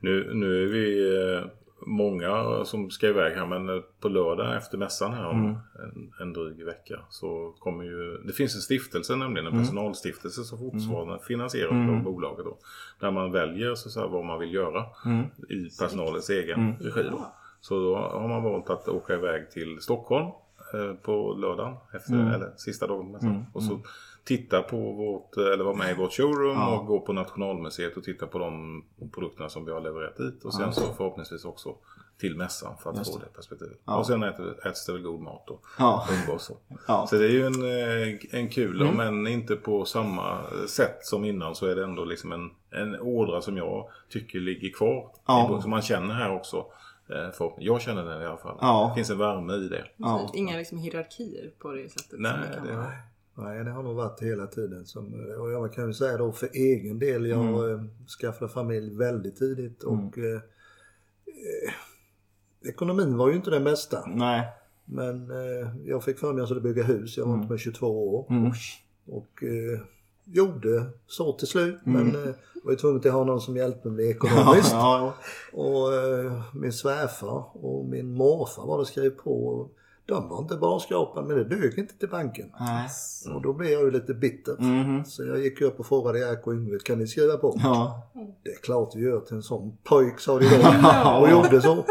Nu, 0.01 0.31
nu 0.35 0.63
är 0.63 0.67
vi 0.73 1.15
eh, 1.35 1.51
många 1.87 2.65
som 2.65 2.91
ska 2.91 3.09
iväg 3.09 3.37
här 3.37 3.47
men 3.47 3.69
eh, 3.69 3.83
på 4.01 4.09
lördag 4.09 4.57
efter 4.57 4.79
mässan 4.79 5.13
här 5.13 5.27
om 5.27 5.59
en, 5.85 6.13
en 6.21 6.33
dryg 6.33 6.65
vecka 6.65 7.01
så 7.09 7.55
kommer 7.59 7.85
ju 7.85 8.19
Det 8.27 8.33
finns 8.33 8.55
en 8.55 8.61
stiftelse 8.61 9.17
nämligen, 9.17 9.47
en 9.47 9.53
personalstiftelse 9.61 10.45
som 10.45 10.59
fortfarande 10.59 11.19
finansierar 11.25 11.71
av 11.97 12.03
bolaget 12.03 12.45
då. 12.45 12.57
Där 13.01 13.11
man 13.11 13.33
väljer 13.33 13.75
så 13.75 13.89
att 13.89 13.93
säga, 13.93 14.07
vad 14.07 14.25
man 14.25 14.39
vill 14.39 14.55
göra 14.55 14.85
i 15.49 15.69
personalens 15.81 16.31
egen 16.31 16.77
regi 16.81 17.09
då. 17.11 17.27
Så 17.61 17.79
då 17.81 17.97
har 17.97 18.29
man 18.29 18.43
valt 18.43 18.71
att 18.71 18.89
åka 18.89 19.15
iväg 19.15 19.51
till 19.51 19.81
Stockholm 19.81 20.27
eh, 20.75 20.95
på 21.03 21.35
lördagen 21.39 21.75
efter, 21.93 22.15
eller 22.35 22.51
sista 22.57 22.87
dagen 22.87 23.07
på 23.07 23.13
mässan. 23.13 23.47
Och 23.53 23.63
så 23.63 23.81
titta 24.27 24.63
på 24.63 24.77
vårt, 24.93 25.37
eller 25.37 25.65
vara 25.65 25.75
med 25.77 25.91
i 25.91 25.95
vårt 25.95 26.13
showroom 26.13 26.69
och 26.69 26.87
gå 26.87 27.01
på 27.01 27.13
Nationalmuseet 27.13 27.97
och 27.97 28.05
titta 28.05 28.27
på 28.27 28.39
de 28.39 28.85
produkterna 29.15 29.49
som 29.49 29.65
vi 29.65 29.73
har 29.73 29.81
levererat 29.81 30.17
dit. 30.17 30.45
Och 30.45 30.55
sen 30.55 30.73
så 30.73 30.81
förhoppningsvis 30.95 31.45
också 31.45 31.75
till 32.21 32.37
mässan 32.37 32.77
för 32.83 32.91
att 32.91 33.09
få 33.09 33.19
det 33.19 33.35
perspektivet. 33.37 33.79
Och 33.85 34.07
sen 34.07 34.23
äter, 34.23 34.67
äts 34.67 34.87
det 34.87 34.93
väl 34.93 35.03
god 35.03 35.21
mat 35.21 35.51
och 35.51 35.65
Ja. 35.79 36.07
umgås. 36.11 36.51
Ja. 36.89 37.07
Så 37.11 37.17
det 37.17 37.25
är 37.25 37.31
ju 37.31 37.47
en, 37.47 37.63
eh, 37.63 38.19
en 38.41 38.49
kul, 38.49 38.83
om 38.83 39.01
än 39.01 39.27
inte 39.27 39.57
på 39.57 39.85
samma 39.85 40.39
sätt 40.69 40.99
som 41.07 41.25
innan 41.25 41.55
så 41.55 41.67
är 41.67 41.77
det 41.77 41.85
ändå 41.85 42.05
liksom 42.05 42.33
en, 42.33 42.51
en 42.71 43.01
ådra 43.01 43.41
som 43.41 43.57
jag 43.57 43.89
tycker 44.09 44.41
ligger 44.41 44.71
kvar. 44.73 45.11
Ja. 45.27 45.59
Som 45.63 45.71
man 45.71 45.83
känner 45.83 46.15
här 46.15 46.35
också. 46.37 46.57
Eh, 47.11 47.31
För, 47.31 47.53
jag 47.59 47.81
känner 47.81 48.05
den 48.05 48.23
i 48.23 48.27
alla 48.27 48.37
fall. 48.37 48.57
Ja. 48.61 48.87
Det 48.89 48.95
finns 48.99 49.11
en 49.11 49.19
värme 49.19 49.53
i 49.55 49.69
det. 49.69 49.85
Ja. 49.97 50.31
Inga 50.35 50.57
liksom 50.57 50.79
hierarkier 50.79 51.51
på 51.59 51.73
det 51.73 51.89
sättet. 51.93 52.21
Nej, 52.21 52.33
som 52.33 52.41
det 52.51 52.57
kan 52.57 52.67
det- 52.67 52.73
vara. 52.77 52.93
Nej, 53.39 53.65
det 53.65 53.71
har 53.71 53.83
nog 53.83 53.97
varit 53.97 54.23
hela 54.23 54.47
tiden. 54.47 54.87
Som, 54.87 55.15
och 55.41 55.53
jag 55.53 55.73
kan 55.73 55.87
ju 55.87 55.93
säga 55.93 56.17
då 56.19 56.33
för 56.33 56.49
egen 56.53 56.99
del, 56.99 57.27
jag 57.27 57.71
eh, 57.71 57.81
skaffade 58.21 58.53
familj 58.53 58.97
väldigt 58.97 59.37
tidigt 59.37 59.83
och 59.83 60.19
eh, 60.19 60.41
eh, 61.27 61.73
ekonomin 62.69 63.17
var 63.17 63.29
ju 63.31 63.37
inte 63.37 63.51
den 63.51 63.65
bästa. 63.65 64.07
Nej. 64.07 64.49
Men 64.85 65.31
eh, 65.31 65.69
jag 65.85 66.05
fick 66.05 66.19
för 66.19 66.33
mig 66.33 66.43
att 66.43 66.63
bygga 66.63 66.83
hus, 66.83 67.17
jag 67.17 67.27
var 67.27 67.35
inte 67.35 67.51
med 67.51 67.61
22 67.61 68.17
år. 68.17 68.27
Och 69.07 69.43
eh, 69.43 69.81
gjorde 70.25 70.87
så 71.07 71.33
till 71.33 71.49
slut. 71.49 71.79
Men 71.85 72.15
eh, 72.15 72.35
var 72.65 72.71
ju 72.71 72.77
tvungen 72.77 72.99
att 72.99 73.13
ha 73.13 73.25
någon 73.25 73.41
som 73.41 73.57
hjälpte 73.57 73.89
mig 73.89 74.11
ekonomiskt. 74.11 74.73
Ja, 74.73 75.15
Och 75.53 75.95
eh, 75.95 76.43
min 76.55 76.73
svärfar 76.73 77.45
och 77.65 77.85
min 77.85 78.13
morfar 78.13 78.67
var 78.67 78.79
det 78.79 78.87
skrev 78.87 79.11
på. 79.11 79.47
Och 79.47 79.71
de 80.07 80.29
var 80.29 80.39
inte 80.39 80.57
bra 80.57 80.79
skrapade 80.81 81.27
men 81.27 81.37
det 81.37 81.45
dög 81.45 81.79
inte 81.79 81.95
till 81.99 82.09
banken. 82.09 82.47
Nej. 82.61 82.89
Och 83.35 83.43
då 83.43 83.53
blev 83.53 83.71
jag 83.71 83.83
ju 83.83 83.91
lite 83.91 84.15
bitter. 84.15 84.57
Mhm. 84.59 85.05
Så 85.05 85.25
jag 85.27 85.39
gick 85.39 85.61
upp 85.61 85.81
och 85.81 85.87
frågade 85.87 86.19
Erik 86.19 86.47
och 86.47 86.53
Yngve, 86.53 86.79
kan 86.79 86.99
ni 86.99 87.07
skriva 87.07 87.37
på? 87.37 87.55
Ja. 87.63 88.03
Det 88.45 88.51
är 88.51 88.57
klart 88.63 88.93
vi 88.97 89.01
gör 89.01 89.21
till 89.21 89.37
en 89.37 89.43
sån 89.43 89.77
pojk 89.85 90.21
sa 90.21 90.39
de 90.39 90.45
då. 90.49 91.19
Och 91.21 91.31
gjorde 91.31 91.63
så. 91.63 91.85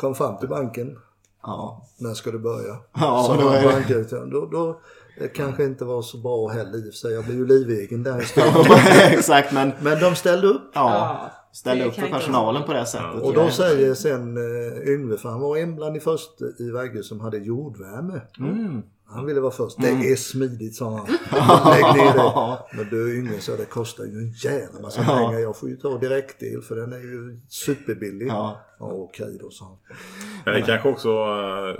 Kom 0.00 0.14
fram 0.14 0.38
till 0.38 0.48
banken. 0.48 0.98
Ja. 1.42 1.86
När 1.98 2.14
ska 2.14 2.30
du 2.30 2.38
börja? 2.38 2.76
Ja, 2.94 3.24
Sa 3.26 3.36
då 3.42 3.48
är 3.48 3.62
det- 3.62 3.68
bankdirektören. 3.68 4.30
Då, 4.30 4.46
då, 4.46 4.80
det 5.18 5.28
kanske 5.28 5.64
inte 5.64 5.84
var 5.84 6.02
så 6.02 6.18
bra 6.18 6.48
heller 6.48 6.78
i 6.78 6.80
och 6.80 6.84
för 6.84 6.92
sig. 6.92 7.12
Jag 7.12 7.24
blev 7.24 7.36
ju 7.36 7.46
livegen 7.46 8.02
där 8.02 8.12
en 8.12 8.22
stund. 8.24 8.66
Exakt, 9.12 9.52
men 9.52 9.72
Men 9.80 10.00
de 10.00 10.14
ställde 10.14 10.46
upp. 10.46 10.70
ja, 10.74 11.30
ställa 11.52 11.84
upp 11.84 11.94
för 11.94 12.08
personalen 12.08 12.62
på 12.62 12.72
det 12.72 12.86
sättet. 12.86 13.22
Och 13.22 13.34
då 13.34 13.50
säger 13.50 13.94
sen 13.94 14.36
uh, 14.36 14.88
Yngve, 14.88 15.16
för 15.16 15.28
han 15.28 15.40
var 15.40 15.56
en 15.56 15.76
bland 15.76 15.94
de 15.94 16.00
första 16.00 16.44
i 16.58 16.70
Vagge 16.70 17.02
som 17.02 17.20
hade 17.20 17.38
jordvärme. 17.38 18.20
Mm. 18.38 18.82
Han 19.04 19.26
ville 19.26 19.40
vara 19.40 19.52
först. 19.52 19.76
Det 19.80 19.88
är 19.88 20.16
smidigt 20.16 20.74
sa 20.74 20.90
han. 20.90 21.06
Lägg 21.72 21.96
ner 21.96 22.14
det. 22.14 22.58
Men 22.76 22.88
du 22.90 23.18
Yngve 23.18 23.40
sa 23.40 23.56
det 23.56 23.64
kostar 23.64 24.04
ju 24.04 24.18
en 24.18 24.30
jävla 24.30 24.80
massa 24.80 25.04
pengar. 25.04 25.38
Jag 25.38 25.56
får 25.56 25.68
ju 25.68 25.76
ta 25.76 25.98
direktel 25.98 26.62
för 26.62 26.76
den 26.76 26.92
är 26.92 26.98
ju 26.98 27.40
superbillig. 27.48 28.26
Ja. 28.28 28.60
Ja, 28.78 28.86
okej 28.86 29.38
då 29.40 29.50
sa 29.50 29.64
han. 29.64 29.96
Men 30.44 30.54
det 30.54 30.62
kanske 30.62 30.88
också 30.88 31.08
äh, 31.08 31.76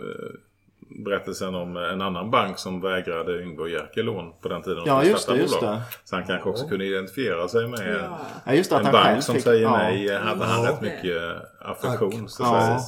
berättelsen 1.05 1.55
om 1.55 1.77
en 1.77 2.01
annan 2.03 2.31
bank 2.31 2.59
som 2.59 2.81
vägrade 2.81 3.43
Yngve 3.43 3.63
och 3.63 3.69
Jerker 3.69 4.03
lån 4.03 4.33
på 4.43 4.49
den 4.49 4.63
tiden. 4.63 4.79
de 4.85 4.89
Ja, 4.91 5.05
just 5.05 5.29
det, 5.29 5.37
just 5.37 5.61
det. 5.61 5.83
Så 6.05 6.17
han 6.17 6.25
kanske 6.27 6.49
också 6.49 6.69
kunde 6.69 6.85
identifiera 6.85 7.49
sig 7.49 7.69
med 7.69 8.01
Ja. 8.03 8.19
Ja, 8.47 8.55
just 8.55 8.71
det, 8.71 8.77
att 8.77 8.81
en 8.83 8.87
han 8.87 8.95
själv 8.95 9.13
bank 9.15 9.23
som 9.25 9.35
fick- 9.35 9.45
säger 9.45 9.63
ja. 9.63 9.77
nej 9.77 10.09
hade 10.19 10.45
han 10.45 10.65
Ja. 10.65 10.71
rätt 10.71 10.81
mycket 10.81 11.23
affektion. 11.61 12.29
Så 12.29 12.43
Ja. 12.43 12.79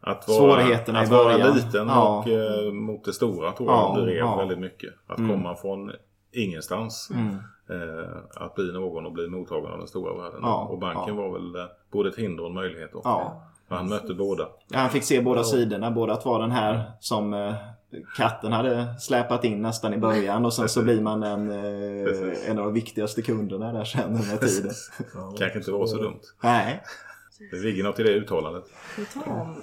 att 0.00 0.28
vara, 0.28 0.38
Svårigheterna 0.38 1.00
i 1.00 1.04
att 1.04 1.10
vara 1.10 1.24
början. 1.38 1.54
liten 1.56 1.88
Ja. 1.88 2.18
och 2.18 2.28
eh, 2.28 2.72
mot 2.72 3.04
det 3.04 3.12
stora 3.12 3.52
tror 3.52 3.70
jag 3.70 3.78
Ja, 3.78 4.00
det 4.00 4.06
rev 4.06 4.16
ja. 4.16 4.36
väldigt 4.36 4.58
mycket. 4.58 4.94
Att 5.06 5.16
komma 5.16 5.54
från 5.56 5.92
ingenstans. 6.32 7.10
Mm. 7.14 7.34
Eh, 7.70 8.08
att 8.34 8.54
bli 8.54 8.72
någon 8.72 9.06
och 9.06 9.12
bli 9.12 9.28
mottagen 9.28 9.72
av 9.72 9.78
den 9.78 9.86
stora 9.88 10.22
världen. 10.22 10.38
Ja, 10.42 10.66
och 10.70 10.78
banken 10.78 11.16
ja. 11.16 11.22
var 11.22 11.32
väl 11.32 11.54
eh, 11.56 11.66
både 11.92 12.08
ett 12.08 12.16
hinder 12.16 12.42
och 12.42 12.48
en 12.48 12.54
möjlighet. 12.54 12.90
Då. 12.92 13.00
Ja. 13.72 13.82
Men 13.82 13.90
han 13.90 14.00
mötte 14.00 14.14
båda. 14.14 14.48
Ja, 14.68 14.78
han 14.78 14.90
fick 14.90 15.04
se 15.04 15.20
båda 15.20 15.44
sidorna. 15.44 15.90
Både 15.90 16.12
att 16.12 16.24
vara 16.24 16.42
den 16.42 16.50
här 16.50 16.92
som 17.00 17.34
eh, 17.34 17.54
katten 18.16 18.52
hade 18.52 18.94
släpat 19.00 19.44
in 19.44 19.62
nästan 19.62 19.94
i 19.94 19.98
början 19.98 20.44
och 20.44 20.54
sen 20.54 20.68
så 20.68 20.82
blir 20.82 21.00
man 21.00 21.22
en, 21.22 21.50
eh, 21.50 22.50
en 22.50 22.58
av 22.58 22.64
de 22.64 22.74
viktigaste 22.74 23.22
kunderna 23.22 23.72
där 23.72 23.84
sen 23.84 24.12
med 24.12 24.40
tiden. 24.40 24.72
Ja, 25.14 25.34
Kanske 25.38 25.58
inte 25.58 25.70
var 25.70 25.86
så 25.86 25.96
dumt. 25.96 26.20
Nej. 26.42 26.82
Det 27.50 27.56
ligger 27.56 27.84
något 27.84 28.00
i 28.00 28.02
det 28.02 28.10
uttalandet. 28.10 28.64
Vi 28.98 29.04
tar 29.04 29.32
om, 29.32 29.40
om 29.40 29.56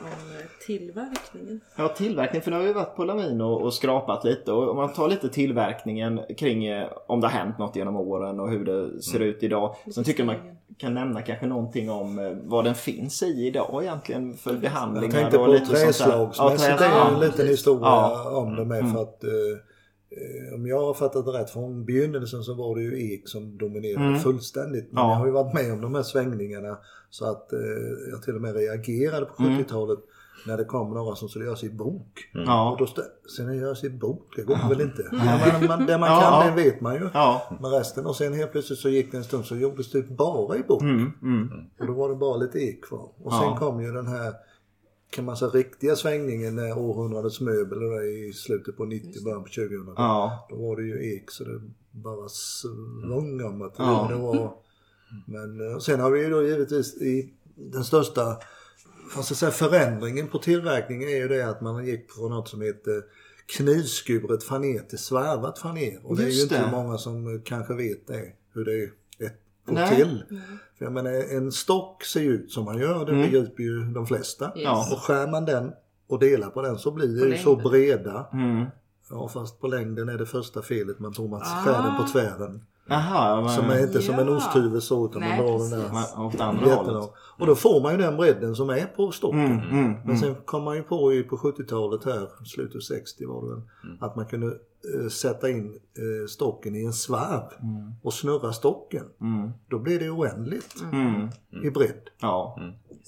tillverkningen. 0.65 1.61
Ja, 1.75 1.87
tillverkning. 1.87 2.41
För 2.41 2.51
nu 2.51 2.57
har 2.57 2.63
vi 2.63 2.73
varit 2.73 2.95
på 2.95 3.03
Lamin 3.05 3.41
och, 3.41 3.61
och 3.61 3.73
skrapat 3.73 4.23
lite. 4.23 4.51
Och 4.51 4.69
om 4.69 4.77
man 4.77 4.93
tar 4.93 5.07
lite 5.09 5.29
tillverkningen 5.29 6.19
kring 6.37 6.65
eh, 6.65 6.87
om 7.07 7.21
det 7.21 7.27
har 7.27 7.39
hänt 7.39 7.57
något 7.57 7.75
genom 7.75 7.95
åren 7.95 8.39
och 8.39 8.49
hur 8.49 8.65
det 8.65 9.01
ser 9.01 9.19
ut 9.19 9.43
idag. 9.43 9.75
Sen 9.95 10.03
tycker 10.03 10.19
jag 10.19 10.27
man 10.27 10.55
kan 10.77 10.93
nämna 10.93 11.21
kanske 11.21 11.45
någonting 11.47 11.89
om 11.89 12.19
eh, 12.19 12.31
vad 12.43 12.63
den 12.65 12.75
finns 12.75 13.23
i 13.23 13.47
idag 13.47 13.79
egentligen 13.83 14.33
för 14.33 14.51
Jag 14.51 14.59
behandlingar. 14.59 15.11
tänkte 15.15 15.37
och 15.37 15.45
på 15.45 15.51
lite 15.51 15.65
träslagsmässigt. 15.65 16.69
Ja, 16.69 16.77
det 16.77 16.85
är 16.85 17.13
en 17.13 17.19
liten 17.19 17.47
historia 17.47 17.81
Ja. 17.85 18.29
om 18.37 18.55
det 18.55 18.65
med. 18.65 18.91
För 18.93 19.01
att 19.01 19.23
eh, 19.23 20.53
om 20.55 20.67
jag 20.67 20.79
har 20.85 20.93
fattat 20.93 21.25
det 21.25 21.31
rätt, 21.31 21.49
från 21.49 21.85
begynnelsen 21.85 22.43
så 22.43 22.53
var 22.53 22.75
det 22.75 22.81
ju 22.81 23.13
ek 23.13 23.21
som 23.29 23.57
dominerade 23.57 24.05
Mm. 24.05 24.19
fullständigt. 24.19 24.91
Men 24.91 25.03
Ja. 25.03 25.09
jag 25.09 25.15
har 25.17 25.25
ju 25.25 25.31
varit 25.31 25.53
med 25.53 25.73
om 25.73 25.81
de 25.81 25.95
här 25.95 26.03
svängningarna 26.03 26.77
så 27.09 27.25
att 27.25 27.53
eh, 27.53 27.59
jag 28.11 28.23
till 28.23 28.35
och 28.35 28.41
med 28.41 28.55
reagerade 28.55 29.25
på 29.25 29.43
Mm. 29.43 29.57
70-talet 29.59 29.99
när 30.47 30.57
det 30.57 30.65
kom 30.65 30.93
några 30.93 31.15
som 31.15 31.29
skulle 31.29 31.45
göra 31.45 31.55
sin 31.55 31.77
bok. 31.77 32.29
Och 32.33 32.39
Ja. 32.45 32.75
då 32.79 32.85
stä- 32.85 33.29
sen 33.35 33.57
göra 33.57 33.75
sin 33.75 33.99
bok, 33.99 34.33
det 34.35 34.41
går 34.43 34.69
väl 34.69 34.81
inte. 34.81 35.09
Men 35.11 35.67
man, 35.67 35.85
det 35.85 35.97
man 35.97 36.09
Ja, 36.09 36.19
kan, 36.21 36.45
ja. 36.47 36.55
det 36.55 36.63
vet 36.63 36.81
man 36.81 36.95
ju. 36.95 37.09
Ja. 37.13 37.57
Men 37.61 37.71
resten 37.71 38.05
och 38.05 38.15
sen 38.15 38.33
helt 38.33 38.51
plötsligt 38.51 38.79
så 38.79 38.89
gick 38.89 39.11
det 39.11 39.17
en 39.17 39.23
stund 39.23 39.45
så 39.45 39.55
gjordes 39.55 39.91
det 39.91 40.01
bara 40.09 40.57
i 40.57 40.63
bok. 40.63 40.81
Mm, 40.81 41.11
mm. 41.21 41.49
Och 41.79 41.87
då 41.87 41.93
var 41.93 42.09
det 42.09 42.15
bara 42.15 42.37
lite 42.37 42.59
ek 42.59 42.83
kvar. 42.83 43.09
Och 43.23 43.31
sen 43.33 43.41
Ja. 43.43 43.57
kom 43.59 43.81
ju 43.83 43.91
den 43.91 44.07
här 44.07 44.33
kan 45.11 45.25
man 45.25 45.37
säga 45.37 45.51
riktiga 45.51 45.95
svängningen 45.95 46.55
när 46.55 46.77
århundradets 46.77 47.41
möbel 47.41 47.83
och 47.83 47.99
det 47.99 48.05
i 48.07 48.33
slutet 48.33 48.77
på 48.77 48.85
90 48.85 49.23
början 49.23 49.43
på 49.43 49.49
2000 49.49 49.93
Ja. 49.97 50.47
Då 50.49 50.55
var 50.55 50.75
det 50.75 50.83
ju 50.83 51.15
ek 51.15 51.31
så 51.31 51.43
det 51.43 51.61
bara 51.91 52.29
svung 52.29 53.43
om 53.45 53.61
att 53.61 53.73
Ja. 53.77 54.07
det 54.09 54.15
var. 54.15 54.53
Men 55.27 55.71
eh, 55.71 55.77
sen 55.79 55.99
har 55.99 56.11
vi 56.11 56.23
ju 56.23 56.29
då 56.29 56.43
givetvis 56.43 57.01
i 57.01 57.33
den 57.55 57.83
största 57.83 58.37
fast 59.15 59.29
jag 59.29 59.37
säga, 59.37 59.51
förändringen 59.51 60.27
på 60.27 60.37
tillverkningen 60.37 61.09
är 61.09 61.15
ju 61.17 61.27
det 61.27 61.41
att 61.49 61.61
man 61.61 61.85
gick 61.85 62.11
från 62.11 62.31
något 62.31 62.47
som 62.49 62.61
heter 62.61 63.03
knivskuret 63.57 64.43
faner 64.43 64.79
till 64.79 64.97
svarvat 64.99 65.59
faner. 65.59 65.99
Och 66.03 66.17
det 66.17 66.23
är 66.23 66.27
ju 66.29 66.41
inte 66.41 66.61
det. 66.65 66.71
många 66.71 66.97
som 66.97 67.35
eh, 67.35 67.41
kanske 67.45 67.73
vet 67.73 68.07
det, 68.07 68.25
hur 68.53 68.65
det 68.65 68.83
är- 68.83 68.91
går 69.65 69.73
Nej. 69.75 69.95
till. 69.95 70.23
För 70.77 70.85
jag 70.85 70.91
menar 70.93 71.11
en 71.37 71.51
stock 71.51 72.03
ser 72.03 72.21
ju 72.21 72.31
ut 72.33 72.51
som 72.51 72.65
man 72.65 72.77
gör, 72.77 73.05
det 73.05 73.11
Mm. 73.11 73.21
begriper 73.31 73.63
ju 73.63 73.83
de 73.83 74.07
flesta. 74.07 74.51
Yes. 74.57 74.91
Och 74.93 74.99
skär 74.99 75.27
man 75.27 75.45
den 75.45 75.71
och 76.07 76.19
delar 76.19 76.49
på 76.49 76.61
den 76.61 76.77
så 76.77 76.91
blir 76.91 77.19
På 77.19 77.25
det 77.25 77.31
ju 77.35 77.37
så 77.43 77.55
breda. 77.55 78.27
Mm. 78.33 78.65
Ja 79.09 79.27
fast 79.27 79.59
på 79.59 79.67
längden 79.67 80.09
är 80.09 80.17
det 80.17 80.25
första 80.25 80.61
felet, 80.61 80.99
man 80.99 81.13
tror 81.13 81.27
man 81.27 81.41
Ah. 81.41 81.45
skär 81.65 81.83
den 81.83 81.97
på 81.97 82.07
tvären. 82.11 82.65
Jaha, 82.89 83.41
men... 83.41 83.49
Som 83.49 83.69
är 83.69 83.83
inte 83.83 84.01
som 84.01 84.15
en 84.19 84.27
Ja. 84.27 84.35
osthyvel 84.37 84.81
så 84.81 85.05
utan 85.05 85.21
Nej, 85.21 85.37
man 85.37 85.47
drar 85.47 85.59
den 85.59 85.69
där 85.69 86.21
Åt 86.25 86.41
andra 86.41 86.75
hållet. 86.75 87.09
Och 87.37 87.47
då 87.47 87.55
får 87.55 87.81
man 87.81 87.91
ju 87.91 87.97
den 87.97 88.17
bredden 88.17 88.55
som 88.55 88.69
är 88.69 88.85
på 88.85 89.11
stocken. 89.11 89.39
Mm, 89.39 89.69
mm, 89.69 89.91
Men 89.91 90.01
mm. 90.03 90.17
sen 90.17 90.35
kom 90.45 90.63
man 90.63 90.75
ju 90.75 90.83
på 90.83 91.13
i- 91.13 91.23
på 91.23 91.37
70-talet 91.37 92.05
här, 92.05 92.27
slutet 92.45 92.83
60 92.83 93.25
var 93.25 93.41
det 93.41 93.49
väl, 93.55 93.61
att 93.99 94.15
man 94.15 94.25
kunde 94.25 94.47
eh, 94.47 95.07
sätta 95.09 95.49
in 95.49 95.67
eh, 95.73 96.27
stocken 96.27 96.75
i 96.75 96.85
en 96.85 96.93
svarv 96.93 97.43
och 98.03 98.13
snurra 98.13 98.53
stocken. 98.53 99.03
Mm. 99.21 99.51
Då 99.69 99.79
blir 99.79 99.99
det 99.99 100.09
oändligt 100.09 100.75
Mm. 100.91 101.27
i 101.63 101.69
bredd. 101.71 102.09
Ja. 102.21 102.59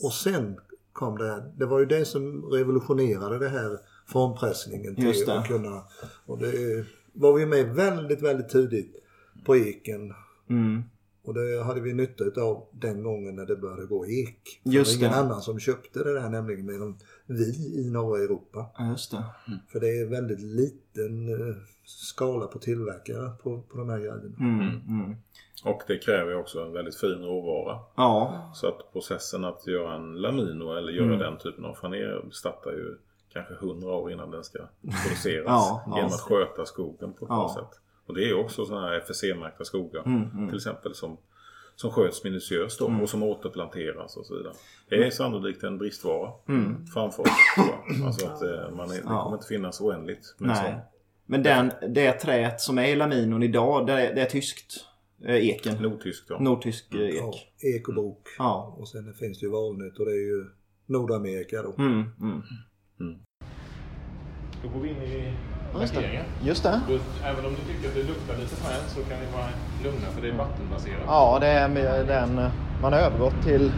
Och 0.03 0.13
sen 0.13 0.57
kom 0.93 1.17
det 1.17 1.27
här, 1.27 1.51
det 1.57 1.65
var 1.65 1.79
ju 1.79 1.85
det 1.85 2.05
som 2.05 2.43
revolutionerade 2.51 3.39
det 3.39 3.49
här 3.49 3.77
formpressningen 4.07 4.95
till 4.95 5.29
att 5.31 5.47
kunna, 5.47 5.81
och 6.25 6.37
det 6.37 6.85
var 7.13 7.33
vi 7.33 7.45
med 7.45 7.75
väldigt, 7.75 8.21
väldigt 8.21 8.49
tidigt 8.49 9.00
på 9.45 9.57
eken. 9.57 10.13
Mm. 10.49 10.83
Och 11.23 11.33
det 11.33 11.63
hade 11.63 11.81
vi 11.81 11.93
nytta 11.93 12.23
utav 12.23 12.67
den 12.71 13.03
gången 13.03 13.35
när 13.35 13.45
det 13.45 13.55
började 13.55 13.85
gå 13.85 14.05
ek. 14.07 14.59
För 14.63 14.69
Just 14.69 14.99
det 14.99 15.05
var 15.07 15.13
ingen 15.13 15.27
det. 15.27 15.31
annan 15.31 15.41
som 15.41 15.59
köpte 15.59 16.03
det 16.03 16.13
där 16.13 16.29
nämligen 16.29 16.65
medan 16.65 16.97
vi 17.25 17.75
i 17.87 17.89
norra 17.91 18.19
Europa. 18.23 18.65
Ja, 18.77 18.89
just 18.89 19.11
det. 19.11 19.23
För 19.71 19.79
det 19.79 19.87
är 20.01 20.05
väldigt 20.09 20.39
liten 20.41 21.29
eh, 21.49 21.55
skala 21.85 22.47
på 22.47 22.59
tillverkare 22.59 23.29
på, 23.43 23.61
på 23.61 23.77
de 23.77 23.89
här 23.89 23.97
grejerna. 23.99 24.21
Mm. 24.39 24.59
Mm. 24.87 25.15
Och 25.65 25.81
det 25.87 25.97
kräver 25.97 26.31
ju 26.31 26.37
också 26.37 26.59
en 26.65 26.73
väldigt 26.73 26.95
fin 26.95 27.09
råvara. 27.23 27.79
Ja. 27.95 28.51
Så 28.55 28.67
att 28.67 28.93
processen 28.93 29.45
att 29.45 29.67
göra 29.67 29.95
en 29.95 30.13
lamino 30.21 30.73
eller 30.77 30.91
göra 30.91 31.05
Mm. 31.07 31.19
den 31.19 31.37
typen 31.37 31.65
av 31.65 31.73
faner 31.73 32.25
startar 32.31 32.71
ju 32.71 32.97
kanske 33.33 33.53
hundra 33.53 33.89
år 33.91 34.11
innan 34.11 34.31
den 34.31 34.43
ska 34.43 34.59
produceras. 35.03 35.45
Ja, 35.47 35.83
ja. 35.87 35.95
genom 35.95 36.11
att 36.11 36.19
sköta 36.21 36.65
skogen 36.65 37.13
på 37.13 37.25
ett 37.25 37.29
Ja. 37.29 37.35
bra 37.35 37.55
sätt. 37.55 37.79
Och 38.11 38.17
det 38.17 38.29
är 38.29 38.33
också 38.39 38.65
sådana 38.65 38.87
här 38.87 38.97
FSC-märkta 39.01 39.63
skogar. 39.63 40.03
Mm, 40.05 40.29
mm. 40.33 40.47
Till 40.47 40.57
exempel 40.57 40.95
som, 40.95 41.17
som 41.75 41.91
sköts 41.91 42.23
minutiöst 42.23 42.79
då, 42.79 42.85
och 43.01 43.09
som 43.09 43.23
återplanteras 43.23 44.17
och 44.17 44.25
så 44.25 44.37
vidare. 44.37 44.53
Det 44.89 44.95
är 44.95 45.09
sannolikt 45.09 45.63
en 45.63 45.77
bristvara 45.77 46.31
Mm. 46.49 46.85
framför 46.87 47.21
oss. 47.23 47.29
Alltså 48.05 48.25
att 48.27 48.41
eh, 48.41 48.75
man 48.75 48.89
är, 48.91 48.93
det 48.93 49.01
Ja. 49.05 49.23
kommer 49.23 49.37
inte 49.37 49.47
finnas 49.47 49.81
oändligt. 49.81 50.35
med. 50.37 50.47
Nej. 50.49 50.75
Men 51.25 51.43
den, 51.43 51.71
det 51.89 52.11
träet 52.11 52.61
som 52.61 52.77
är 52.77 52.85
i 52.87 52.95
laminon 52.95 53.43
idag, 53.43 53.87
det 53.87 53.93
är, 53.93 54.15
det 54.15 54.21
är 54.21 54.25
tyskt. 54.25 54.85
Eh, 55.25 55.35
eken. 55.49 55.75
Nordtyskt 55.83 56.25
ja. 56.29 56.39
Nordtysk 56.39 56.93
eh, 56.93 56.99
Ja, 57.01 57.29
ek. 57.29 57.75
ek 57.75 57.87
och 57.87 57.93
bok. 57.95 58.27
Ja. 58.37 58.75
Och 58.79 58.87
sen 58.87 59.13
finns 59.13 59.39
det 59.39 59.45
ju 59.45 59.51
valnöt 59.51 59.99
och 59.99 60.05
det 60.05 60.11
är 60.11 60.25
ju 60.25 60.45
Nordamerika 60.85 61.61
då. 61.63 61.75
Mm. 61.77 62.03
Mm. 62.21 62.41
Då 64.63 64.69
går 64.69 64.79
vi 64.79 64.89
in 64.89 64.95
i 64.97 65.33
Just 65.79 65.93
det. 65.93 66.01
Just 66.43 66.63
det. 66.63 66.79
Även 67.25 67.45
om 67.45 67.51
ni 67.51 67.73
tycker 67.73 67.87
att 67.89 67.95
det 67.95 68.03
luktar 68.03 68.35
lite 68.35 68.55
fränt 68.55 68.87
så 68.87 68.99
kan 69.09 69.17
ni 69.19 69.27
vara 69.37 69.49
lugna 69.83 70.07
för 70.15 70.21
det 70.21 70.27
är 70.29 70.33
vattenbaserat. 70.33 71.03
Ja, 71.07 71.37
det 71.41 71.47
är 71.47 72.03
den, 72.07 72.49
man 72.81 72.93
har 72.93 72.99
övergått 72.99 73.41
till 73.43 73.71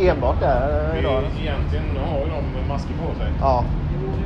enbart 0.00 0.40
där 0.40 0.92
Vi, 0.92 0.98
idag. 0.98 1.22
egentligen 1.42 1.84
har 2.10 2.18
ju 2.18 2.26
de 2.36 2.68
masker 2.68 2.94
på 2.94 3.18
sig. 3.18 3.30
Ja, 3.40 3.64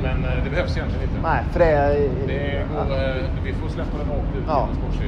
Men 0.03 0.25
eh, 0.25 0.43
det 0.43 0.49
behövs 0.49 0.77
egentligen 0.77 1.03
inte. 1.09 1.21
nej, 1.23 1.43
för 1.51 1.59
det 1.59 1.65
är 1.65 1.93
Det 2.27 2.63
går, 2.73 2.95
eh, 2.95 3.15
vi 3.43 3.53
får 3.53 3.69
släppa 3.69 3.97
den 3.97 4.07
rakt 4.09 4.35
ut 4.37 4.43
ja, 4.47 4.67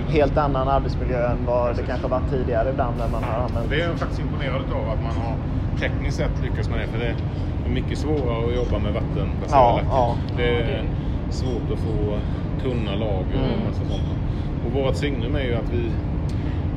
helt 0.09 0.37
annan 0.37 0.67
arbetsmiljö 0.67 1.27
än 1.27 1.37
vad 1.45 1.75
det 1.75 1.83
kanske 1.83 2.07
varit 2.07 2.29
tidigare 2.29 2.69
ibland 2.69 2.97
när 2.97 3.07
man 3.07 3.23
har 3.23 3.39
använt. 3.43 3.69
Det 3.69 3.81
är 3.81 3.87
jag 3.89 3.99
faktiskt 3.99 4.21
imponerad 4.21 4.55
av 4.73 4.89
att 4.89 5.03
man 5.03 5.15
har 5.25 5.35
tekniskt 5.79 6.17
sett 6.17 6.41
lyckats 6.43 6.69
med 6.69 6.79
det. 6.79 6.87
För 6.87 6.99
det 6.99 7.05
är 7.07 7.15
mycket 7.69 7.97
svårare 7.97 8.47
att 8.47 8.55
jobba 8.55 8.79
med 8.79 8.93
vattenbaserad 8.93 9.51
Ja, 9.51 9.81
ja. 9.89 10.15
Det 10.37 10.49
är 10.61 10.83
svårt 11.33 11.71
att 11.73 11.79
få 11.79 12.17
tunna 12.63 12.95
lager 12.95 13.15
och 13.15 13.53
Mm. 13.53 13.67
massa 13.67 13.79
sånt. 13.89 14.09
Och 14.65 14.71
vårt 14.71 14.95
signum 14.95 15.35
är 15.35 15.43
ju 15.43 15.55
att 15.55 15.69
vi, 15.73 15.91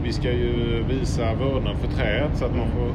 vi 0.04 0.12
ska 0.12 0.30
ju 0.32 0.82
visa 0.88 1.22
vördnad 1.34 1.76
för 1.76 1.88
träet 1.88 2.30
så 2.34 2.44
att 2.44 2.56
man 2.56 2.66
får 2.70 2.90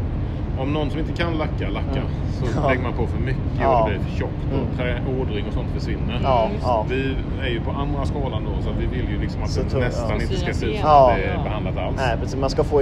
om 0.64 0.74
någon 0.74 0.90
som 0.90 1.00
inte 1.00 1.14
kan 1.14 1.34
lacka, 1.38 1.70
lackar, 1.70 2.04
så 2.40 2.46
Mm. 2.46 2.58
Ja. 2.64 2.70
lägger 2.70 2.84
man 2.84 2.94
på 2.94 3.08
för 3.08 3.18
mycket 3.20 3.42
Ja. 3.62 3.84
och 3.84 3.90
det 3.90 3.96
blir 4.00 4.10
för 4.10 4.18
tjockt 4.20 4.46
och 4.52 4.58
Mm. 4.60 4.78
trä, 4.78 5.02
ådring 5.22 5.46
och 5.48 5.54
sånt 5.54 5.68
försvinner. 5.78 6.20
Ja, 6.24 6.50
ja. 6.62 6.86
Vi 6.90 7.16
är 7.44 7.50
ju 7.50 7.62
på 7.62 7.72
andra 7.72 8.06
skalan 8.06 8.44
då 8.46 8.64
så 8.64 8.70
vi 8.80 8.86
vill 8.86 9.10
ju 9.10 9.20
liksom 9.22 9.44
att 9.44 9.50
Så 9.50 9.62
det 9.64 9.70
tunn, 9.70 9.80
nästan 9.80 10.22
inte 10.22 10.36
ska 10.36 10.54
se 10.54 10.66
ut 10.66 10.78
som 10.80 10.90
det 11.16 11.24
är 11.24 11.44
behandlat 11.44 11.78
alls. 11.78 11.96
Nej, 11.98 12.18
precis. 12.22 12.40
Man 12.40 12.50
ska 12.50 12.64
få 12.64 12.82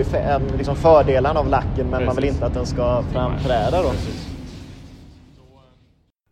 liksom 0.58 0.76
fördelarna 0.76 1.40
av 1.40 1.48
lacken 1.48 1.88
men 1.90 2.06
man 2.06 2.16
vill 2.16 2.24
Precis. 2.24 2.32
inte 2.34 2.46
att 2.46 2.54
den 2.54 2.66
ska 2.66 3.02
framträda 3.14 3.82
då. 3.84 3.90
Precis. 3.90 4.27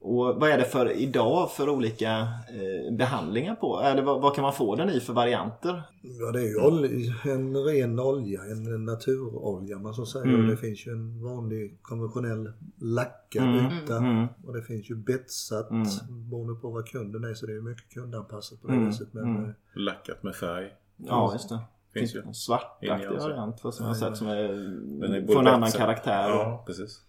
Och 0.07 0.35
vad 0.35 0.49
är 0.49 0.57
det 0.57 0.63
för 0.63 0.91
idag 0.91 1.51
för 1.51 1.69
olika 1.69 2.11
eh, 2.19 2.95
behandlingar 2.97 3.55
på? 3.55 3.79
Eller 3.81 4.01
vad, 4.01 4.21
vad 4.21 4.35
kan 4.35 4.41
man 4.41 4.53
få 4.53 4.75
den 4.75 4.89
i 4.89 4.99
för 4.99 5.13
varianter? 5.13 5.83
Ja 6.01 6.31
det 6.31 6.39
är 6.39 6.43
ju 6.47 6.61
olja, 6.61 7.13
en 7.23 7.55
ren 7.57 7.99
olja, 7.99 8.41
en 8.51 8.85
naturolja 8.85 9.79
man 9.79 9.93
så 9.93 10.05
säger. 10.05 10.25
Mm. 10.25 10.47
Det 10.47 10.57
finns 10.57 10.87
ju 10.87 10.91
en 10.91 11.23
vanlig 11.23 11.77
konventionell 11.81 12.51
lackad 12.81 13.43
Mm, 13.43 13.65
yta. 13.83 13.97
mm. 13.97 14.27
Och 14.47 14.53
det 14.53 14.61
finns 14.61 14.89
ju 14.89 14.95
betsat 14.95 15.69
Mm. 15.71 15.83
beroende 16.29 16.55
på 16.61 16.69
vad 16.69 16.87
kunden 16.87 17.23
är 17.23 17.33
så 17.33 17.45
det 17.45 17.53
är 17.55 17.61
mycket 17.61 17.89
kundanpassat 17.93 18.61
på 18.61 18.67
det 18.67 18.73
Mm, 18.73 18.87
viset. 18.87 19.07
Men 19.13 19.23
mm. 19.23 19.43
eh, 19.45 19.51
Lackat 19.75 20.23
med 20.23 20.35
färg. 20.35 20.69
Ja, 20.97 21.33
just 21.33 21.49
det. 21.49 21.59
Finns 21.93 22.11
Finns 22.11 22.25
ju. 22.25 22.27
en 22.27 22.33
svartaktig 22.33 22.87
Nyanser. 22.87 23.29
variant 23.29 23.63
vad 23.63 23.73
som 23.73 23.85
jag 23.85 23.93
har 23.93 23.99
sett 23.99 24.17
som 24.17 24.27
är, 24.27 24.35
är 24.35 25.21
både 25.27 25.39
en 25.39 25.47
annan 25.47 25.71
karaktär. 25.71 26.29
Ja, 26.29 26.63
precis. 26.67 27.01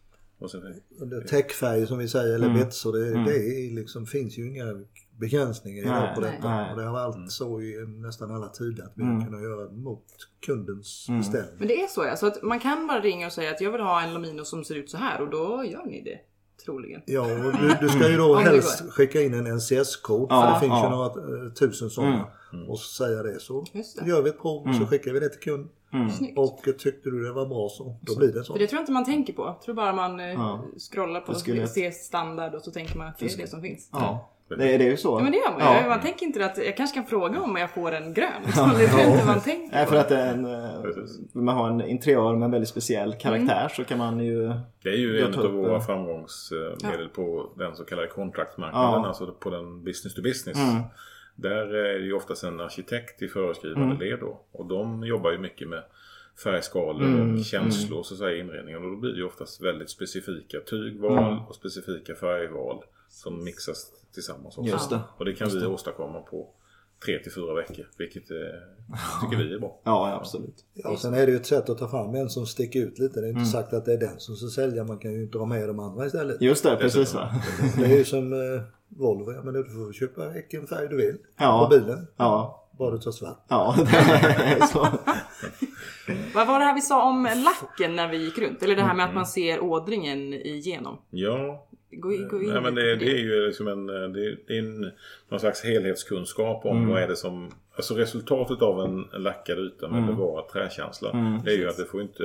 Det- 1.11 1.29
täckfärg 1.29 1.87
som 1.87 1.99
vi 1.99 2.09
säger 2.09 2.35
eller 2.35 2.47
Mm. 2.49 2.59
betsor 2.59 2.93
det, 2.93 3.09
Mm. 3.09 3.25
det 3.25 3.35
är 3.37 3.75
liksom, 3.75 4.07
finns 4.07 4.39
ju 4.39 4.49
inga 4.49 4.65
begränsningar 5.19 5.83
idag 5.83 6.03
Nej, 6.03 6.15
på 6.15 6.21
detta. 6.21 6.49
Nej. 6.49 6.71
Och 6.71 6.77
det 6.79 6.85
har 6.85 6.93
varit 6.93 7.33
så 7.33 7.61
i 7.63 7.85
nästan 7.87 8.31
alla 8.31 8.49
tider 8.49 8.85
att 8.85 8.93
vi 8.95 9.03
Mm. 9.03 9.17
har 9.17 9.27
kunnat 9.27 9.43
göra 9.43 9.71
mot 9.71 10.05
kundens 10.47 11.07
Mm. 11.09 11.21
beställning. 11.21 11.55
Men 11.59 11.69
det 11.69 11.83
är 11.83 11.87
så 11.87 12.05
ja, 12.05 12.17
så 12.17 12.27
att 12.27 12.43
man 12.43 12.61
kan 12.61 12.87
bara 12.87 13.01
ringa 13.01 13.27
och 13.27 13.33
säga 13.33 13.51
att 13.51 13.61
jag 13.61 13.73
vill 13.73 13.81
ha 13.81 14.03
en 14.03 14.13
Lamino 14.15 14.45
som 14.45 14.65
ser 14.65 14.75
ut 14.75 14.91
så 14.91 14.97
här 14.97 15.21
och 15.23 15.31
då 15.31 15.65
gör 15.65 15.87
ni 15.87 16.03
det. 16.03 16.19
Troligen. 16.65 17.03
Ja, 17.07 17.23
och 17.23 17.53
du, 17.53 17.77
du 17.81 17.89
ska 17.89 18.11
ju 18.11 18.17
då 18.17 18.35
det 18.35 18.41
helst 18.41 18.91
skicka 18.91 19.23
in 19.23 19.35
en 19.35 19.47
NCS-kod. 19.57 20.27
Ja, 20.31 20.43
för 20.47 20.55
det 20.55 20.61
finns 20.61 20.71
ja. 20.71 20.85
ju 20.85 20.91
några 20.91 21.47
eh, 21.47 21.53
tusen 21.53 21.91
sådana. 21.91 22.27
Mm. 22.53 22.69
Och 22.71 22.79
så 22.79 23.05
säga 23.05 23.23
det 23.23 23.41
så 23.41 23.65
det. 23.73 24.07
gör 24.09 24.23
vi 24.23 24.31
ett 24.31 24.41
prov 24.41 24.63
så 24.65 24.69
Mm. 24.71 24.87
skickar 24.87 25.13
vi 25.13 25.21
det 25.21 25.29
till 25.29 25.41
kund. 25.41 25.69
mm. 25.93 26.11
Och 26.37 26.69
eh, 26.69 26.75
tyckte 26.75 27.11
du 27.11 27.25
det 27.25 27.33
var 27.33 27.47
bra 27.47 27.69
så, 27.69 27.97
då 28.01 28.17
blir 28.17 28.33
det 28.33 28.45
så. 28.45 28.53
För 28.53 28.61
det 28.61 28.67
tror 28.67 28.77
jag 28.77 28.83
inte 28.83 28.93
man 28.93 29.05
tänker 29.05 29.33
på. 29.33 29.43
Jag 29.43 29.63
tror 29.63 29.75
bara 29.75 29.93
man 29.93 30.21
eh, 30.21 30.27
Ja. 30.27 30.65
scrollar 30.93 31.21
på 31.21 31.35
ser 31.35 31.91
standard 31.91 32.55
och 32.55 32.63
så 32.63 32.71
tänker 32.71 32.99
man 32.99 33.07
att 33.09 33.19
det 33.19 33.35
är 33.35 33.37
det 33.39 33.47
som 33.51 33.61
finns. 33.63 33.89
Ja, 33.93 34.31
det, 34.49 34.57
det 34.57 34.85
är 34.87 34.91
ju 34.91 34.97
så. 34.97 35.19
Ja 35.19 35.23
men 35.23 35.33
det 35.33 35.39
gör 35.39 35.51
man 35.53 35.61
Ja. 35.61 35.89
Man 35.89 36.01
tänker 36.01 36.27
inte 36.27 36.45
att 36.47 36.59
jag 36.59 36.77
kanske 36.77 36.95
kan 36.95 37.07
fråga 37.07 37.41
om 37.41 37.57
jag 37.57 37.71
får 37.71 37.93
en 37.93 38.15
grön. 38.15 38.31
Det 38.79 38.83
jag 38.99 39.13
inte 39.13 39.27
man 39.27 39.41
tänker 39.41 39.77
Nej, 39.77 39.87
för 39.87 39.97
att 39.97 40.09
det 40.09 40.17
är 40.17 40.33
en, 40.35 40.45
eh, 40.45 40.83
vill 41.35 41.43
man 41.43 41.57
har 41.57 41.71
en 41.71 41.81
interiör 41.81 42.35
med 42.37 42.45
en 42.47 42.51
väldigt 42.51 42.69
speciell 42.69 43.13
karaktär 43.15 43.57
Mm. 43.61 43.69
så 43.77 43.85
kan 43.85 43.99
man 43.99 44.21
ju... 44.21 44.53
Det 44.83 44.89
är 44.89 44.97
ju 44.97 45.21
en 45.21 45.35
av 45.35 45.53
våra 45.53 45.75
det. 45.79 45.81
framgångsmedel 45.85 47.09
på 47.15 47.51
den 47.57 47.77
så 47.77 47.85
kallade 47.85 48.09
kontraktmarknaden, 48.09 49.03
Ja. 49.03 49.07
alltså 49.09 49.33
på 49.33 49.51
den 49.51 49.85
business 49.85 50.15
to 50.15 50.23
business. 50.23 50.59
Mm. 50.59 50.83
Där 51.37 51.75
är 51.75 51.99
det 51.99 52.05
ju 52.05 52.13
oftast 52.13 52.45
en 52.45 52.61
arkitekt 52.61 53.23
i 53.23 53.29
föreskrivande 53.29 53.95
Mm. 53.95 53.99
led 53.99 54.19
då. 54.21 54.41
Och 54.53 54.67
de 54.67 55.05
jobbar 55.07 55.31
ju 55.31 55.39
mycket 55.39 55.69
med 55.69 55.83
färgskalor 56.45 57.03
Mm, 57.05 57.39
och 57.39 57.45
känslor 57.45 58.03
så 58.03 58.15
att 58.15 58.19
säga 58.19 58.37
i 58.37 58.41
inredningen. 58.41 58.85
Och 58.85 58.91
då 58.91 58.97
blir 58.97 59.11
det 59.13 59.19
ju 59.19 59.25
oftast 59.27 59.63
väldigt 59.63 59.91
specifika 59.91 60.61
tygval 60.61 61.19
Mm. 61.33 61.39
och 61.47 61.55
specifika 61.55 62.15
färgval 62.15 62.83
som 63.09 63.45
mixas 63.45 63.87
tillsammans 64.17 64.59
också. 64.59 64.71
Just 64.73 64.91
det. 64.91 65.01
Och 65.19 65.25
det 65.25 65.33
kan 65.35 65.49
vi 65.49 65.67
åstadkomma 65.67 66.21
på 66.21 66.49
tre 67.05 67.19
till 67.19 67.33
fyra 67.33 67.55
veckor. 67.55 67.87
Vilket 67.99 68.31
eh, 68.31 68.37
tycker 69.23 69.45
vi 69.45 69.55
är 69.55 69.59
bra. 69.59 69.81
Ja, 69.85 70.15
absolut. 70.21 70.65
Ja, 70.75 70.97
sen 70.97 71.15
är 71.15 71.27
det 71.27 71.33
ju 71.33 71.37
ett 71.37 71.47
sätt 71.47 71.69
att 71.71 71.79
ta 71.79 71.89
fram 71.89 72.15
en 72.15 72.31
som 72.31 72.47
sticker 72.47 72.81
ut 72.81 72.99
lite. 72.99 73.21
Det 73.21 73.27
är 73.27 73.29
inte 73.29 73.39
Mm. 73.39 73.47
sagt 73.51 73.73
att 73.73 73.85
det 73.85 73.93
är 73.93 73.99
den 73.99 74.19
som 74.21 74.37
ska 74.37 74.47
sälja. 74.49 74.85
Man 74.85 74.99
kan 74.99 75.13
ju 75.13 75.27
dra 75.27 75.45
med 75.47 75.69
de 75.69 75.79
andra 75.81 76.07
istället. 76.07 76.41
Just 76.41 76.63
det, 76.65 76.77
precis 76.77 77.15
va? 77.15 77.31
Det 77.79 77.85
är 77.85 77.97
ju 77.99 78.05
som 78.05 78.33
eh, 78.33 78.63
Volvo. 78.89 79.33
Ja, 79.33 79.43
men 79.43 79.55
du 79.55 79.65
får 79.65 79.93
köpa 79.93 80.29
vilken 80.29 80.67
färg 80.67 80.89
du 80.89 80.97
vill 80.97 81.17
Ja. 81.39 81.69
på 81.71 81.79
bilen. 81.79 82.07
Ja, 82.17 82.66
Bara 82.79 82.91
du 82.91 82.99
tar 82.99 83.11
svart. 83.11 83.45
ja. 83.49 83.75
så. 84.73 84.87
Vad 86.35 86.47
var 86.47 86.59
det 86.59 86.65
här 86.65 86.75
vi 86.75 86.81
sa 86.81 87.09
om 87.09 87.29
lacken 87.45 87.97
när 87.97 88.09
vi 88.09 88.17
gick 88.25 88.39
runt? 88.39 88.63
Eller 88.63 88.77
det 88.77 88.83
här 88.83 88.95
med 88.95 89.05
Mm. 89.05 89.09
att 89.09 89.15
man 89.15 89.27
ser 89.27 89.61
ådringen 89.61 90.35
igenom? 90.35 90.99
Ja, 91.11 91.67
Gå, 91.91 92.09
gå 92.09 92.43
in 92.43 92.49
Nej, 92.53 92.61
men 92.63 92.75
det, 92.75 92.97
det 92.97 93.11
är 93.11 93.19
ju 93.19 93.47
liksom 93.47 93.69
en, 93.69 93.87
det 93.87 94.27
är, 94.27 94.39
det 94.47 94.55
är 94.55 94.59
en 94.59 94.91
någon 95.29 95.41
slags 95.41 95.65
helhetskunskap 95.65 96.65
om 96.67 96.89
vad 96.89 97.03
är 97.03 97.09
det 97.09 97.17
som... 97.17 97.51
Alltså 97.77 97.95
resultatet 97.95 98.63
av 98.63 98.81
en, 98.81 99.23
lackad 99.23 99.59
yta 99.59 99.89
med 99.89 100.07
bevarad 100.07 100.49
träkänsla. 100.49 101.41
Det 101.45 101.51
är 101.53 101.57
ju 101.57 101.69
att 101.69 101.77
det 101.77 101.85
får 101.85 102.03
inte... 102.03 102.23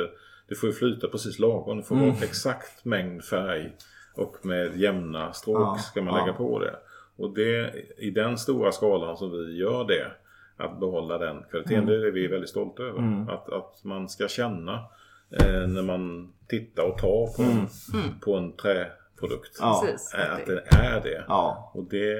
Det 0.49 0.55
får 0.55 0.69
ju 0.69 0.75
flyta 0.75 1.07
precis 1.07 1.39
lagom. 1.39 1.77
Det 1.77 1.83
får 1.83 1.95
vara 1.95 2.09
exakt 2.23 2.85
mängd 2.85 3.23
färg. 3.23 3.71
Och 4.15 4.45
med 4.45 4.77
jämna 4.77 5.33
stråk 5.33 5.57
Ja, 5.57 5.77
ska 5.77 6.01
man 6.01 6.13
ja. 6.13 6.25
lägga 6.25 6.37
på 6.37 6.59
det. 6.59 6.75
Och 7.17 7.33
det, 7.33 7.73
i 7.97 8.11
den 8.11 8.37
stora 8.37 8.71
skalan 8.71 9.17
som 9.17 9.31
vi 9.31 9.57
gör 9.57 9.83
det. 9.83 10.11
Att 10.61 10.79
behålla 10.79 11.17
den 11.17 11.43
kvaliteten. 11.49 11.85
Det 11.85 12.07
är 12.07 12.11
vi 12.11 12.27
väldigt 12.27 12.49
stolta 12.49 12.83
över. 12.83 13.31
Att, 13.33 13.49
att 13.53 13.83
man 13.83 14.09
ska 14.09 14.27
känna 14.27 14.73
eh, 15.39 15.67
när 15.67 15.81
man 15.83 16.33
tittar 16.47 16.83
och 16.83 16.97
tar 16.97 17.35
på, 17.37 17.43
en, 17.43 17.67
på 18.19 18.35
en 18.35 18.51
träprodukt. 18.51 19.57
Ja. 19.59 19.83
Precis. 19.85 20.13
Är 20.13 20.29
att 20.31 20.45
det 20.45 20.63
är 20.75 21.01
det. 21.01 21.25
Ja. 21.27 21.71
Och 21.73 21.83
det, 21.83 22.15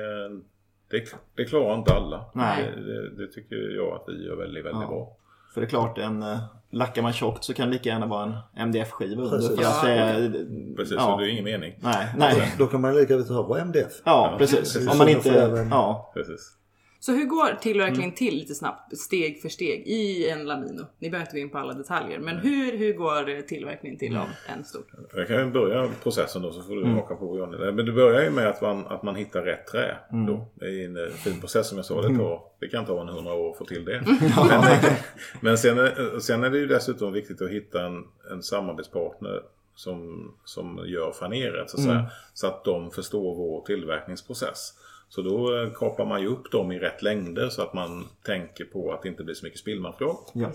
det, 0.90 1.16
det 1.36 1.46
klarar 1.46 1.76
inte 1.76 1.94
alla. 1.94 2.26
Nej. 2.34 2.72
Det, 2.76 2.94
det, 2.94 3.10
det 3.10 3.28
tycker 3.34 3.56
jag 3.56 3.94
att 3.96 4.04
vi 4.08 4.26
gör 4.28 4.36
väldigt, 4.36 4.66
väldigt 4.66 4.82
Ja. 4.82 4.88
bra. 4.88 5.18
För 5.54 5.62
det 5.62 5.68
är 5.68 5.70
klart, 5.70 5.98
en, 5.98 6.24
eh, 6.24 6.40
lackar 6.70 7.02
man 7.02 7.14
tjockt 7.14 7.44
så 7.44 7.54
kan 7.54 7.68
det 7.68 7.74
lika 7.74 7.90
gärna 7.90 8.06
vara 8.06 8.24
en 8.24 8.68
MDF-skiva 8.68 9.22
under. 9.22 9.38
Precis. 9.38 9.82
Det 9.84 9.92
är, 9.92 10.30
Precis, 10.76 10.94
ja. 10.98 11.02
så 11.02 11.18
det 11.18 11.26
är 11.26 11.30
ingen 11.30 11.44
mening. 11.44 11.74
Nej, 11.80 12.08
nej. 12.18 12.54
Då 12.58 12.68
kan 12.68 12.82
man 12.82 12.96
lika 12.96 13.16
väl 13.18 13.28
ta 13.28 13.60
MDF. 13.60 13.92
Ja, 14.04 14.36
precis. 14.38 14.60
precis. 14.60 14.92
Om 14.92 14.98
man 14.98 15.10
inte... 15.10 15.68
Ja. 15.72 16.12
Precis. 16.14 16.58
Så 17.04 17.12
hur 17.12 17.26
går 17.26 17.58
tillverkningen 17.62 18.04
Mm. 18.10 18.16
till 18.16 18.36
lite 18.36 18.56
snabbt, 18.56 18.98
steg 18.98 19.42
för 19.42 19.50
steg, 19.50 19.88
i 19.88 20.30
en 20.30 20.46
Lamino? 20.46 20.86
Ni 21.00 21.10
behöver 21.10 21.26
inte 21.28 21.36
gå 21.38 21.42
in 21.42 21.50
på 21.50 21.58
alla 21.58 21.74
detaljer, 21.74 22.20
men 22.20 22.38
hur, 22.38 22.78
hur 22.78 22.94
går 22.94 23.42
tillverkningen 23.42 24.00
till 24.00 24.18
av 24.18 24.28
en 24.58 24.64
stor? 24.64 24.84
Jag 25.16 25.28
kan 25.28 25.38
ju 25.38 25.52
börja 25.52 25.90
processen 26.04 26.42
då 26.42 26.52
så 26.52 26.62
får 26.62 26.76
du 26.76 26.82
Mm. 26.82 26.94
haka 26.96 27.16
på 27.16 27.38
Johnny. 27.38 27.58
Men 27.72 27.86
det 27.86 27.92
börjar 27.92 28.24
ju 28.24 28.30
med 28.30 28.48
att 28.48 28.62
man, 28.62 28.88
att 28.88 29.04
man 29.04 29.16
hittar 29.16 29.42
rätt 29.42 29.68
trä. 29.68 29.98
Mm. 30.12 30.26
Då. 30.26 30.48
Det 30.56 30.66
är 30.66 30.86
en 30.86 30.98
eh, 30.98 31.10
fin 31.12 31.40
process 31.40 31.68
som 31.68 31.78
jag 31.78 31.86
sa. 31.86 32.02
Det, 32.02 32.18
tar, 32.18 32.42
det 32.60 32.68
kan 32.68 32.86
ta 32.86 33.02
en 33.02 33.08
hundra 33.08 33.34
år 33.34 33.52
att 33.52 33.58
få 33.58 33.66
till 33.66 33.86
det. 33.86 34.04
men 34.50 34.94
men 35.42 35.58
sen, 35.58 35.78
är, 35.78 36.20
sen 36.20 36.44
är 36.44 36.50
det 36.50 36.58
ju 36.58 36.68
dessutom 36.68 37.14
viktigt 37.14 37.42
att 37.42 37.50
hitta 37.50 37.86
en, 37.86 38.04
en 38.32 38.44
samarbetspartner 38.44 39.42
som, 39.76 40.32
som 40.46 40.84
gör 40.88 41.12
faneret 41.12 41.70
så 41.70 41.78
att, 41.78 41.86
Mm. 41.86 42.04
så 42.34 42.48
att 42.48 42.64
de 42.66 42.92
förstår 42.92 43.36
vår 43.36 43.62
tillverkningsprocess. 43.66 44.74
Så 45.12 45.22
då 45.22 45.58
eh, 45.58 45.72
kapar 45.74 46.06
man 46.06 46.22
ju 46.22 46.28
upp 46.28 46.52
dem 46.52 46.72
i 46.72 46.80
rätt 46.80 47.02
längder 47.02 47.50
så 47.50 47.62
att 47.62 47.74
man 47.74 48.08
tänker 48.24 48.66
på 48.66 48.94
att 48.94 49.02
det 49.02 49.10
inte 49.10 49.24
blir 49.24 49.36
så 49.36 49.46
mycket 49.46 49.60
spillmaterial. 49.60 50.16
Ja. 50.34 50.52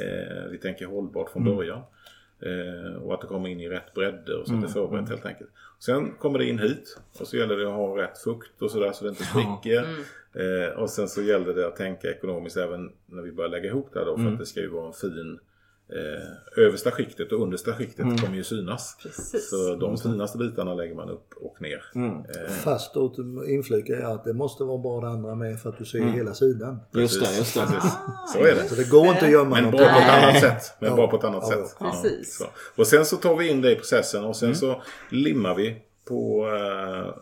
Eh, 0.00 0.50
vi 0.50 0.58
tänker 0.58 0.86
hållbart 0.86 1.30
från 1.30 1.44
början. 1.44 1.80
Eh, 2.40 3.02
och 3.02 3.14
att 3.14 3.20
det 3.20 3.26
kommer 3.26 3.48
in 3.48 3.60
i 3.60 3.68
rätt 3.68 3.94
bredder 3.94 4.40
och 4.40 4.46
så 4.46 4.54
att 4.54 4.60
det 4.60 4.66
är 4.66 4.72
förberett 4.72 5.08
helt 5.08 5.26
enkelt. 5.26 5.50
Sen 5.78 6.12
kommer 6.18 6.38
det 6.38 6.44
in 6.44 6.58
hit 6.58 6.98
och 7.20 7.26
så 7.26 7.36
gäller 7.36 7.56
det 7.56 7.68
att 7.68 7.74
ha 7.74 7.98
rätt 7.98 8.18
fukt 8.18 8.62
och 8.62 8.70
sådär 8.70 8.92
så 8.92 9.04
det 9.04 9.10
inte 9.10 9.24
spricker. 9.24 9.88
Eh, 10.34 10.78
och 10.78 10.90
sen 10.90 11.08
så 11.08 11.22
gäller 11.22 11.54
det 11.54 11.66
att 11.66 11.76
tänka 11.76 12.10
ekonomiskt 12.10 12.56
även 12.56 12.92
när 13.06 13.22
vi 13.22 13.32
börjar 13.32 13.50
lägga 13.50 13.70
ihop 13.70 13.88
det 13.92 13.98
här 13.98 14.06
då 14.06 14.16
för 14.16 14.28
att 14.32 14.38
det 14.38 14.46
ska 14.46 14.60
ju 14.60 14.68
vara 14.68 14.86
en 14.86 14.92
fin 14.92 15.38
eh, 15.88 16.64
översta 16.64 16.90
skiktet 16.90 17.32
och 17.32 17.42
understa 17.42 17.72
skiktet 17.72 18.20
kommer 18.20 18.36
ju 18.36 18.44
synas. 18.44 18.96
Precis. 19.02 19.50
Så 19.50 19.74
de 19.76 19.96
finaste 19.98 20.38
bitarna 20.38 20.74
lägger 20.74 20.94
man 20.94 21.10
upp 21.10 21.34
och 21.36 21.62
ner. 21.62 21.82
Eh, 21.94 22.50
Fast 22.50 22.94
då 22.94 23.14
inflika 23.48 23.96
är 23.96 24.04
att 24.14 24.24
det 24.24 24.32
måste 24.34 24.64
vara 24.64 24.78
bara 24.78 25.00
det 25.00 25.08
andra 25.12 25.34
med 25.34 25.60
för 25.60 25.68
att 25.70 25.78
du 25.78 25.84
ser 25.84 26.04
hela 26.04 26.34
sidan. 26.34 26.80
Just 26.94 27.24
det, 27.24 27.36
just 27.38 27.54
det. 27.54 27.60
Precis. 27.66 27.92
Så 28.32 28.38
är 28.38 28.54
det. 28.54 28.68
Så 28.68 28.74
det 28.74 28.90
går 28.90 29.06
inte 29.06 29.24
att 29.24 29.30
gömma 29.32 29.50
Men 29.54 29.64
något. 29.64 29.72
bara 29.72 29.92
på 29.92 29.98
ett 29.98 30.10
annat 30.22 30.40
sätt. 30.40 30.62
Men 30.80 30.90
Ja. 30.90 30.96
bara 30.96 31.06
på 31.08 31.16
ett 31.16 31.24
annat 31.24 31.44
Ja, 31.50 31.56
sätt. 31.68 31.78
Precis. 31.78 32.38
så. 32.38 32.44
Och 32.80 32.86
sen 32.86 33.04
så 33.04 33.16
tar 33.16 33.36
vi 33.36 33.48
in 33.50 33.60
det 33.62 33.72
i 33.72 33.76
processen 33.76 34.24
och 34.24 34.36
sen 34.36 34.54
så 34.56 34.82
limmar 35.10 35.54
vi 35.54 35.82
på, 36.08 36.46
eh, 36.48 37.14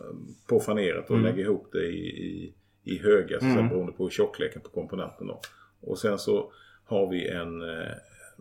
på 0.46 0.60
faneret 0.60 1.10
och 1.10 1.18
lägger 1.18 1.42
ihop 1.42 1.68
det 1.72 1.86
i, 1.86 2.06
i, 2.06 2.54
i 2.84 2.98
höga 2.98 3.40
säga, 3.40 3.62
beroende 3.62 3.92
på 3.92 4.10
tjockleken 4.10 4.62
på 4.62 4.68
komponenten. 4.68 5.26
Då. 5.26 5.40
Och 5.80 5.98
sen 5.98 6.18
så 6.18 6.52
har 6.86 7.10
vi 7.10 7.28
en, 7.28 7.62
eh, 7.62 7.92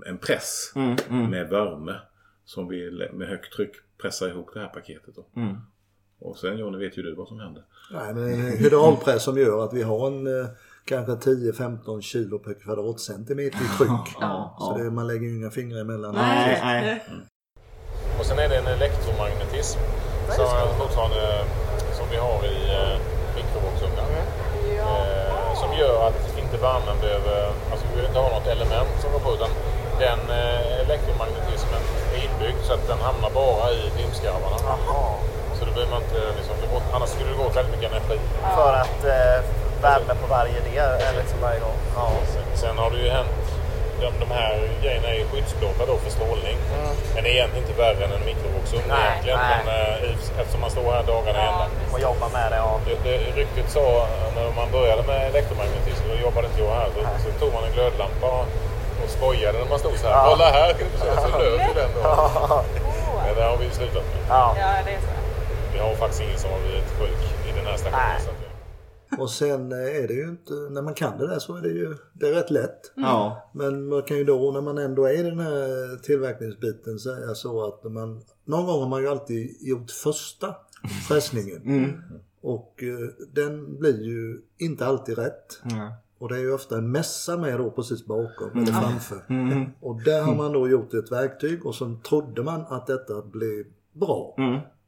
en 0.05 0.17
press 0.17 0.71
med 1.09 1.49
värme 1.49 1.95
som 2.45 2.67
vi 2.67 3.09
med 3.13 3.27
högt 3.27 3.53
tryck 3.53 3.71
pressar 4.01 4.27
ihop 4.27 4.49
det 4.53 4.59
här 4.59 4.67
paketet. 4.67 5.15
Då. 5.15 5.25
Och 6.19 6.37
sen 6.37 6.57
Johnny 6.57 6.77
vet 6.77 6.97
ju 6.97 7.01
du 7.03 7.15
vad 7.15 7.27
som 7.27 7.39
händer. 7.39 7.63
Nej, 7.91 8.13
men 8.13 8.23
en 8.23 8.57
hydraulpress 8.57 9.23
som 9.23 9.37
gör 9.37 9.63
att 9.65 9.73
vi 9.73 9.83
har 9.83 10.07
en 10.07 10.39
eh, 10.41 10.47
kanske 10.85 11.11
10-15 11.11 12.01
kilo 12.01 12.39
per 12.39 12.53
kvadratcentimeter 12.53 13.57
i 13.57 13.77
tryck. 13.77 14.07
Ja, 14.19 14.55
Så 14.59 14.77
det, 14.77 14.91
man 14.91 15.07
lägger 15.07 15.27
ju 15.27 15.35
inga 15.37 15.49
fingrar 15.49 15.81
emellan. 15.81 16.15
Nej, 16.15 16.59
nej. 16.63 17.03
Och 18.19 18.25
sen 18.25 18.39
är 18.39 18.49
det 18.49 18.57
en 18.57 18.67
elektromagnetism. 18.67 19.79
Som 20.29 20.45
motsvarande 20.79 21.45
som 21.97 22.05
vi 22.11 22.17
har 22.17 22.39
i 22.45 22.57
eh, 22.77 22.97
mikrovågsugnar. 23.35 24.07
Eh, 24.79 25.53
som 25.61 25.69
gör 25.81 26.07
att 26.07 26.37
inte 26.43 26.57
värmen 26.57 26.97
behöver, 27.01 27.37
alltså 27.71 27.85
vi 27.87 27.91
behöver 27.95 28.07
inte 28.07 28.19
ha 28.19 28.29
något 28.39 28.47
element 28.47 28.91
som 29.01 29.11
går 29.13 29.19
på 29.19 29.31
utan 29.37 29.49
den 29.99 30.19
eh, 30.39 30.81
elektromagnetismen 30.83 31.81
är 32.13 32.19
inbyggd 32.25 32.61
så 32.67 32.73
att 32.73 32.87
den 32.87 32.99
hamnar 33.07 33.29
bara 33.29 33.71
i 33.71 33.81
dimskarvarna. 33.97 34.57
Så 35.57 35.65
då 35.65 35.71
behöver 35.71 35.91
man 35.91 36.01
inte, 36.03 36.19
liksom, 36.37 36.55
annars 36.93 37.09
skulle 37.09 37.29
det 37.31 37.37
gå 37.37 37.45
åt 37.45 37.55
väldigt 37.55 37.75
mycket 37.75 37.91
energi. 37.91 38.19
För 38.55 38.73
att 38.83 38.99
eh, 39.05 39.39
värme 39.81 40.13
på 40.21 40.27
varje 40.27 40.59
del, 40.69 41.15
liksom 41.21 41.37
varje 41.41 41.59
gång. 41.59 41.79
Ja. 41.95 42.11
Sen, 42.33 42.45
sen 42.61 42.77
har 42.77 42.89
det 42.91 42.97
ju 42.97 43.09
hänt, 43.09 43.43
de, 44.01 44.09
de 44.25 44.31
här 44.39 44.53
grejerna 44.83 45.07
är 45.07 45.17
ju 45.21 45.25
skyddsplåtar 45.25 45.85
då 45.87 45.95
för 45.97 46.11
strålning. 46.11 46.57
Men 47.13 47.23
det 47.23 47.29
är 47.29 47.35
egentligen 47.37 47.67
inte 47.67 47.81
värre 47.81 48.01
än 48.05 48.11
en 48.17 48.25
mikrovågsugn 48.31 48.87
egentligen. 49.03 49.39
nej. 49.39 49.59
Men, 49.65 49.75
eh, 49.75 50.39
eftersom 50.39 50.61
man 50.61 50.71
står 50.75 50.91
här 50.97 51.03
dagarna 51.13 51.39
i 51.43 51.47
ända. 51.51 51.65
Och 51.93 51.99
jobba 52.09 52.27
med 52.37 52.47
det. 52.51 52.57
Ja. 52.57 52.79
Det, 52.85 52.95
det, 53.07 53.17
ryktet 53.41 53.67
sa 53.77 54.07
när 54.35 54.45
man 54.61 54.67
började 54.77 55.03
med 55.11 55.21
elektromagnetism, 55.31 56.03
då 56.11 56.15
jobbade 56.25 56.47
inte 56.47 56.61
jag 56.65 56.73
här. 56.79 56.89
Så, 56.95 57.01
så 57.23 57.29
tog 57.39 57.53
man 57.53 57.63
en 57.67 57.73
glödlampa 57.77 58.31
och, 59.03 59.09
skojade 59.09 59.57
när 59.59 59.69
man 59.69 59.79
stod 59.79 59.97
så 60.03 60.07
här. 60.07 60.29
Kolla 60.29 60.45
här! 60.57 60.73
Så, 60.99 61.05
så 61.21 61.37
löser 61.39 61.73
den 61.79 61.89
då. 61.95 62.01
Men 63.25 63.35
det 63.35 63.43
har 63.43 63.57
vi 63.57 63.69
slutat 63.69 64.05
med. 64.11 64.21
Ja. 64.29 64.55
Ja, 64.59 64.69
det 64.85 64.91
är 64.91 65.01
så. 65.07 65.07
Vi 65.73 65.79
har 65.79 65.95
faktiskt 65.95 66.21
ingen 66.21 66.39
som 66.39 66.49
har 66.51 66.59
blivit 66.59 66.89
sjuk 66.99 67.21
i 67.47 67.51
den 67.57 67.65
här 67.65 67.77
stationen. 67.77 68.43
Och 69.17 69.29
sen 69.29 69.71
eh, 69.71 70.03
är 70.03 70.07
det 70.07 70.13
ju 70.13 70.29
inte, 70.29 70.53
när 70.53 70.81
man 70.81 70.93
kan 70.93 71.17
det 71.17 71.27
där 71.27 71.39
så 71.39 71.55
är 71.55 71.61
det 71.61 71.69
ju 71.69 71.95
det 72.13 72.27
är 72.27 72.33
rätt 72.33 72.51
lätt. 72.51 72.91
Ja. 72.95 73.51
Men 73.53 73.87
man 73.87 74.03
kan 74.03 74.17
ju 74.17 74.23
då 74.23 74.51
när 74.51 74.61
man 74.61 74.77
ändå 74.77 75.05
är 75.05 75.19
i 75.19 75.23
den 75.23 75.39
här 75.39 75.97
tillverkningsbiten 76.03 76.99
säga 76.99 77.35
så 77.35 77.67
att 77.67 77.91
man, 77.91 78.21
någon 78.45 78.65
gång 78.65 78.81
har 78.81 78.89
man 78.89 79.01
ju 79.01 79.07
alltid 79.09 79.57
gjort 79.61 79.91
första 79.91 80.55
pressningen. 81.07 81.61
Och 82.41 82.83
eh, 82.83 83.09
den 83.33 83.79
blir 83.79 84.03
ju 84.03 84.41
inte 84.57 84.85
alltid 84.85 85.17
rätt. 85.17 85.59
Nej. 85.63 85.91
Och 86.23 86.29
det 86.29 86.35
är 86.35 86.39
ju 86.39 86.53
ofta 86.53 86.77
en 86.77 86.91
mässa 86.91 87.37
med 87.37 87.59
då 87.59 87.71
precis 87.71 88.05
bakom 88.05 88.49
eller 88.57 88.71
framför. 88.71 89.23
Och 89.79 90.01
där 90.03 90.21
har 90.21 90.35
man 90.35 90.51
då 90.53 90.69
gjort 90.69 90.93
ett 90.93 91.11
verktyg 91.11 91.65
och 91.65 91.75
så 91.75 91.95
trodde 92.09 92.43
man 92.43 92.61
att 92.61 92.87
detta 92.87 93.21
blev 93.21 93.65
bra. 93.93 94.35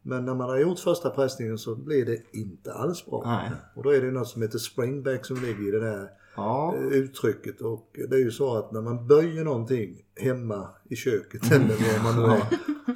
Men 0.02 0.26
när 0.26 0.34
man 0.36 0.50
har 0.50 0.58
gjort 0.58 0.80
första 0.80 1.10
pressningen 1.10 1.58
så 1.58 1.76
blir 1.76 2.06
det 2.06 2.17
inte 2.32 2.74
alls 2.74 3.06
bra. 3.06 3.21
Nej. 3.26 3.52
Och 3.76 3.84
då 3.84 3.89
är 3.93 4.02
det 4.02 4.12
något 4.12 4.28
som 4.28 4.41
heter 4.41 4.58
springback 4.58 5.26
som 5.26 5.36
ligger 5.38 5.67
i 5.67 5.71
det 5.71 5.80
där 5.80 6.10
Ja. 6.36 6.74
eh, 6.76 6.82
uttrycket. 6.84 7.62
Och 7.62 7.89
det 8.10 8.15
är 8.15 8.19
ju 8.19 8.32
så 8.32 8.58
att 8.58 8.71
när 8.71 8.82
man 8.82 9.08
böjer 9.08 9.43
någonting 9.43 9.98
hemma 10.19 10.69
i 10.89 10.95
köket 10.95 11.52
eller 11.52 11.67
var 11.67 12.04
man 12.13 12.24
nu 12.30 12.36
är. 12.36 12.45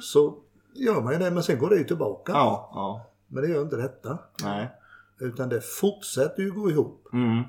Så 0.00 0.34
gör 0.74 1.00
man 1.00 1.12
ju 1.12 1.18
det 1.18 1.30
men 1.30 1.42
sen 1.42 1.58
går 1.58 1.70
det 1.70 1.76
ju 1.76 1.84
tillbaka. 1.84 2.32
Ja. 2.32 2.70
Ja. 2.74 3.06
Men 3.28 3.42
det 3.42 3.48
gör 3.48 3.62
inte 3.62 3.76
detta. 3.76 4.18
Nej. 4.42 4.70
Utan 5.20 5.48
det 5.48 5.60
fortsätter 5.64 6.42
ju 6.42 6.52
gå 6.52 6.70
ihop. 6.70 7.08
Mm. 7.12 7.42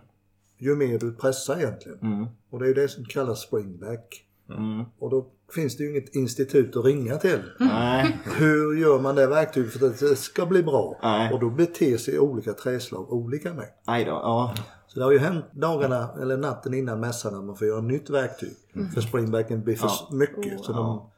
Ju 0.61 0.75
mer 0.75 0.99
du 0.99 1.13
pressar 1.13 1.57
egentligen. 1.57 1.99
Mm. 2.01 2.25
Och 2.49 2.59
det 2.59 2.65
är 2.65 2.67
ju 2.67 2.73
det 2.73 2.87
som 2.87 3.05
kallas 3.05 3.39
springback. 3.39 4.25
Mm. 4.49 4.83
Och 4.99 5.09
då 5.09 5.27
finns 5.55 5.77
det 5.77 5.83
ju 5.83 5.89
inget 5.89 6.15
institut 6.15 6.75
att 6.75 6.85
ringa 6.85 7.17
till. 7.17 7.41
Nej. 7.59 8.19
Hur 8.37 8.75
gör 8.77 8.99
man 8.99 9.15
det 9.15 9.27
verktyget 9.27 9.73
för 9.73 9.87
att 9.87 9.99
det 9.99 10.15
ska 10.15 10.45
bli 10.45 10.63
bra? 10.63 10.99
Och 11.33 11.39
då 11.39 11.49
beter 11.49 11.97
sig 11.97 12.19
olika 12.19 12.53
träslag 12.53 13.13
olika 13.13 13.53
med. 13.53 13.67
Aj 13.85 14.05
då. 14.05 14.11
Ja. 14.11 14.53
Så 14.87 14.99
det 14.99 15.05
har 15.05 15.11
ju 15.11 15.19
hänt 15.19 15.45
dagarna 15.51 16.09
eller 16.21 16.37
natten 16.37 16.73
innan 16.73 16.99
mässan 16.99 17.35
att 17.35 17.43
man 17.43 17.55
får 17.55 17.67
göra 17.67 17.81
nytt 17.81 18.09
verktyg. 18.09 18.55
För 18.93 19.01
springbacken 19.01 19.63
blir 19.63 19.75
för 19.75 19.87
Ja. 19.87 20.09
mycket. 20.11 20.59
Så 20.59 20.71
de, 20.73 20.77
Ja. 20.85 21.11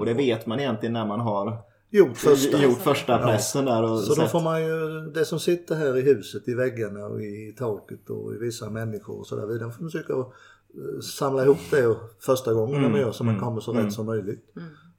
Och 0.00 0.06
det 0.06 0.14
vet 0.14 0.46
man 0.46 0.60
egentligen 0.60 0.92
när 0.92 1.06
man 1.06 1.20
har 1.20 1.58
gjort 1.90 2.16
första. 2.16 2.62
gjort 2.62 2.78
första 2.78 3.18
pressen 3.18 3.64
där. 3.64 3.82
Och 3.82 3.98
Så 3.98 4.08
då 4.14 4.14
sett- 4.22 4.30
får 4.30 4.40
man 4.40 4.62
ju, 4.62 5.00
det 5.14 5.24
som 5.24 5.40
sitter 5.40 5.74
här 5.74 5.96
i 5.96 6.00
huset, 6.00 6.48
i 6.48 6.54
väggarna 6.54 7.06
och 7.06 7.22
i 7.22 7.54
taket 7.58 8.10
och 8.10 8.34
i 8.34 8.38
vissa 8.38 8.70
människor 8.70 9.18
och 9.18 9.26
sådär 9.26 9.46
vidare. 9.46 9.70
får 9.70 9.82
man 9.82 9.90
försöka 9.90 10.12
eh, 10.12 11.00
samla 11.18 11.44
ihop 11.44 11.58
det 11.70 11.96
första 12.20 12.52
gången 12.52 12.76
Mm, 12.78 12.92
man 12.92 13.00
gör 13.00 13.12
så 13.12 13.24
man 13.24 13.40
kommer 13.40 13.60
så 13.60 13.72
rätt 13.72 13.92
som 13.92 14.06
möjligt. 14.06 14.44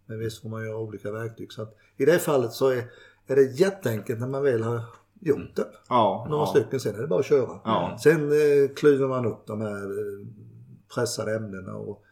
Men 0.06 0.20
visst 0.20 0.42
får 0.42 0.50
man 0.50 0.66
göra 0.66 0.78
olika 0.78 1.12
verktyg. 1.12 1.52
Så 1.54 1.62
att 1.62 1.76
I 1.98 2.06
det 2.06 2.20
fallet 2.20 2.52
så 2.52 2.70
är, 2.70 2.84
är 3.28 3.36
det 3.36 3.42
jätteenkelt 3.60 4.20
när 4.20 4.28
man 4.28 4.44
väl 4.44 4.64
har 4.64 4.82
gjort 5.22 5.56
det. 5.56 5.68
Ja, 5.90 6.28
Några 6.30 6.42
ja. 6.44 6.48
stycken, 6.48 6.80
sen 6.80 6.96
är 6.96 7.02
det 7.02 7.08
bara 7.08 7.20
att 7.20 7.26
köra. 7.26 7.60
Ja. 7.64 7.98
Sen 8.04 8.32
eh, 8.32 8.70
klyver 8.76 9.08
man 9.08 9.26
upp 9.26 9.48
de 9.48 9.62
här 9.62 9.84
eh, 9.84 10.28
pressade 10.96 11.36
ämnena 11.36 11.74
och 11.76 12.04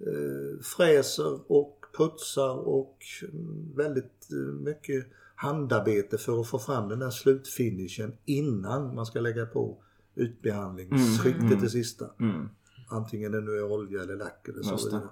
eh, 0.00 0.60
fräser 0.76 1.38
och 1.52 1.79
putsar 1.96 2.68
och 2.68 2.96
mm, 3.22 3.72
väldigt 3.76 4.28
eh, 4.32 4.52
mycket 4.54 5.06
handarbete 5.34 6.18
för 6.18 6.40
att 6.40 6.46
få 6.48 6.58
fram 6.58 6.88
den 6.88 6.98
där 6.98 7.10
slutfinishen 7.10 8.12
innan 8.24 8.94
man 8.94 9.06
ska 9.06 9.20
lägga 9.20 9.46
på 9.46 9.76
utbehandlingsskiktet 10.14 11.60
det 11.60 11.68
sista. 11.70 12.06
Mm. 12.20 12.48
Antingen 12.88 13.32
det 13.32 13.40
nu 13.40 13.50
är 13.50 13.72
olja 13.72 14.02
eller 14.02 14.16
lack 14.16 14.48
eller 14.48 14.62
så 14.62 14.76
vidare. 14.86 15.02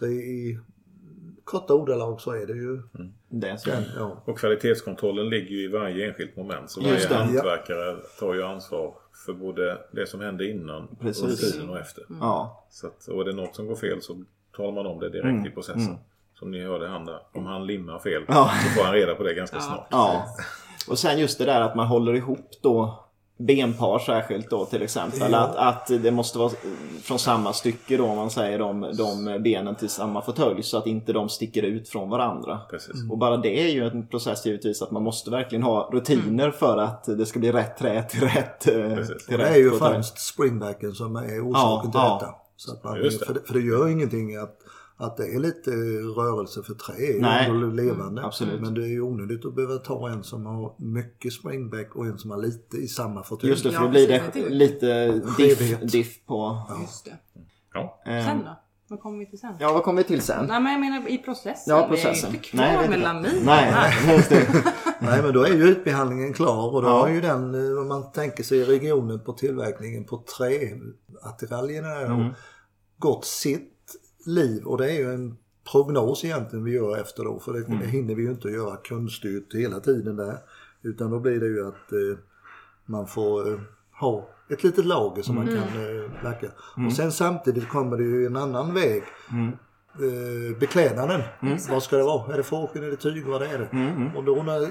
Så 0.00 0.06
i, 0.06 0.58
korta 1.44 1.74
ordalag 1.74 2.20
så 2.20 2.30
är 2.30 2.46
det 2.46 2.52
ju 2.52 2.82
Det 3.28 3.48
är 3.48 3.56
så. 3.56 3.70
den, 3.70 3.82
ja. 3.96 4.22
Och 4.24 4.38
kvalitetskontrollen 4.38 5.28
ligger 5.28 5.50
ju 5.50 5.64
i 5.64 5.68
varje 5.68 6.08
enskilt 6.08 6.36
moment. 6.36 6.70
Så 6.70 6.80
varje 6.80 7.08
hantverkare 7.14 7.96
tar 8.18 8.34
ju 8.34 8.42
ansvar 8.42 8.94
för 9.26 9.32
både 9.32 9.78
det 9.92 10.06
som 10.06 10.20
hände 10.20 10.50
innan 10.50 10.96
Precis. 11.00 11.22
och 11.24 11.52
tiden 11.52 11.70
och 11.70 11.78
efter. 11.78 12.04
Ja. 12.20 12.66
Så 12.70 12.86
att, 12.86 13.08
och 13.08 13.20
är 13.20 13.24
det 13.24 13.32
något 13.32 13.54
som 13.56 13.66
går 13.66 13.76
fel 13.76 14.02
så 14.02 14.24
talar 14.56 14.72
man 14.72 14.86
om 14.86 15.00
det 15.00 15.08
direkt 15.10 15.24
Mm. 15.26 15.46
i 15.46 15.50
processen. 15.50 15.96
Som 16.38 16.50
ni 16.50 16.64
hörde 16.64 16.88
han 16.88 17.04
där. 17.04 17.18
Om 17.34 17.46
han 17.46 17.66
limmar 17.66 17.98
fel 17.98 18.22
Ja. 18.28 18.50
så 18.64 18.68
får 18.78 18.84
han 18.84 18.92
reda 18.94 19.14
på 19.14 19.22
det 19.22 19.34
ganska 19.34 19.60
snart. 19.60 19.86
Ja. 19.90 20.24
Och 20.88 20.98
sen 20.98 21.18
just 21.18 21.38
det 21.38 21.44
där 21.44 21.60
att 21.60 21.74
man 21.76 21.86
håller 21.86 22.14
ihop 22.14 22.50
då 22.62 23.02
benpar 23.38 23.98
särskilt 23.98 24.50
då 24.50 24.64
till 24.64 24.82
exempel. 24.82 25.32
Ja. 25.32 25.38
Att, 25.38 25.56
att 25.56 26.02
det 26.02 26.10
måste 26.10 26.38
vara 26.38 26.50
från 27.02 27.18
samma 27.18 27.52
stycke 27.52 27.96
då 27.96 28.06
om 28.06 28.16
man 28.16 28.30
säger 28.30 28.58
de, 28.58 28.80
de 28.96 29.42
benen 29.42 29.74
till 29.74 29.88
samma 29.88 30.22
fåtölj 30.22 30.62
så 30.62 30.78
att 30.78 30.86
inte 30.86 31.12
de 31.12 31.28
sticker 31.28 31.62
ut 31.62 31.88
från 31.88 32.10
varandra. 32.10 32.58
Precis. 32.70 33.10
Och 33.10 33.18
bara 33.18 33.36
det 33.36 33.60
är 33.62 33.68
ju 33.68 33.84
en 33.86 34.06
process 34.06 34.46
givetvis 34.46 34.82
att 34.82 34.90
man 34.90 35.02
måste 35.02 35.30
verkligen 35.30 35.62
ha 35.62 35.90
rutiner 35.92 36.50
för 36.50 36.78
att 36.78 37.04
det 37.04 37.26
ska 37.26 37.38
bli 37.38 37.52
rätt 37.52 37.76
trä 37.78 38.02
till 38.02 38.20
rätt, 38.20 38.68
eh, 38.68 38.94
Precis. 38.94 39.26
till 39.26 39.38
Det 39.38 39.44
rätt 39.44 39.56
är 39.56 39.58
ju 39.60 39.70
främst 39.70 40.18
springbacken 40.18 40.92
som 40.92 41.16
är 41.16 41.22
orsaken 41.50 41.54
Ja, 41.54 41.80
till 41.82 41.90
ja. 41.94 42.18
detta. 42.20 42.34
Så 42.56 42.72
att 42.72 42.84
man, 42.84 42.94
för, 43.26 43.34
det, 43.34 43.40
för 43.46 43.54
det 43.54 43.60
gör 43.60 43.88
ingenting 43.88 44.36
att, 44.36 44.58
att 44.98 45.16
det 45.16 45.34
är 45.34 45.38
lite 45.40 45.70
rörelse 46.20 46.62
för 46.62 46.92
är 47.02 47.12
ju 47.14 47.20
Nej. 47.20 47.46
ändå 47.50 47.66
levande. 47.66 48.24
absolut. 48.24 48.60
Men 48.60 48.74
det 48.74 48.82
är 48.82 48.88
ju 48.88 49.00
onödigt 49.00 49.44
att 49.44 49.54
behöva 49.54 49.76
ta 49.76 50.08
en 50.08 50.24
som 50.24 50.46
har 50.46 50.74
mycket 50.78 51.32
springback 51.32 51.96
och 51.96 52.06
en 52.06 52.18
som 52.18 52.30
har 52.30 52.38
lite 52.38 52.76
i 52.76 52.88
samma 52.88 53.22
fåtölj. 53.22 53.50
Just 53.50 53.64
det, 53.64 53.70
för 53.70 53.78
Ja, 53.78 53.84
då 53.84 53.90
blir 53.90 54.08
det 54.08 54.48
lite 54.48 55.08
diff, 55.38 55.80
diff 55.80 56.26
på... 56.26 56.62
Just 56.80 57.04
det. 57.04 57.16
Ja. 57.74 58.02
eh, 58.06 58.24
Sen 58.26 58.38
då? 58.44 58.56
Vad 58.88 59.00
kommer 59.00 59.18
vi 59.18 59.26
till 59.26 59.38
sen? 59.38 59.54
Ja, 59.60 59.72
vad 59.72 59.82
kommer 59.82 60.02
vi 60.02 60.08
till 60.08 60.20
sen? 60.20 60.46
Nej 60.48 60.60
men 60.60 60.72
jag 60.72 60.80
menar 60.80 61.08
i 61.08 61.18
processen. 61.18 61.76
Ja, 61.76 61.88
processen. 61.88 62.30
Vi 62.32 62.36
är 62.36 62.38
inte 62.38 62.48
klar 62.48 62.64
Nej, 62.64 62.76
med 62.76 62.84
inte. 62.84 62.98
lamin. 62.98 63.42
Nej, 63.44 63.94
nej, 65.00 65.22
men 65.22 65.32
då 65.32 65.42
är 65.44 65.52
ju 65.52 65.62
utbehandlingen 65.68 66.32
klar 66.32 66.74
och 66.74 66.82
då 66.82 66.88
Ja. 66.88 67.00
har 67.00 67.08
ju 67.08 67.20
den, 67.20 67.54
eh, 67.72 67.78
om 67.82 67.88
man 67.88 68.12
tänker 68.12 68.42
sig 68.42 68.64
regionen 68.64 69.20
på 69.20 69.32
tillverkningen 69.32 70.04
på 70.04 70.24
träattiraljerna 70.38 71.88
där 71.88 72.04
Mm. 72.06 72.32
gått 72.98 73.24
sitt 73.24 73.72
liv 74.26 74.64
och 74.64 74.78
det 74.78 74.90
är 74.92 74.98
ju 74.98 75.14
en 75.14 75.36
prognos 75.72 76.24
egentligen 76.24 76.64
vi 76.64 76.72
gör 76.72 76.96
efter 77.00 77.24
då 77.24 77.38
för 77.40 77.52
det, 77.52 77.58
Mm. 77.66 77.80
hinner 77.88 78.14
vi 78.14 78.22
ju 78.22 78.30
inte 78.30 78.48
göra 78.48 78.76
kundstyrt 78.76 79.54
hela 79.54 79.80
tiden 79.80 80.16
där. 80.16 80.38
Utan 80.82 81.10
då 81.10 81.18
blir 81.20 81.40
det 81.40 81.46
ju 81.46 81.66
att 81.68 81.92
eh, 81.92 82.18
man 82.86 83.06
får 83.06 83.52
eh, 83.52 83.58
ha 84.00 84.28
ett 84.48 84.64
litet 84.64 84.84
lager 84.86 85.22
som 85.22 85.38
Mm. 85.38 85.54
man 85.54 85.56
kan 85.64 85.80
eh, 85.82 86.22
verka. 86.22 86.46
Och 86.86 86.92
sen 86.92 87.12
samtidigt 87.12 87.68
kommer 87.68 87.96
det 87.96 88.04
ju 88.04 88.26
en 88.26 88.36
annan 88.36 88.74
väg. 88.74 89.02
Mm. 89.30 89.48
Eh, 89.94 90.58
beklädnaden. 90.58 91.22
Vad 91.70 91.82
ska 91.82 91.96
det 91.96 92.02
vara? 92.02 92.32
Är 92.32 92.36
det 92.36 92.42
fårskinn? 92.42 92.84
Är 92.84 92.90
det 92.90 92.96
tyg? 92.96 93.26
Vad 93.26 93.42
är 93.42 93.58
det? 93.58 93.68
Och 94.18 94.24
då 94.24 94.34
när 94.42 94.68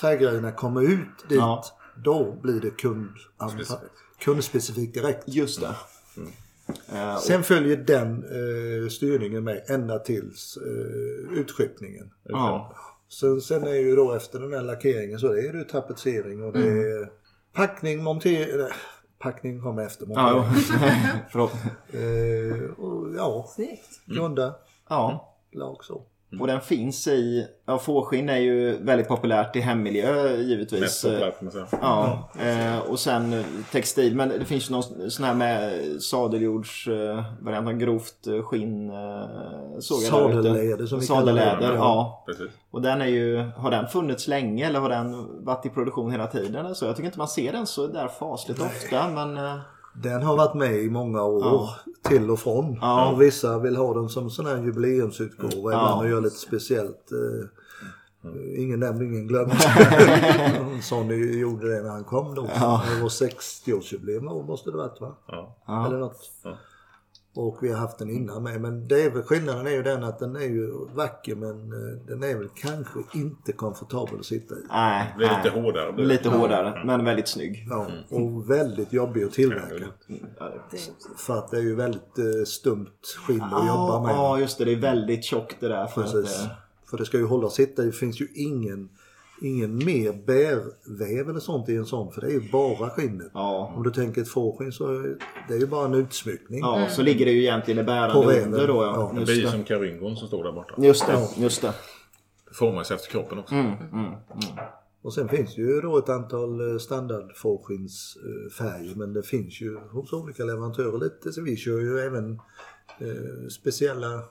trägrejerna 0.00 0.52
kommer 0.52 0.82
ut 0.82 1.28
dit. 1.28 1.38
Mm, 1.38 1.44
Ja. 1.48 1.64
Då 1.96 2.36
blir 2.42 2.60
det 2.60 2.70
kund, 2.70 3.08
kundspecifikt 4.18 4.94
direkt. 4.94 5.22
Just 5.26 5.60
det. 5.60 5.74
Eh, 6.92 7.16
Sen 7.18 7.42
följer 7.42 7.76
den 7.76 8.24
eh, 8.24 8.88
styrningen 8.88 9.44
med 9.44 9.62
ända 9.70 9.98
tills 9.98 10.56
eh, 10.56 11.38
utskeppningen. 11.38 12.10
ja. 12.22 12.74
Sen, 13.08 13.40
sen 13.40 13.62
är 13.66 13.74
ju 13.74 13.96
då 13.96 14.12
efter 14.12 14.40
den 14.40 14.52
här 14.52 14.62
lackeringen 14.62 15.18
så 15.18 15.26
är 15.32 15.52
det 15.52 15.58
ju 15.58 15.64
tapetsering 15.64 16.42
och 16.44 16.52
det 16.52 16.62
Mm. 16.62 16.78
är 17.02 17.08
packning, 17.52 18.02
montering. 18.02 18.68
Packning 19.18 19.62
kommer 19.62 19.82
efter 19.86 20.06
Ja, 20.10 20.32
montering. 20.32 20.90
jo. 21.14 21.18
Förlåt. 21.30 21.52
Eh, 21.92 22.70
och, 22.84 23.14
ja, 23.16 23.46
Snyggt. 23.54 24.00
grunda, 24.06 24.54
Ja. 24.88 25.34
lag 25.52 25.84
så. 25.84 26.02
Och 26.40 26.46
den 26.46 26.60
finns 26.60 27.06
i, 27.08 27.46
ja 27.66 27.78
fårskinn 27.78 28.28
är 28.28 28.38
ju 28.38 28.78
väldigt 28.84 29.08
populärt 29.08 29.56
i 29.56 29.60
hemmiljö 29.60 30.36
givetvis. 30.36 30.80
Mest 30.80 31.02
populärt 31.02 31.38
kan 31.38 31.44
man 31.44 31.52
säga. 31.52 31.66
Ja, 31.80 32.30
eh, 32.40 32.78
och 32.78 33.00
sen 33.00 33.44
textil. 33.72 34.16
Men 34.16 34.28
det 34.28 34.44
finns 34.44 34.70
ju 34.70 34.72
någon 34.72 35.10
sån 35.10 35.24
här 35.24 35.34
med 35.34 35.82
sadeljords 36.02 36.88
eh, 36.88 37.24
variant 37.40 37.68
av 37.68 37.72
grovt 37.72 38.26
eh, 38.26 38.42
skinn. 38.42 38.90
Eh, 38.90 38.96
såg 39.80 40.02
jag. 40.02 40.10
Sadelläder 40.10 40.86
som 40.86 41.00
vi 41.00 41.06
kallar 41.06 41.34
det. 41.34 41.74
ja. 41.74 42.24
Precis. 42.26 42.50
Och 42.70 42.82
den 42.82 43.00
är 43.00 43.06
ju, 43.06 43.38
har 43.56 43.70
den 43.70 43.86
funnits 43.86 44.28
länge 44.28 44.66
eller 44.66 44.80
har 44.80 44.88
den 44.88 45.26
varit 45.44 45.66
i 45.66 45.68
produktion 45.68 46.10
hela 46.10 46.26
tiden? 46.26 46.74
Så? 46.74 46.84
Jag 46.84 46.96
tycker 46.96 47.06
inte 47.06 47.18
man 47.18 47.28
ser 47.28 47.52
den 47.52 47.66
så 47.66 47.86
där 47.86 48.08
fasligt 48.08 48.60
ofta 48.60 49.08
men... 49.08 49.60
Den 50.02 50.22
har 50.22 50.36
varit 50.36 50.54
med 50.54 50.74
i 50.76 50.90
många 50.90 51.22
år 51.24 51.42
Ja. 51.44 51.74
till 52.08 52.30
och 52.30 52.38
från. 52.38 52.78
Ja. 52.80 53.10
Och 53.12 53.22
vissa 53.22 53.58
vill 53.58 53.76
ha 53.76 53.94
den 53.94 54.08
som 54.08 54.30
sån 54.30 54.46
här 54.46 54.56
jubileumsutgåva 54.62 55.52
ibland 55.52 55.72
Ja. 55.74 55.98
och 55.98 56.08
göra 56.08 56.20
lite 56.20 56.36
speciellt. 56.36 57.12
Eh, 57.12 57.48
Ingen 58.58 58.80
nämnd, 58.80 59.02
ingen 59.02 59.26
glömd. 59.26 59.52
Sonny 60.82 61.38
gjorde 61.40 61.76
det 61.76 61.82
när 61.82 61.90
han 61.90 62.04
kom 62.04 62.34
då. 62.34 62.48
Ja. 62.54 62.82
Det 62.96 63.02
var 63.02 63.08
60-årsjubileum 63.08 64.28
då 64.28 64.42
måste 64.42 64.70
det 64.70 64.76
varit 64.76 65.00
va? 65.00 65.14
Eller 65.86 65.98
något. 65.98 66.30
Och 67.36 67.58
vi 67.62 67.70
har 67.70 67.78
haft 67.78 67.98
den 67.98 68.10
innan 68.10 68.42
med. 68.42 68.60
Men 68.60 68.88
det 68.88 69.02
är 69.02 69.10
väl, 69.10 69.22
skillnaden 69.22 69.66
är 69.66 69.70
ju 69.70 69.82
den 69.82 70.04
att 70.04 70.18
den 70.18 70.36
är 70.36 70.40
ju 70.40 70.72
vacker 70.94 71.34
men 71.34 71.50
eh, 71.72 72.06
den 72.06 72.22
är 72.22 72.36
väl 72.38 72.48
kanske 72.54 72.98
inte 73.14 73.52
komfortabel 73.52 74.20
att 74.20 74.26
sitta 74.26 74.54
i. 74.54 74.58
Nej, 74.68 75.14
lite 75.18 75.60
hårdare. 75.60 75.92
blir. 75.92 76.04
Lite 76.04 76.28
hårdare, 76.28 76.82
men 76.84 77.04
väldigt 77.04 77.28
snygg. 77.28 77.66
Ja, 77.70 77.86
och 78.10 78.50
väldigt 78.50 78.92
jobbig 78.92 79.24
att 79.24 79.32
tillverka. 79.32 79.84
För 81.16 81.38
att 81.38 81.50
det 81.50 81.56
är 81.56 81.62
ju 81.62 81.74
väldigt 81.74 82.18
eh, 82.18 82.44
stumt 82.46 82.90
skinn 83.26 83.42
att 83.42 83.66
jobba 83.66 84.02
med. 84.02 84.14
Ja, 84.14 84.38
just 84.38 84.58
det. 84.58 84.64
Det 84.64 84.72
är 84.72 84.76
väldigt 84.76 85.24
tjockt 85.24 85.56
det 85.60 85.68
där. 85.68 85.86
För 85.86 86.02
att, 86.02 86.12
Precis. 86.12 86.44
eh, 86.44 86.50
För 86.90 86.96
det 86.98 87.04
ska 87.04 87.16
ju 87.18 87.26
hålla 87.26 87.50
sitt. 87.50 87.76
Det 87.76 87.92
finns 87.92 88.20
ju 88.20 88.28
ingen, 88.34 88.88
ingen 89.44 89.76
mer 89.76 90.12
bärväv 90.26 91.28
eller 91.30 91.40
sånt 91.40 91.68
i 91.68 91.76
en 91.76 91.86
sån. 91.86 92.12
För 92.12 92.20
det 92.20 92.26
är 92.26 92.30
ju 92.30 92.50
bara 92.50 92.90
skinnet. 92.90 93.30
ja. 93.34 93.72
Om 93.76 93.82
du 93.82 93.90
tänker 93.90 94.22
ett 94.22 94.28
fårskinn 94.28 94.72
så 94.72 94.86
är 94.86 95.16
det 95.48 95.54
är 95.54 95.58
ju 95.58 95.66
bara 95.66 95.84
en 95.84 95.94
utsmyckning. 95.94 96.60
ja, 96.60 96.86
så 96.90 97.02
ligger 97.02 97.26
det 97.26 97.32
ju 97.32 97.40
egentligen 97.42 97.80
i 97.80 97.82
På 97.82 97.86
bärande 97.86 98.42
under 98.42 98.66
då. 98.68 98.74
ja. 98.82 99.10
Ja. 99.14 99.18
Det 99.18 99.24
blir 99.24 99.34
ju 99.34 99.48
som 99.48 99.58
det. 99.58 99.64
karyngon 99.66 100.16
som 100.16 100.28
står 100.28 100.44
där 100.44 100.52
borta. 100.52 100.74
Just 100.78 101.06
det, 101.06 101.28
just 101.36 101.62
det. 101.62 101.72
Det 102.48 102.54
formas 102.54 102.90
efter 102.90 103.10
kroppen 103.10 103.38
också. 103.38 103.54
Mm, 103.54 103.66
mm, 103.66 103.78
mm. 103.92 104.14
Och 105.02 105.14
sen 105.14 105.28
finns 105.28 105.54
det 105.54 105.62
ju 105.62 105.80
då 105.80 105.98
ett 105.98 106.08
antal 106.08 106.72
eh, 106.72 106.78
standardfårskinnsfärger. 106.78 108.94
Men 108.96 109.12
det 109.12 109.22
finns 109.22 109.60
ju 109.60 109.78
hos 109.78 110.12
olika 110.12 110.44
leverantörer 110.44 110.98
lite. 110.98 111.32
Så 111.32 111.42
vi 111.42 111.56
kör 111.56 111.80
ju 111.80 111.98
även 111.98 112.32
eh, 113.00 113.48
speciella 113.50 114.22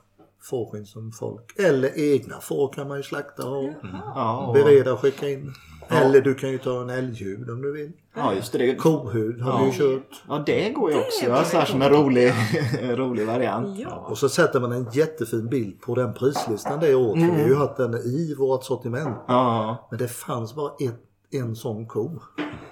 fårskinn 0.49 0.85
som 0.85 1.11
folk. 1.11 1.59
Eller 1.59 2.13
egna 2.13 2.39
får 2.41 2.73
kan 2.73 2.87
man 2.87 2.97
ju 2.97 3.03
slakta 3.03 3.47
och 3.49 3.69
Ja, 4.15 4.45
och, 4.47 4.53
bereda 4.53 4.93
och 4.93 4.99
skicka 4.99 5.29
in. 5.29 5.53
Eller 5.89 6.21
du 6.21 6.33
kan 6.35 6.51
ju 6.51 6.57
ta 6.57 6.81
en 6.81 6.89
älghud 6.89 7.49
om 7.49 7.61
du 7.61 7.71
vill. 7.73 7.91
ja, 8.15 8.33
just 8.33 8.53
det. 8.53 8.75
Kohud 8.75 9.41
har 9.41 9.59
vi 9.59 9.65
ju 9.65 9.71
Ja. 9.71 9.77
kört. 9.77 10.23
Ja, 10.27 10.43
det 10.45 10.69
går 10.69 10.91
ju 10.91 10.97
också. 10.97 11.25
Det 11.25 11.27
Ja, 11.31 11.35
var 11.35 11.43
så 11.43 11.57
här 11.57 11.65
som 11.65 11.81
en 11.81 11.89
rolig, 11.89 12.33
rolig 12.81 13.27
variant. 13.27 13.79
ja. 13.79 14.05
Och 14.09 14.17
så 14.17 14.29
sätter 14.29 14.59
man 14.59 14.71
en 14.71 14.87
jättefin 14.91 15.47
bild 15.49 15.81
på 15.81 15.95
den 15.95 16.13
prislistan 16.13 16.79
det 16.79 16.95
året. 16.95 17.23
För 17.25 17.35
vi 17.35 17.41
har 17.41 17.49
ju 17.49 17.55
haft 17.55 17.77
den 17.77 17.93
i 17.95 18.35
vårt 18.37 18.63
sortiment. 18.63 19.17
Ja, 19.27 19.87
Men 19.89 19.99
det 19.99 20.07
fanns 20.07 20.55
bara 20.55 20.71
ett, 20.79 20.99
en 21.41 21.55
sån 21.55 21.87
ko. 21.87 22.19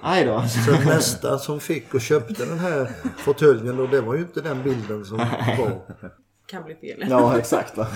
aj 0.01 0.25
då. 0.25 0.43
Så 0.65 0.71
nästa 0.89 1.37
som 1.37 1.59
fick 1.59 1.93
och 1.93 2.01
köpte 2.01 2.45
den 2.45 2.59
här 2.59 2.89
fåtöljen 3.17 3.79
och 3.79 3.89
det 3.89 4.01
var 4.01 4.13
ju 4.15 4.21
inte 4.21 4.41
den 4.41 4.63
bilden 4.63 5.05
som 5.05 5.17
var. 5.17 5.81
Kan 6.51 6.63
bli 6.63 6.75
fel. 6.75 7.05
Ja, 7.09 7.37
exakt. 7.37 7.77
Va? 7.77 7.87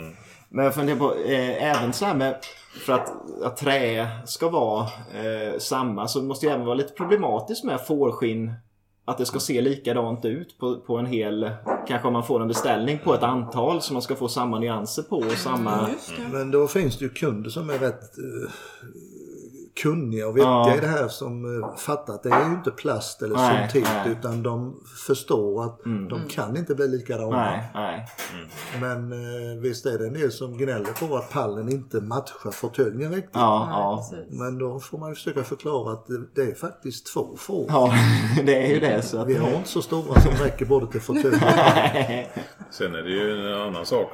Men 0.48 0.64
jag 0.64 0.74
funderar 0.74 0.98
på, 0.98 1.14
eh, 1.14 1.64
även 1.64 1.92
så 1.92 2.04
här 2.04 2.14
med, 2.14 2.36
för 2.86 2.92
att, 2.92 3.12
att 3.42 3.56
trä 3.56 4.08
ska 4.26 4.48
vara 4.48 4.82
eh, 5.14 5.58
samma 5.58 6.08
så 6.08 6.22
måste 6.22 6.46
det 6.46 6.52
även 6.52 6.66
vara 6.66 6.74
lite 6.74 6.92
problematiskt 6.92 7.64
med 7.64 7.86
fårskinn 7.86 8.52
att 9.04 9.18
det 9.18 9.26
ska 9.26 9.40
se 9.40 9.60
likadant 9.60 10.24
ut 10.24 10.58
på, 10.58 10.80
på 10.80 10.96
en 10.96 11.06
hel... 11.06 11.50
Kanske 11.88 12.08
om 12.08 12.12
man 12.12 12.26
får 12.26 12.42
en 12.42 12.48
beställning 12.48 12.98
på 13.04 13.14
ett 13.14 13.22
antal 13.22 13.82
så 13.82 13.92
man 13.92 14.02
ska 14.02 14.14
få 14.14 14.28
samma 14.28 14.58
nyanser 14.58 15.02
på 15.02 15.16
och 15.16 15.32
samma... 15.32 15.86
Det. 15.86 15.96
Men 16.32 16.50
då 16.50 16.66
finns 16.66 16.98
det 16.98 17.04
ju 17.04 17.10
kunder 17.10 17.50
som 17.50 17.70
är 17.70 17.78
rätt 17.78 18.18
eh, 18.18 18.50
kunniga 19.82 20.28
och 20.28 20.36
vettiga 20.36 20.48
Ja. 20.50 20.76
i 20.76 20.80
det 20.80 20.86
här 20.86 21.08
som 21.08 21.62
eh, 21.62 21.76
fattar 21.76 22.14
att 22.14 22.22
det 22.22 22.28
är 22.30 22.48
ju 22.48 22.54
inte 22.54 22.70
plast 22.70 23.22
eller 23.22 23.34
Nej, 23.36 23.70
syntet 23.70 23.90
nej. 23.94 24.00
Mm. 24.06 24.18
utan 24.18 24.42
de 24.42 24.80
förstår 25.06 25.64
att 25.64 25.80
de 25.84 26.20
kan 26.28 26.56
inte 26.56 26.74
bli 26.74 26.88
likadana. 26.88 27.36
Nej, 27.36 27.70
nej. 27.74 28.06
Men 28.80 29.12
eh, 29.12 29.60
visst 29.62 29.86
är 29.86 29.98
det 29.98 30.06
en 30.06 30.12
del 30.14 30.32
som 30.32 30.58
gnäller 30.58 31.08
på 31.08 31.16
att 31.16 31.30
pallen 31.30 31.68
inte 31.68 32.00
matchar 32.00 32.50
fåtöljen 32.50 33.12
riktigt. 33.12 33.30
Ja, 33.34 33.68
ja. 34.10 34.18
Men 34.30 34.58
då 34.58 34.80
får 34.80 34.98
man 34.98 35.08
ju 35.08 35.14
försöka 35.14 35.42
förklara 35.44 35.92
att 35.92 36.06
det, 36.06 36.20
det 36.34 36.50
är 36.50 36.54
faktiskt 36.54 37.06
två 37.14 37.36
får. 37.36 37.66
Ja, 37.68 37.94
det 38.46 38.66
är 38.66 38.74
ju 38.74 38.80
det. 38.80 39.02
Så 39.02 39.18
att, 39.18 39.28
Vi 39.28 39.36
har 39.36 39.50
inte 39.50 39.68
så 39.68 39.82
stora 39.82 40.20
som 40.20 40.32
räcker 40.32 40.66
både 40.66 40.86
till 40.86 41.00
fåtöljen 41.00 41.40
Sen 42.70 42.94
är 42.94 43.02
det 43.02 43.10
ju 43.10 43.46
en 43.48 43.60
annan 43.60 43.86
sak. 43.86 44.10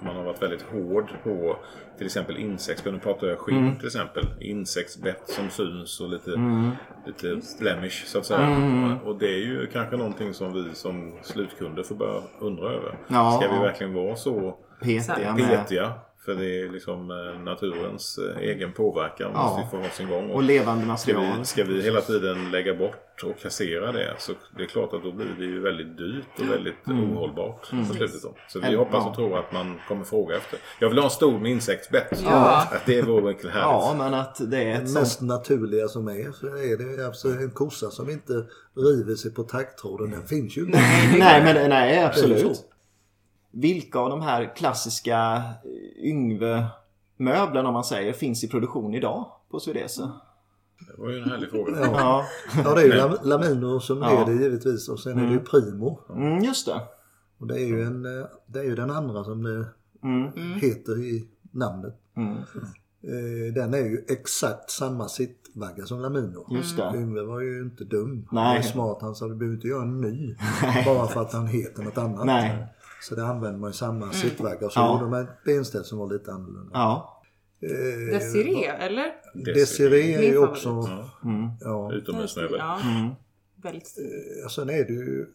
Man 0.00 0.16
har 0.16 0.22
varit 0.22 0.42
väldigt 0.42 0.62
hård 0.62 1.08
på 1.24 1.56
till 1.96 2.06
exempel 2.06 2.36
insektsbett. 2.36 2.92
Nu 2.92 2.98
pratar 3.00 3.26
jag 3.26 3.38
skinn 3.38 3.58
Mm. 3.58 3.76
till 3.76 3.86
exempel. 3.86 4.24
Insektsbett 4.40 5.22
som 5.28 5.50
syns 5.50 6.00
och 6.00 6.08
lite, 6.08 6.30
Mm. 6.34 6.70
lite 7.06 7.40
blemish 7.60 8.04
så 8.06 8.18
att 8.18 8.26
säga. 8.26 8.98
Och 9.04 9.18
det 9.18 9.26
är 9.34 9.38
ju 9.46 9.66
kanske 9.66 9.96
någonting 9.96 10.34
som 10.34 10.52
vi 10.52 10.74
som 10.74 11.18
slutkunder 11.22 11.82
får 11.82 11.94
börja 11.94 12.20
undra 12.40 12.68
över. 12.70 12.94
Ja, 13.08 13.40
Ska 13.42 13.52
vi 13.54 13.58
verkligen 13.60 13.94
vara 13.94 14.16
så 14.16 14.58
petiga 14.82 15.34
petiga? 15.36 15.92
För 16.24 16.34
det 16.34 16.60
är 16.60 16.68
liksom 16.68 17.10
eh, 17.10 17.40
naturens 17.44 18.18
eh, 18.18 18.38
egen 18.42 18.72
påverkan 18.72 19.30
Ja. 19.34 19.42
måste 19.42 19.60
ju 19.60 19.66
få 19.70 19.76
ha 19.86 19.90
sin 19.94 20.08
gång. 20.08 20.30
Och 20.30 20.42
levande 20.42 20.82
Ska 20.96 21.12
material. 21.12 21.38
vi, 21.38 21.44
ska 21.44 21.64
vi 21.64 21.82
hela 21.82 22.00
tiden 22.00 22.50
lägga 22.50 22.74
bort 22.74 23.22
och 23.24 23.38
kassera 23.38 23.92
det 23.92 24.14
så 24.18 24.32
det 24.56 24.62
är 24.62 24.66
klart 24.66 24.94
att 24.94 25.02
då 25.02 25.12
blir 25.12 25.34
det 25.38 25.44
ju 25.44 25.60
väldigt 25.60 25.96
dyrt 25.98 26.24
och 26.40 26.50
väldigt 26.50 26.88
ohållbart 26.88 27.70
på 27.88 27.94
slutet. 27.94 28.22
Då. 28.22 28.34
Så 28.48 28.60
vi 28.60 28.66
Eller- 28.66 28.78
hoppas 28.78 28.94
ja. 29.04 29.08
och 29.10 29.16
tror 29.16 29.38
att 29.38 29.52
man 29.52 29.80
kommer 29.88 30.04
fråga 30.04 30.36
efter. 30.36 30.58
Jag 30.80 30.88
vill 30.88 30.98
ha 30.98 31.04
en 31.04 31.10
stor 31.10 31.38
med 31.38 31.50
insektsbett. 31.50 32.22
Ja. 32.24 32.62
Att 32.72 32.86
det 32.86 33.02
vore 33.02 33.22
verkligen 33.22 33.56
härligt. 33.56 33.66
Ja, 33.68 33.94
men 33.98 34.14
att 34.14 34.50
det 34.50 34.62
är 34.62 34.74
ett 34.74 34.80
Det 34.80 34.86
sånt... 34.86 35.00
mest 35.02 35.20
naturliga 35.20 35.88
som 35.88 36.08
är 36.08 36.32
så 36.32 36.46
är 36.46 36.96
det 36.96 37.06
alltså 37.06 37.28
en 37.28 37.50
kossa 37.50 37.90
som 37.90 38.10
inte 38.10 38.32
river 38.76 39.14
sig 39.14 39.34
på 39.34 39.42
taggtråden. 39.42 40.10
Den 40.10 40.26
finns 40.26 40.56
ju 40.56 40.60
inte. 40.66 40.78
Nej, 41.18 41.42
men 41.44 41.70
nej, 41.70 42.04
absolut. 42.04 42.68
Vilka 43.52 43.98
av 43.98 44.10
de 44.10 44.20
här 44.20 44.56
klassiska 44.56 45.42
Yngve-möblerna 46.02 47.68
om 47.68 47.74
man 47.74 47.84
säger 47.84 48.12
finns 48.12 48.44
i 48.44 48.48
produktion 48.48 48.94
idag 48.94 49.26
på 49.50 49.60
Swedese? 49.60 50.02
Det 50.96 51.02
var 51.02 51.10
ju 51.10 51.18
en 51.22 51.30
härlig 51.30 51.50
fråga. 51.50 51.72
Ja. 51.80 51.90
Ja, 51.92 52.24
Ja, 52.64 52.74
det 52.74 52.80
är 52.80 52.84
ju 52.86 52.92
Lam- 52.92 53.18
Lamino 53.24 53.80
som 53.80 53.98
Ja. 54.02 54.10
är 54.10 54.26
det 54.26 54.32
givetvis 54.42 54.88
och 54.88 55.00
sen 55.00 55.18
är 55.18 55.26
det 55.26 55.32
ju 55.32 55.40
Primo. 55.40 56.00
mm, 56.14 56.44
just 56.44 56.66
det. 56.66 56.80
Och 57.38 57.46
det 57.46 57.54
är 57.54 57.66
ju, 57.66 57.82
en, 57.82 58.04
eh, 58.20 58.26
det 58.46 58.58
är 58.58 58.64
ju 58.64 58.74
den 58.74 58.90
andra 58.90 59.24
som 59.24 59.42
det 59.42 59.64
Mm. 60.04 60.32
heter 60.60 60.98
i 61.04 61.28
namnet. 61.50 61.94
Mm. 62.16 62.36
Eh, 63.04 63.54
Den 63.54 63.74
är 63.74 63.78
ju 63.78 64.04
exakt 64.08 64.70
samma 64.70 65.08
sittvagga 65.08 65.84
som 65.86 66.00
Lamino. 66.00 66.46
Just 66.50 66.76
det. 66.76 66.92
Yngve 66.96 67.22
var 67.22 67.40
ju 67.40 67.62
inte 67.62 67.84
dum. 67.84 68.28
Nej. 68.32 68.44
Han 68.44 68.54
var 68.56 68.62
smart. 68.62 68.98
Han 69.00 69.14
sa 69.14 69.28
du 69.28 69.34
behöver 69.34 69.54
inte 69.56 69.68
göra 69.68 69.82
en 69.82 70.00
ny. 70.00 70.36
bara 70.86 71.06
för 71.06 71.20
att 71.20 71.32
han 71.32 71.46
heter 71.46 71.82
något 71.82 71.98
annat. 71.98 72.26
Nej. 72.26 72.66
Så 73.02 73.14
det 73.14 73.24
använder 73.26 73.58
man 73.60 73.70
ju 73.70 73.74
samma 73.74 74.12
sittvagga. 74.12 74.66
Och 74.66 74.72
så 74.72 74.80
Ja. 74.80 74.92
gjorde 74.98 75.10
man 75.10 75.20
ett 75.22 75.44
benställ 75.44 75.84
som 75.84 75.98
var 75.98 76.12
lite 76.12 76.32
annorlunda. 76.32 76.70
Ja. 76.72 77.22
Eh, 77.62 78.12
Desiree, 78.18 78.64
eller? 78.66 79.12
Desiree 79.34 80.14
är 80.14 80.22
ju 80.22 80.38
också... 80.38 80.68
Mm. 81.24 81.48
Ja. 81.60 81.92
Utomhusmöbel. 81.92 82.56
Ja, 82.58 82.80
Mm. 82.84 83.10
väldigt. 83.62 83.98
Eh, 84.44 84.48
Sen 84.48 84.70
är 84.70 84.84
det 84.84 84.92
ju... 84.92 85.26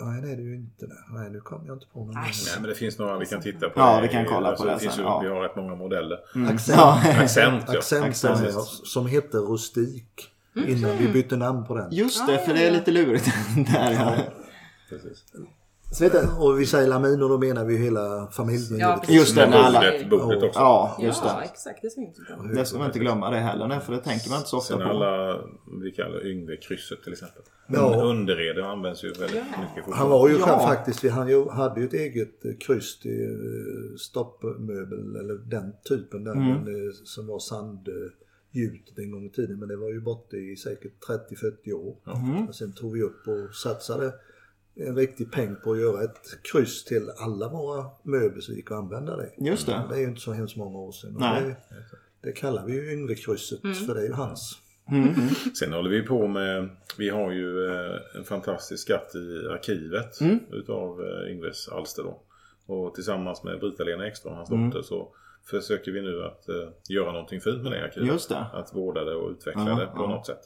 Nej, 0.00 0.22
det 0.22 0.30
är 0.30 0.36
det 0.36 0.42
ju 0.42 0.54
inte. 0.56 0.86
Där. 0.86 0.96
Nej, 1.10 1.30
nu 1.30 1.40
kommer 1.40 1.66
jag 1.66 1.76
inte 1.76 1.86
på 1.92 1.98
någon. 2.04 2.14
Nej. 2.14 2.24
Nej 2.46 2.54
men 2.60 2.68
det 2.68 2.74
finns 2.74 2.98
några 2.98 3.18
vi 3.18 3.26
kan 3.26 3.40
titta 3.40 3.68
på. 3.70 3.80
Ja, 3.80 4.00
vi 4.02 4.08
kan 4.08 4.24
kolla 4.24 4.40
på 4.40 4.46
Alltså, 4.46 4.64
det 4.66 4.78
finns 4.78 4.94
sen, 4.94 5.04
ju, 5.04 5.10
ja. 5.10 5.20
Vi 5.20 5.28
har 5.28 5.40
rätt 5.40 5.56
många 5.56 5.74
modeller. 5.74 6.18
Accent. 6.48 6.78
Ja. 6.78 7.02
Accent 7.22 7.64
ja. 7.68 7.78
Accent, 7.78 8.04
Accent. 8.04 8.40
är 8.40 8.44
det, 8.46 8.52
som 8.84 9.06
heter 9.06 9.38
Rustik. 9.38 10.30
Innan 10.66 10.98
vi 10.98 11.08
bytte 11.08 11.36
namn 11.36 11.66
på 11.66 11.74
den. 11.76 11.92
Just 11.92 12.26
det, 12.26 12.38
för 12.38 12.54
det 12.54 12.66
är 12.66 12.70
lite 12.70 12.90
lurigt 12.90 13.24
där. 13.72 13.92
Ja. 13.92 14.14
Precis. 14.88 15.24
Vet 16.00 16.12
du, 16.12 16.28
Och 16.38 16.60
vi 16.60 16.66
säger 16.66 16.88
Lamino, 16.88 17.28
då 17.28 17.38
menar 17.38 17.64
vi 17.64 17.76
hela 17.76 18.26
familjen. 18.32 18.78
Ja. 18.80 19.02
Just 19.08 19.34
det, 19.34 19.40
Med 19.40 19.50
när 19.50 19.58
alla- 19.58 20.08
bordet, 20.10 20.42
också. 20.42 20.60
Ja, 20.60 20.98
just 21.02 21.22
Ja, 21.24 21.38
det. 21.38 21.44
exakt. 21.44 21.82
Det 22.54 22.64
ska 22.66 22.78
man 22.78 22.86
inte 22.86 22.98
glömma 22.98 23.30
det 23.30 23.36
heller, 23.36 23.66
nej, 23.68 23.80
för 23.80 23.92
det 23.92 23.98
tänker 23.98 24.28
man 24.30 24.38
inte 24.38 24.48
så 24.50 24.56
ofta 24.58 24.68
Sen 24.74 24.82
på. 24.82 24.88
alla 24.88 25.38
vi 25.82 25.90
kallar 25.92 26.26
Yngve-krysset 26.26 27.02
till 27.04 27.12
exempel. 27.12 27.42
Ja. 27.66 28.02
Underrede 28.04 28.66
används 28.66 29.04
ju 29.04 29.08
väldigt 29.08 29.30
Ja. 29.36 29.42
mycket 29.42 29.84
fortfarande. 29.84 29.96
Han 29.96 30.10
var 30.10 30.28
ju 30.28 30.34
Ja. 30.34 30.40
själv 30.46 30.58
faktiskt, 30.58 31.04
han 31.04 31.28
ju- 31.28 31.48
hade 31.48 31.80
ju 31.80 31.86
ett 31.86 31.92
eget 31.94 32.44
eh, 32.44 32.52
kryss 32.60 32.98
till 32.98 33.30
eh, 33.32 33.96
stoppmöbel 33.98 35.16
eller 35.16 35.34
den 35.34 35.72
typen 35.88 36.24
där. 36.24 36.32
Mm. 36.32 36.48
Men, 36.48 36.74
eh, 36.86 36.92
som 37.04 37.26
var 37.26 37.38
sandgjut 37.38 38.98
en 38.98 39.10
gång 39.10 39.24
i 39.24 39.30
tiden. 39.30 39.58
Men 39.58 39.68
det 39.68 39.76
var 39.76 39.88
ju 39.90 40.00
borta 40.00 40.36
i 40.36 40.56
säkert 40.56 40.92
30-40 41.06 41.72
år. 41.72 41.96
Mm. 42.06 42.48
Och 42.48 42.54
sen 42.54 42.72
tog 42.72 42.92
vi 42.92 43.02
upp 43.02 43.28
och 43.28 43.54
satsade 43.54 44.12
en 44.74 44.96
riktig 44.96 45.32
peng 45.32 45.56
på 45.64 45.72
att 45.72 45.80
göra 45.80 46.02
ett 46.04 46.38
kryss 46.52 46.84
till 46.84 47.10
alla 47.18 47.48
våra 47.48 47.84
möbler 48.02 48.40
så 48.40 48.52
vi 48.52 48.62
att 48.66 48.72
använda 48.72 49.16
det. 49.16 49.30
Just 49.38 49.66
det. 49.66 49.82
Det 49.90 49.94
är 49.94 50.00
ju 50.00 50.06
inte 50.08 50.20
så 50.20 50.32
hemskt 50.32 50.56
många 50.56 50.78
år 50.78 50.92
sedan. 50.92 51.16
Nej. 51.20 51.42
Det, 51.42 51.56
det 52.28 52.32
kallar 52.32 52.64
vi 52.66 52.72
ju 52.72 52.92
Yngve-krysset 52.92 53.60
för 53.86 53.94
det 53.94 54.00
är 54.00 54.06
ju 54.06 54.12
hans. 54.12 54.58
Sen 55.58 55.72
håller 55.72 55.90
vi 55.90 56.02
på 56.02 56.26
med, 56.26 56.68
vi 56.98 57.08
har 57.08 57.30
ju 57.32 57.66
eh, 57.66 57.96
en 58.16 58.24
fantastisk 58.24 58.82
skatt 58.82 59.14
i 59.14 59.48
arkivet 59.48 60.20
Mm. 60.20 60.38
utav 60.52 61.00
eh, 61.04 61.32
Yngves 61.32 61.68
alster 61.68 62.02
då. 62.02 62.20
Och 62.66 62.94
tillsammans 62.94 63.44
med 63.44 63.60
Brita-Lena 63.60 64.06
Ekström, 64.06 64.34
hans 64.34 64.50
Mm. 64.50 64.70
dotter, 64.70 64.82
så 64.82 65.08
försöker 65.50 65.92
vi 65.92 66.02
nu 66.02 66.24
att 66.24 66.48
eh, 66.48 66.68
göra 66.88 67.12
någonting 67.12 67.40
fint 67.40 67.62
med 67.62 67.72
det 67.72 67.84
arkivet. 67.84 68.08
Just 68.08 68.28
det. 68.28 68.46
Att 68.52 68.74
vårda 68.74 69.04
det 69.04 69.14
och 69.14 69.30
utveckla 69.30 69.68
Ja, 69.68 69.74
det 69.80 69.86
på 69.86 69.92
ja. 70.02 70.08
något 70.08 70.26
sätt. 70.26 70.40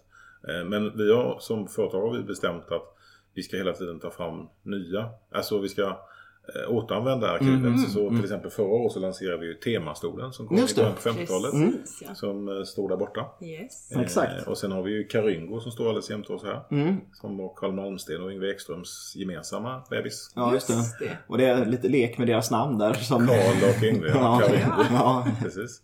Eh, 0.49 0.65
men 0.65 0.97
vi 0.99 1.13
har 1.13 1.39
som 1.41 1.69
företag 1.69 2.01
har 2.01 2.17
vi 2.17 2.23
bestämt 2.23 2.65
att 2.73 2.96
vi 3.37 3.43
ska 3.43 3.57
hela 3.57 3.73
tiden 3.73 4.01
ta 4.01 4.11
fram 4.11 4.47
nya, 4.63 5.09
alltså 5.33 5.59
vi 5.59 5.69
ska 5.69 5.83
eh, 5.83 6.71
återanvända 6.71 7.31
arkivet. 7.31 7.55
Mm, 7.59 7.79
så 7.79 8.09
till 8.09 8.25
exempel 8.25 8.51
förra 8.51 8.67
året 8.67 8.93
så 8.93 9.01
lanserade 9.01 9.39
vi 9.39 9.47
ju 9.47 9.55
temastolen 9.55 10.33
som 10.33 10.47
kom 10.47 10.57
i 10.59 10.61
början 10.77 10.95
på 10.95 11.01
50-talet. 11.01 11.53
Precis, 11.53 12.03
ja. 12.09 12.15
Som 12.15 12.49
eh, 12.49 12.63
stod 12.65 12.91
där 12.91 12.97
borta. 12.97 13.27
Yes. 13.43 13.93
Exakt. 13.97 14.33
Eh, 14.43 14.49
och 14.49 14.59
sen 14.59 14.73
har 14.73 14.83
vi 14.83 14.91
ju 14.93 15.05
Karyngo 15.09 15.61
som 15.61 15.73
står 15.73 15.89
alldeles 15.89 16.11
jämte 16.11 16.33
oss 16.33 16.45
här. 16.45 16.61
Mm. 16.71 16.97
Som 17.13 17.37
var 17.39 17.53
Carl 17.57 17.73
Malmsten 17.73 18.23
och 18.23 18.31
Yngve 18.31 18.51
Ekströms 18.51 19.13
gemensamma 19.17 19.83
bebis. 19.91 20.33
Ja, 20.35 20.53
just 20.55 20.69
det. 21.01 21.19
Och 21.27 21.39
det 21.39 21.45
är 21.45 21.67
lite 21.67 21.89
lek 21.89 22.19
med 22.19 22.27
deras 22.29 22.51
namn 22.51 22.79
där. 22.79 22.93
Som... 22.95 23.27
Karl 23.27 23.71
och 23.77 23.83
Yngve. 23.85 24.09
Ja. 24.09 24.41
Karyngo. 24.47 24.83
Ja. 24.91 25.27
Precis. 25.43 25.83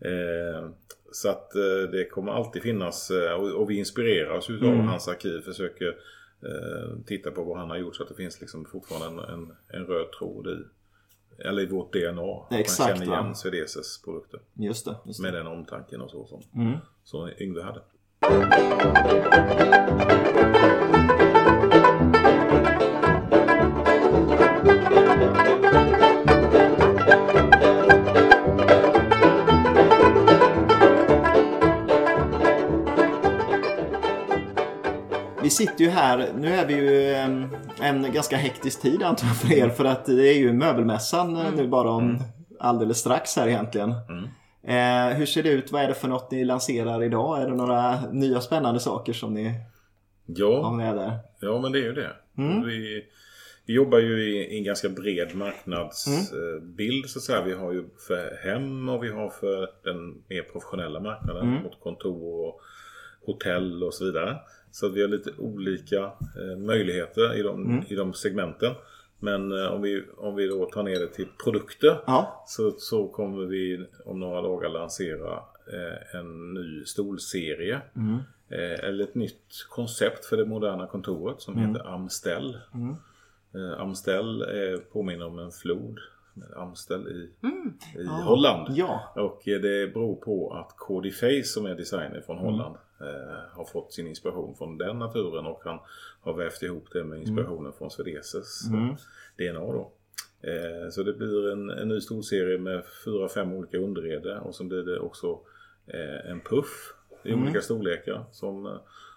Eh, 0.00 0.70
så 1.12 1.28
att 1.28 1.54
eh, 1.54 1.90
det 1.92 2.04
kommer 2.10 2.32
alltid 2.32 2.62
finnas 2.62 3.10
eh, 3.10 3.32
och, 3.32 3.50
och 3.50 3.70
vi 3.70 3.78
inspireras 3.78 4.50
ju 4.50 4.56
av 4.58 4.64
Mm. 4.74 4.86
hans 4.88 5.08
arkiv. 5.08 5.40
Försöker 5.40 5.94
eh, 6.42 6.98
titta 7.06 7.30
på 7.30 7.44
vad 7.44 7.58
han 7.58 7.70
har 7.70 7.76
gjort 7.76 7.96
så 7.96 8.02
att 8.02 8.08
det 8.08 8.14
finns 8.14 8.40
liksom 8.40 8.64
fortfarande 8.64 9.22
en, 9.32 9.34
en, 9.34 9.52
en 9.68 9.86
röd 9.86 10.12
tråd 10.18 10.46
i 10.46 10.56
eller 11.38 11.62
i 11.62 11.66
vårt 11.66 11.92
DNA. 11.92 12.58
Exakt, 12.60 12.88
Man 12.90 12.98
känner 12.98 13.12
igen 13.12 13.28
va? 13.28 13.34
Svedeses 13.34 14.02
produkter. 14.02 14.40
Just 14.54 14.84
det. 14.84 14.96
Just 15.06 15.18
det. 15.18 15.22
Med 15.22 15.34
den 15.34 15.46
omtanken 15.46 16.00
och 16.00 16.10
så 16.10 16.26
som, 16.26 16.42
Mm. 16.62 16.76
som 17.04 17.30
Yngve 17.40 17.62
hade. 17.62 17.80
Sitter 35.56 35.84
ju 35.84 35.90
här, 35.90 36.28
nu 36.36 36.48
är 36.54 36.66
vi 36.66 36.74
ju 36.74 37.14
en, 37.14 37.56
en 37.80 38.12
ganska 38.12 38.36
hektisk 38.36 38.82
tid 38.82 39.02
antar 39.02 39.26
jag 39.26 39.36
för 39.36 39.52
er 39.52 39.68
för 39.68 39.84
att 39.84 40.04
det 40.04 40.28
är 40.28 40.38
ju 40.38 40.52
möbelmässan 40.52 41.36
eh, 41.36 41.52
nu 41.56 41.68
bara 41.68 41.90
om 41.90 42.18
alldeles 42.60 42.98
strax 42.98 43.36
här 43.36 43.48
egentligen. 43.48 43.90
Eh, 44.66 45.16
hur 45.16 45.26
ser 45.26 45.42
det 45.42 45.48
ut? 45.50 45.72
Vad 45.72 45.82
är 45.82 45.88
det 45.88 45.94
för 45.94 46.08
något 46.08 46.30
ni 46.30 46.44
lanserar 46.44 47.02
idag? 47.02 47.42
Är 47.42 47.46
det 47.50 47.54
några 47.56 48.00
nya 48.12 48.40
spännande 48.40 48.80
saker 48.80 49.12
som 49.12 49.34
ni 49.34 49.44
har 49.44 49.54
Ja, 50.26 50.72
med 50.72 50.96
där? 50.96 51.18
Ja, 51.40 51.58
men 51.60 51.72
det 51.72 51.78
är 51.78 51.82
ju 51.84 51.92
det. 51.92 52.10
Mm. 52.38 52.64
Vi, 52.66 53.04
vi 53.66 53.74
jobbar 53.74 53.98
ju 53.98 54.24
i, 54.24 54.54
i 54.54 54.58
en 54.58 54.64
ganska 54.64 54.88
bred 54.88 55.34
marknadsbild 55.34 57.08
så 57.10 57.18
att 57.18 57.22
säga. 57.22 57.42
Vi 57.42 57.54
har 57.54 57.72
ju 57.72 57.84
för 58.08 58.48
hem 58.48 58.88
och 58.88 59.04
vi 59.04 59.12
har 59.12 59.30
för 59.30 59.68
den 59.84 60.14
mer 60.28 60.42
professionella 60.42 61.00
marknaden 61.00 61.42
Mm. 61.48 61.62
mot 61.62 61.80
kontor 61.82 62.46
och 62.46 62.60
hotell 63.26 63.82
och 63.84 63.94
så 63.94 64.04
vidare. 64.04 64.36
Så 64.76 64.86
att 64.86 64.94
vi 64.94 65.00
har 65.02 65.08
lite 65.08 65.30
olika 65.38 66.02
eh, 66.36 66.56
möjligheter 66.58 67.34
i 67.38 67.42
de, 67.42 67.64
Mm. 67.66 67.84
i 67.88 67.94
de 67.94 68.14
segmenten. 68.14 68.74
Men 69.18 69.52
eh, 69.52 69.72
om, 69.72 69.82
vi, 69.82 70.04
om 70.16 70.34
vi 70.36 70.46
då 70.48 70.66
tar 70.66 70.82
ner 70.82 71.00
det 71.00 71.08
till 71.08 71.26
produkter 71.44 72.00
Ja, 72.06 72.44
så, 72.46 72.70
så 72.78 73.08
kommer 73.08 73.44
vi 73.46 73.86
om 74.04 74.20
några 74.20 74.42
dagar 74.42 74.68
lansera 74.68 75.32
eh, 75.72 76.18
en 76.20 76.54
ny 76.54 76.84
stolserie. 76.84 77.80
Mm. 77.96 78.16
Eh, 78.48 78.84
eller 78.88 79.04
ett 79.04 79.14
nytt 79.14 79.66
koncept 79.68 80.24
för 80.24 80.36
det 80.36 80.44
moderna 80.44 80.86
kontoret 80.86 81.40
som 81.40 81.58
heter 81.58 81.86
Amstel. 81.94 82.58
Eh, 83.54 83.80
Amstel 83.80 84.42
eh, 84.42 84.78
påminner 84.92 85.26
om 85.26 85.38
en 85.38 85.50
flod. 85.52 85.98
Amstel 86.56 87.08
i, 87.08 87.30
i 88.00 88.06
Holland. 88.06 88.76
Ja. 88.76 89.12
Och 89.16 89.48
eh, 89.48 89.60
det 89.60 89.94
beror 89.94 90.16
på 90.16 90.52
att 90.52 90.76
Cody 90.76 91.12
Face 91.12 91.44
som 91.44 91.66
är 91.66 91.74
designer 91.74 92.20
från 92.20 92.38
Holland 92.38 92.76
eh, 93.00 93.56
har 93.56 93.64
fått 93.64 93.92
sin 93.92 94.06
inspiration 94.06 94.54
från 94.56 94.78
den 94.78 94.98
naturen 94.98 95.46
och 95.46 95.60
han 95.64 95.78
har 96.20 96.34
vävt 96.34 96.62
ihop 96.62 96.88
det 96.92 97.04
med 97.04 97.20
inspirationen 97.20 97.72
från 97.72 97.90
Svedeses 97.90 98.62
DNA 99.36 99.60
då. 99.60 99.92
Eh, 100.40 100.90
så 100.90 101.02
det 101.02 101.12
blir 101.12 101.52
en, 101.52 101.70
en 101.70 101.88
ny 101.88 102.00
storserie 102.00 102.58
med 102.58 102.82
fyra, 103.04 103.28
fem 103.28 103.52
olika 103.52 103.78
underrede 103.78 104.38
och 104.38 104.54
så 104.54 104.64
blir 104.64 104.82
det 104.82 104.98
också 104.98 105.40
eh, 105.86 106.30
en 106.30 106.40
puff 106.40 106.94
i 107.22 107.34
olika 107.34 107.60
storlekar 107.60 108.24
som, 108.32 108.66
eh, 108.66 108.72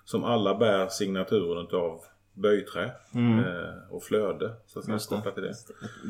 som 0.05 0.23
alla 0.23 0.57
bär 0.57 0.87
signaturen 0.87 1.65
utav 1.65 2.01
böjträ 2.33 2.83
eh, 3.13 3.93
och 3.93 4.03
flöde. 4.03 4.51
Så 4.65 4.81
säga, 4.81 4.93
Just 4.93 5.09
till 5.09 5.43
det. 5.43 5.53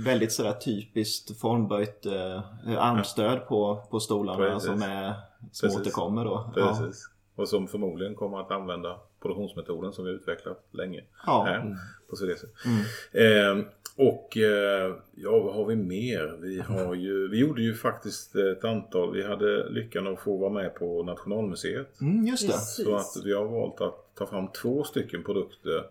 Väldigt 0.05 0.31
sådär 0.31 0.53
typiskt 0.53 1.39
formböjt 1.39 2.05
eh, 2.05 2.43
armstöd 2.77 3.47
på, 3.47 3.83
på 3.91 3.99
stolarna 3.99 4.37
Precis. 4.37 4.69
som, 4.69 4.81
är, 4.81 5.13
som 5.51 5.67
Precis. 5.69 5.81
återkommer 5.81 6.25
då. 6.25 6.51
Precis. 6.53 7.09
Och 7.35 7.49
som 7.49 7.67
förmodligen 7.67 8.15
kommer 8.15 8.39
att 8.39 8.51
använda 8.51 8.99
produktionsmetoden 9.21 9.93
som 9.93 10.05
vi 10.05 10.11
utvecklat 10.11 10.65
länge 10.71 11.03
Ja. 11.25 11.43
här 11.47 11.75
på 12.09 12.15
Swedese. 12.15 12.47
Eh, 13.11 13.57
och 13.95 14.37
eh, 14.37 14.95
ja, 15.15 15.39
vad 15.39 15.55
har 15.55 15.65
vi 15.65 15.75
mer? 15.75 16.37
Vi, 16.41 16.59
har 16.59 16.95
ju, 16.95 17.27
vi 17.27 17.39
gjorde 17.39 17.61
ju 17.61 17.73
faktiskt 17.75 18.35
ett 18.35 18.63
antal, 18.63 19.13
vi 19.13 19.23
hade 19.27 19.69
lyckan 19.69 20.07
att 20.07 20.19
få 20.19 20.37
vara 20.37 20.49
med 20.49 20.75
på 20.75 21.03
Nationalmuseet. 21.03 22.01
Mm, 22.01 22.25
just 22.25 22.47
det. 22.47 22.53
Så 22.53 22.95
att 22.95 23.25
vi 23.25 23.33
har 23.33 23.45
valt 23.45 23.81
att 23.81 24.15
ta 24.15 24.25
fram 24.25 24.47
två 24.47 24.83
stycken 24.83 25.23
produkter 25.23 25.83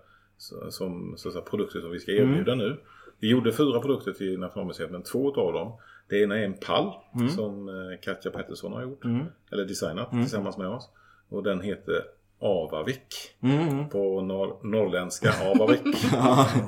som, 0.70 1.14
så 1.16 1.30
säga, 1.30 1.43
produkter 1.43 1.80
som 1.80 1.91
vi 1.91 1.99
ska 1.99 2.12
erbjuda 2.12 2.55
nu. 2.55 2.76
Vi 3.20 3.30
gjorde 3.30 3.53
fyra 3.53 3.80
produkter 3.80 4.12
till 4.12 4.39
Nationalmuseet 4.39 4.91
men 4.91 5.03
två 5.03 5.34
av 5.34 5.53
dem 5.53 5.72
det 6.09 6.22
ena 6.22 6.39
är 6.39 6.45
en 6.45 6.55
pall 6.55 6.93
som 7.36 7.68
eh, 7.68 8.01
Katja 8.03 8.30
Pettersson 8.30 8.72
har 8.72 8.82
gjort. 8.82 9.05
Eller 9.53 9.64
designat 9.64 10.11
tillsammans 10.11 10.59
med 10.59 10.68
oss. 10.68 10.89
Och 11.28 11.43
den 11.43 11.61
heter 11.61 12.03
Avavik. 12.41 13.14
Mm. 13.41 13.89
På 13.89 14.20
norr, 14.20 14.57
norrländska 14.62 15.32
Avavik. 15.51 16.05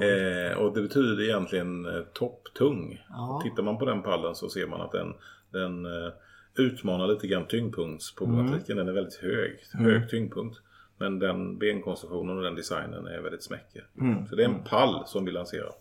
eh, 0.03 0.59
och 0.59 0.75
det 0.75 0.83
betyder 0.83 1.23
egentligen 1.23 1.87
eh, 1.87 2.03
topptung. 2.13 3.05
Ja. 3.09 3.41
Tittar 3.45 3.63
man 3.63 3.79
på 3.79 3.85
den 3.85 4.03
pallen 4.03 4.35
så 4.35 4.49
ser 4.49 4.67
man 4.67 4.81
att 4.81 4.93
den, 4.93 5.15
den 5.53 5.87
eh, 5.87 6.13
utmanar 6.55 7.09
lite 7.09 7.27
grann 7.27 7.47
tyngdpunktsproblematiken. 7.47 8.77
Den 8.77 8.89
är 8.89 8.93
väldigt 8.93 9.21
hög. 9.23 9.59
Hög 9.73 10.11
tyngdpunkt. 10.11 10.59
Men 11.01 11.19
den 11.19 11.59
benkonstruktionen 11.59 12.37
och 12.37 12.43
den 12.45 12.55
designen 12.55 13.07
är 13.07 13.21
väldigt 13.21 13.43
smäcker. 13.43 13.85
Så 14.29 14.37
det 14.37 14.43
är 14.43 14.49
en 14.49 14.65
pall 14.65 15.03
som 15.07 15.25
vi 15.25 15.31
lanserar. 15.33 15.73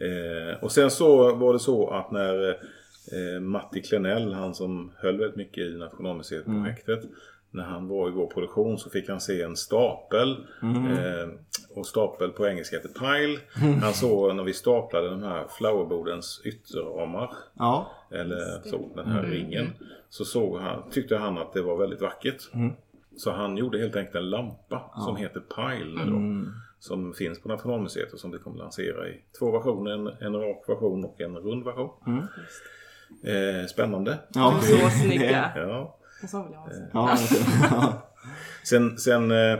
Eh, 0.00 0.62
och 0.62 0.72
sen 0.72 0.90
så 0.90 1.34
var 1.34 1.52
det 1.52 1.58
så 1.58 1.90
att 1.90 2.10
när 2.10 2.48
eh, 3.12 3.40
Matti 3.40 3.82
Klenell, 3.82 4.32
han 4.32 4.54
som 4.54 4.92
höll 4.96 5.18
väldigt 5.18 5.36
mycket 5.36 5.64
i 5.64 5.76
Nationalmuseet-projektet. 5.76 7.00
När 7.50 7.64
han 7.64 7.88
var 7.88 8.08
i 8.08 8.10
vår 8.10 8.26
produktion 8.26 8.78
så 8.78 8.90
fick 8.90 9.08
han 9.08 9.20
se 9.20 9.42
en 9.42 9.56
stapel. 9.56 10.30
Eh, 10.62 11.28
och 11.74 11.86
stapel 11.86 12.30
på 12.30 12.46
engelska 12.46 12.76
heter 12.76 12.88
pile. 12.88 13.38
Han 13.82 13.94
såg 13.94 14.34
när 14.36 14.42
vi 14.44 14.52
staplade 14.52 15.10
de 15.10 15.22
här 15.22 15.44
flowerbodens 15.58 16.40
ytterramar. 16.44 17.30
Ja. 17.54 17.90
Eller 18.10 18.68
så, 18.70 18.90
den 18.94 19.06
här 19.06 19.22
ringen. 19.22 19.66
Så 20.08 20.24
såg 20.24 20.58
han, 20.58 20.90
tyckte 20.90 21.16
han 21.16 21.38
att 21.38 21.52
det 21.52 21.62
var 21.62 21.76
väldigt 21.76 22.00
vackert. 22.00 22.42
Så 23.16 23.30
han 23.32 23.56
gjorde 23.56 23.78
helt 23.78 23.96
enkelt 23.96 24.16
en 24.16 24.30
lampa 24.30 24.90
som 25.04 25.16
heter 25.16 25.40
Pile 25.40 26.04
då. 26.04 26.50
Som 26.78 27.12
finns 27.14 27.42
på 27.42 27.48
Nationalmuseet 27.48 28.12
och 28.12 28.18
som 28.20 28.30
vi 28.30 28.38
kommer 28.38 28.58
lansera 28.58 29.08
i 29.08 29.20
två 29.38 29.50
versioner. 29.50 29.90
En, 29.90 30.06
en 30.06 30.40
rak 30.40 30.64
version 30.68 31.04
och 31.04 31.20
en 31.20 31.36
rund 31.36 31.64
version. 31.64 31.90
Eh, 33.24 33.66
spännande. 33.66 34.18
Ja. 34.34 34.58
Så 34.62 34.90
snygga. 34.90 35.52
Ja. 35.56 35.98
Och 36.22 36.28
så 36.28 36.42
vill 36.42 36.52
jag. 36.52 36.68
Ja, 36.92 37.16
ja. 37.70 38.02
Sen, 38.64 38.98
sen 38.98 39.30
eh, 39.30 39.58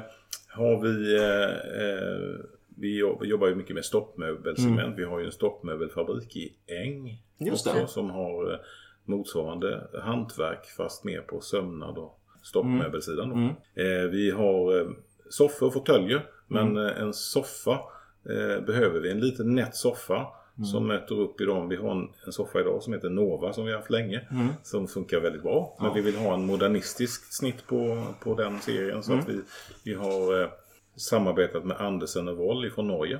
har 0.49 0.81
vi 0.83 1.17
eh, 1.17 1.83
eh, 1.83 2.47
vi 2.79 2.99
jobb- 2.99 3.25
jobbar 3.25 3.47
ju 3.49 3.55
mycket 3.55 3.75
med 3.75 3.85
stoppmöbelsegment. 3.85 4.99
Vi 4.99 5.05
har 5.05 5.19
ju 5.19 5.27
en 5.27 5.33
stoppmöbelfabrik 5.33 6.37
i 6.37 6.53
Äng. 6.67 7.23
Just 7.39 7.67
också, 7.67 7.81
det. 7.81 7.87
Som 7.89 8.11
har 8.11 8.53
eh, 8.53 8.59
motsvarande 9.05 9.87
hantverk 10.03 10.67
fast 10.77 11.05
mer 11.05 11.21
på 11.21 11.41
sömnad 11.41 11.99
och 11.99 12.21
stoppmöbelsidan. 12.47 13.29
då. 13.31 13.83
Eh, 13.83 14.03
vi 14.11 14.31
har 14.31 14.81
eh, 14.81 14.87
soffor 15.31 15.67
och 15.67 15.73
fåtöljer. 15.73 16.27
Men 16.49 16.77
eh, 16.77 17.01
en 17.01 17.13
soffa 17.15 17.73
eh, 18.29 18.65
behöver 18.67 19.01
vi. 19.01 19.11
En 19.11 19.21
liten 19.21 19.55
nätt 19.55 19.77
soffa. 19.77 20.27
Som 20.73 20.87
möter 20.87 21.21
upp 21.21 21.41
i 21.41 21.45
dem. 21.45 21.69
Vi 21.69 21.77
har 21.77 21.91
en, 21.91 22.09
en 22.27 22.33
soffa 22.33 22.61
idag 22.61 22.83
som 22.83 22.93
heter 22.93 23.11
Nova 23.11 23.53
som 23.53 23.65
vi 23.65 23.71
har 23.71 23.79
haft 23.79 23.91
länge. 23.91 24.21
Som 24.63 24.89
funkar 24.89 25.21
väldigt 25.21 25.43
bra. 25.43 25.77
Men 25.81 25.95
vi 25.95 26.01
vill 26.01 26.17
ha 26.17 26.35
en 26.35 26.47
modernistisk 26.47 27.33
snitt 27.35 27.67
på, 27.67 28.05
på 28.21 28.35
den 28.35 28.61
serien. 28.61 29.03
Så 29.03 29.13
att 29.13 29.29
vi, 29.29 29.41
vi 29.85 29.95
har 29.95 30.43
eh, 30.43 30.49
samarbetat 30.97 31.65
med 31.65 31.77
Andersen 31.77 32.29
och 32.29 32.37
Woll 32.37 32.71
från 32.71 32.87
Norge. 32.89 33.19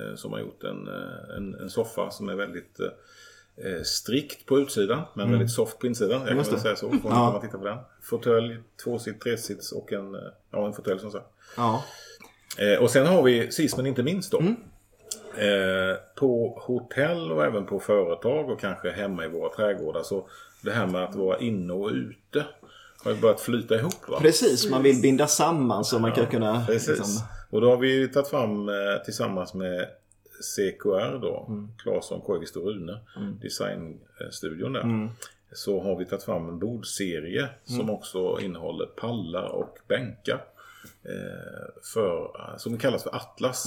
Eh, 0.00 0.14
som 0.14 0.32
har 0.32 0.40
gjort 0.40 0.64
en, 0.64 0.88
eh, 0.88 1.36
en, 1.36 1.54
en 1.54 1.70
soffa 1.70 2.10
som 2.10 2.28
är 2.28 2.34
väldigt 2.34 2.80
eh, 2.80 2.86
strikt 3.84 4.46
på 4.46 4.58
utsidan. 4.58 5.02
Men 5.14 5.30
väldigt 5.30 5.50
soft 5.50 5.78
på 5.78 5.86
insidan. 5.86 6.20
Jag 6.20 6.28
kan 6.28 6.36
väl 6.36 6.60
säga 6.60 6.76
så. 6.76 6.94
Ja. 7.04 7.08
man 7.32 7.40
titta 7.40 7.58
på 7.58 7.64
den. 7.64 7.78
Fåtölj, 8.02 8.58
tvåsitt, 8.84 9.20
tresits 9.20 9.72
och 9.72 9.92
en, 9.92 10.14
eh, 10.14 10.20
ja, 10.50 10.66
en 10.66 10.72
fåtölj 10.72 11.00
som 11.00 11.10
sagt. 11.10 11.26
ja. 11.56 11.84
Eh, 12.58 12.82
och 12.82 12.90
sen 12.90 13.06
har 13.06 13.22
vi 13.22 13.52
sist 13.52 13.76
men 13.76 13.86
inte 13.86 14.02
minst 14.02 14.32
då. 14.32 14.38
Eh, 15.36 15.96
på 16.16 16.62
hotell 16.66 17.32
och 17.32 17.44
även 17.44 17.66
på 17.66 17.80
företag 17.80 18.50
och 18.50 18.60
kanske 18.60 18.90
hemma 18.90 19.24
i 19.24 19.28
våra 19.28 19.54
trädgårdar. 19.54 20.02
Så 20.02 20.28
det 20.62 20.70
här 20.70 20.86
med 20.86 21.04
att 21.04 21.14
vara 21.14 21.38
inne 21.38 21.72
och 21.72 21.90
ute 21.90 22.46
har 23.04 23.10
ju 23.12 23.16
börjat 23.20 23.40
flyta 23.40 23.74
ihop. 23.74 24.08
Va? 24.08 24.18
Precis, 24.20 24.70
man 24.70 24.82
vill 24.82 25.00
binda 25.02 25.26
samman 25.26 25.84
så 25.84 25.98
man 25.98 26.12
kan 26.12 26.26
kunna... 26.26 26.64
Precis. 26.66 26.88
liksom- 26.88 27.22
Och 27.50 27.60
då 27.60 27.70
har 27.70 27.76
vi 27.76 28.08
tagit 28.08 28.28
fram 28.28 28.68
eh, 28.68 28.74
tillsammans 29.04 29.54
med 29.54 29.88
CKR 30.40 31.18
då, 31.22 31.46
Claesson, 31.82 32.20
Koivisto 32.20 32.60
och 32.60 32.66
Rune, 32.66 33.00
designstudion 33.40 34.72
där. 34.72 34.80
Så 35.52 35.82
har 35.82 35.96
vi 35.96 36.04
tagit 36.06 36.22
fram 36.24 36.48
en 36.48 36.58
bordserie 36.58 37.48
som 37.64 37.90
också 37.90 38.38
innehåller 38.40 38.86
pallar 38.86 39.48
och 39.48 39.78
bänkar. 39.88 40.44
Eh, 41.02 41.82
för, 41.94 42.30
som 42.58 42.78
kallas 42.78 43.02
för 43.02 43.14
Atlas. 43.16 43.66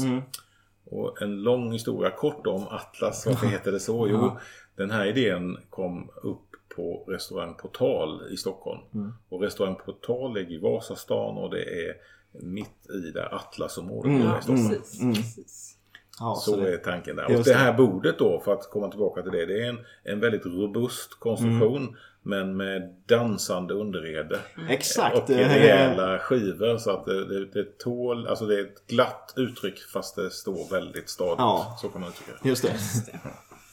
Och 0.86 1.22
en 1.22 1.43
lång 1.43 1.72
historia 1.72 2.11
kort 2.11 2.47
om 2.47 2.67
Atlas, 2.67 3.26
varför 3.26 3.47
heter 3.55 3.72
det 3.72 3.80
så? 3.80 4.07
Jo, 4.09 4.38
den 4.76 4.91
här 4.91 5.05
idén 5.05 5.57
kom 5.69 6.09
upp 6.24 6.41
på 6.76 7.03
restaurang 7.07 7.53
Portal 7.55 8.28
i 8.32 8.38
Stockholm. 8.38 8.82
Och 9.30 9.41
restaurang 9.41 9.76
Portal 9.86 10.34
ligger 10.34 10.51
i 10.51 10.57
Vasastan 10.57 11.38
och 11.38 11.49
det 11.49 11.63
är 11.88 11.95
mitt 12.32 12.89
i 13.07 13.11
där 13.11 13.36
Atlasområdet 13.36 14.11
ligger 14.11 14.39
i 14.39 14.41
Stockholm. 14.41 14.69
Precis, 14.69 14.99
precis. 15.15 15.78
Ja, 16.20 16.36
Så 16.36 16.55
det- 16.55 16.74
är 16.74 16.78
tanken 16.78 17.16
där. 17.16 17.38
Och 17.38 17.43
det 17.43 17.53
här 17.53 17.74
bordet 17.74 18.20
då, 18.20 18.39
för 18.39 18.53
att 18.53 18.70
komma 18.70 18.89
tillbaka 18.89 19.22
till 19.22 19.32
det. 19.32 19.45
Det 19.45 19.66
är 19.66 19.70
en, 19.70 19.80
en 20.03 20.20
väldigt 20.20 20.45
robust 20.45 21.20
konstruktion. 21.20 21.97
Men 22.24 22.57
med 22.57 22.95
dansande 23.07 23.74
underrede. 23.74 24.39
Exakt. 24.70 25.18
Och 25.18 25.24
det 25.28 25.43
är- 25.43 25.49
rejäla 25.49 26.20
skivor. 26.20 26.78
Så 26.78 26.91
att 26.91 27.05
det, 27.05 27.26
det, 27.26 27.45
det 27.45 27.78
tål, 27.80 28.28
alltså 28.28 28.45
det 28.45 28.55
är 28.59 28.62
ett 28.62 28.88
glatt 28.88 29.34
uttryck 29.38 29.80
fast 29.80 30.16
det 30.16 30.30
står 30.32 30.72
väldigt 30.72 31.09
stadigt. 31.09 31.36
Ja. 31.39 31.78
Så 31.82 31.89
kan 31.89 32.01
man 32.01 32.09
uttrycka 32.09 32.32
det. 32.43 32.49
Just 32.49 32.64
det. 32.64 32.74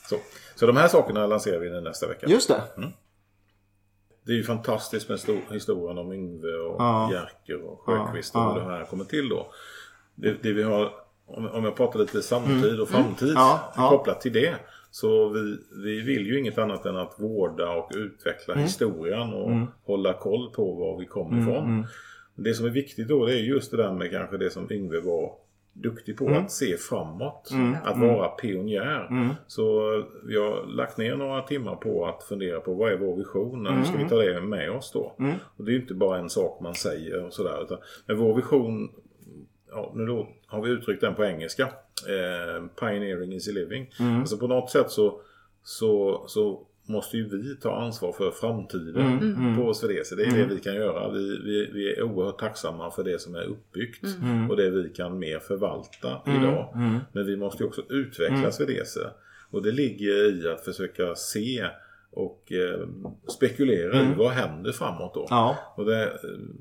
Så, 0.08 0.16
så 0.54 0.66
de 0.66 0.76
här 0.76 0.88
sakerna 0.88 1.26
lanserar 1.26 1.58
vi 1.58 1.80
nästa 1.80 2.08
vecka. 2.08 2.26
Just 2.26 2.48
det. 2.48 2.62
Det 4.26 4.32
är 4.32 4.36
ju 4.36 4.44
fantastiskt 4.44 5.08
med 5.08 5.20
stor, 5.20 5.40
historien 5.50 5.98
om 5.98 6.12
Yngve 6.12 6.52
och 6.54 6.76
Ja. 6.82 7.10
Jerker 7.12 7.62
och 7.64 7.80
Sjöqvist 7.80 8.34
och 8.34 8.40
Ja, 8.40 8.52
hur 8.52 8.60
ja. 8.60 8.66
det 8.68 8.72
här 8.76 8.84
kommer 8.84 9.04
till 9.04 9.28
då. 9.28 9.52
Det, 10.14 10.42
det 10.42 10.52
vi 10.52 10.62
har, 10.62 10.92
om, 11.28 11.46
om 11.46 11.64
jag 11.64 11.76
pratar 11.76 11.98
lite 11.98 12.22
samtid 12.22 12.80
och 12.80 12.88
framtid 12.88 13.28
Mm. 13.28 13.40
Ja, 13.40 13.72
ja. 13.76 13.88
kopplat 13.90 14.20
till 14.20 14.32
det. 14.32 14.54
Så 14.90 15.28
vi, 15.28 15.56
vi 15.84 16.00
vill 16.00 16.26
ju 16.26 16.38
inget 16.38 16.58
annat 16.58 16.86
än 16.86 16.96
att 16.96 17.14
vårda 17.18 17.70
och 17.70 17.90
utveckla 17.94 18.54
Mm. 18.54 18.64
historien 18.64 19.32
och 19.32 19.50
hålla 19.84 20.12
koll 20.12 20.50
på 20.50 20.74
var 20.74 20.98
vi 20.98 21.06
kommer 21.06 21.40
ifrån. 21.42 21.86
Det 22.34 22.54
som 22.54 22.66
är 22.66 22.70
viktigt 22.70 23.08
då 23.08 23.26
det 23.26 23.32
är 23.32 23.42
just 23.42 23.70
det 23.70 23.76
där 23.76 23.92
med 23.92 24.10
kanske 24.10 24.36
det 24.36 24.50
som 24.50 24.72
Yngve 24.72 25.00
var 25.00 25.32
duktig 25.72 26.16
på. 26.18 26.26
Mm. 26.26 26.44
Att 26.44 26.50
se 26.52 26.76
framåt. 26.76 27.50
Att 27.84 27.98
vara 28.00 28.28
pionjär. 28.28 29.08
Så 29.46 29.80
vi 30.24 30.36
har 30.36 30.66
lagt 30.66 30.98
ner 30.98 31.16
några 31.16 31.42
timmar 31.42 31.76
på 31.76 32.06
att 32.06 32.22
fundera 32.24 32.60
på 32.60 32.74
vad 32.74 32.92
är 32.92 32.96
vår 32.96 33.16
vision? 33.16 33.66
Hur 33.66 33.84
ska 33.84 33.98
vi 33.98 34.08
ta 34.08 34.16
det 34.16 34.40
med 34.40 34.70
oss 34.70 34.92
då? 34.92 35.14
Och 35.56 35.64
det 35.64 35.70
är 35.70 35.74
ju 35.74 35.80
inte 35.80 35.94
bara 35.94 36.18
en 36.18 36.30
sak 36.30 36.60
man 36.60 36.74
säger 36.74 37.24
och 37.24 37.32
sådär. 37.32 37.62
Utan, 37.62 37.78
men 38.06 38.16
vår 38.18 38.34
vision 38.34 38.90
ja, 39.70 39.92
nu 39.94 40.06
då 40.06 40.28
har 40.48 40.62
vi 40.62 40.70
uttryckt 40.70 41.00
den 41.00 41.14
på 41.14 41.24
engelska. 41.24 41.62
Eh, 42.08 42.64
pioneering 42.80 43.32
is 43.32 43.46
living. 43.46 43.90
Alltså 44.20 44.38
på 44.38 44.46
något 44.46 44.70
sätt 44.70 44.90
så, 44.90 45.20
så, 45.62 46.24
så 46.28 46.64
måste 46.86 47.16
ju 47.16 47.28
vi 47.28 47.56
ta 47.56 47.76
ansvar 47.76 48.12
för 48.12 48.30
framtiden 48.30 49.56
på 49.56 49.74
Swedese. 49.74 50.16
Det 50.16 50.22
är 50.22 50.30
det 50.36 50.54
vi 50.54 50.60
kan 50.60 50.74
göra. 50.74 51.10
Vi, 51.12 51.38
vi, 51.44 51.70
vi 51.72 51.92
är 51.92 52.02
oerhört 52.02 52.38
tacksamma 52.38 52.90
för 52.90 53.04
det 53.04 53.20
som 53.20 53.34
är 53.34 53.44
uppbyggt 53.44 54.04
och 54.50 54.56
det 54.56 54.70
vi 54.70 54.88
kan 54.88 55.18
mer 55.18 55.38
förvalta 55.38 56.20
idag. 56.26 56.68
Men 57.12 57.26
vi 57.26 57.36
måste 57.36 57.62
ju 57.62 57.66
också 57.66 57.82
utveckla 57.88 58.52
Swedese. 58.52 59.10
Och 59.50 59.62
det 59.62 59.72
ligger 59.72 60.44
i 60.44 60.48
att 60.48 60.64
försöka 60.64 61.14
se 61.14 61.66
och 62.10 62.52
eh, 62.52 62.88
spekulera 63.28 64.02
i 64.02 64.14
vad 64.16 64.30
händer 64.30 64.72
framåt 64.72 65.14
då. 65.14 65.26
Ja. 65.30 65.56
Och 65.76 65.84
det 65.84 66.04
eh, 66.04 66.10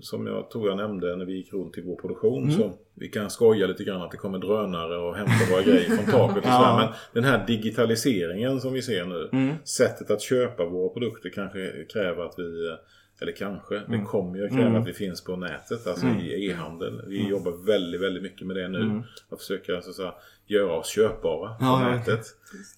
som 0.02 0.28
jag 0.28 0.50
tror 0.50 0.68
jag 0.68 0.78
nämnde 0.78 1.16
när 1.16 1.26
vi 1.26 1.34
gick 1.34 1.54
runt 1.54 1.78
i 1.78 1.82
vår 1.82 1.96
produktion 1.96 2.52
så 2.52 2.74
vi 2.94 3.08
kan 3.08 3.30
skoja 3.30 3.68
lite 3.68 3.84
grann 3.84 4.02
att 4.02 4.12
det 4.12 4.18
kommer 4.18 4.40
drönare 4.40 4.98
och 4.98 5.16
hämtar 5.16 5.52
våra 5.52 5.62
grejer 5.62 5.90
från 5.90 6.06
taket 6.06 6.38
och 6.38 6.44
Ja. 6.50 6.60
sådär. 6.60 6.76
Men 6.78 6.94
den 7.14 7.24
här 7.24 7.48
digitaliseringen 7.48 8.62
som 8.62 8.74
vi 8.74 8.82
ser 8.82 9.06
nu. 9.06 9.54
Sättet 9.64 10.12
att 10.12 10.22
köpa 10.22 10.66
våra 10.66 10.90
produkter 10.90 11.30
kanske 11.30 11.86
kräver 11.94 12.26
att 12.26 12.34
vi 12.38 12.68
eh, 12.68 12.76
eller 13.22 13.32
kanske, 13.32 13.82
det 13.88 14.02
kommer 14.08 14.38
ju 14.38 14.46
att 14.46 14.52
kräva 14.52 14.80
att 14.80 14.88
vi 14.88 14.94
finns 14.94 15.24
på 15.24 15.36
nätet, 15.36 15.88
alltså 15.88 16.08
i 16.08 16.50
e-handel. 16.50 17.02
Vi 17.08 17.28
jobbar 17.30 17.66
väldigt, 17.66 18.02
väldigt 18.02 18.24
mycket 18.24 18.48
med 18.48 18.56
det 18.56 18.68
nu. 18.68 19.04
Att 19.30 19.40
försöka 19.40 19.82
så 19.82 19.90
att 19.90 19.96
säga, 19.96 20.14
göra 20.46 20.74
oss 20.74 20.88
köpbara 20.88 21.50
på 21.50 21.66
ja, 21.66 21.90
nätet. 21.90 22.26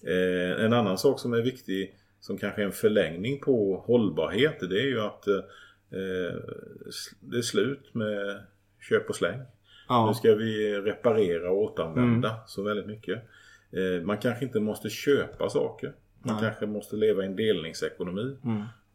Eh, 0.06 0.64
en 0.64 0.72
annan 0.72 0.98
sak 0.98 1.20
som 1.20 1.32
är 1.32 1.42
viktig, 1.42 1.94
som 2.20 2.38
kanske 2.38 2.62
är 2.62 2.66
en 2.66 2.72
förlängning 2.72 3.40
på 3.40 3.84
hållbarhet, 3.86 4.60
det 4.60 4.80
är 4.80 4.86
ju 4.86 5.00
att 5.00 5.26
eh, 5.28 5.42
det 7.20 7.38
är 7.38 7.42
slut 7.42 7.94
med 7.94 8.42
köp 8.80 9.08
och 9.08 9.16
släng. 9.16 9.38
Nu 9.38 9.44
Ja. 9.88 10.14
ska 10.14 10.34
vi 10.34 10.80
reparera 10.80 11.50
och 11.50 11.58
återanvända 11.62 12.34
så 12.46 12.62
väldigt 12.62 12.86
mycket. 12.86 13.22
Eh, 13.72 14.02
man 14.02 14.18
kanske 14.18 14.44
inte 14.44 14.60
måste 14.60 14.88
köpa 14.90 15.48
saker. 15.50 15.92
Man 16.22 16.40
kanske 16.40 16.66
måste 16.66 16.96
leva 16.96 17.22
i 17.22 17.26
en 17.26 17.36
delningsekonomi. 17.36 18.36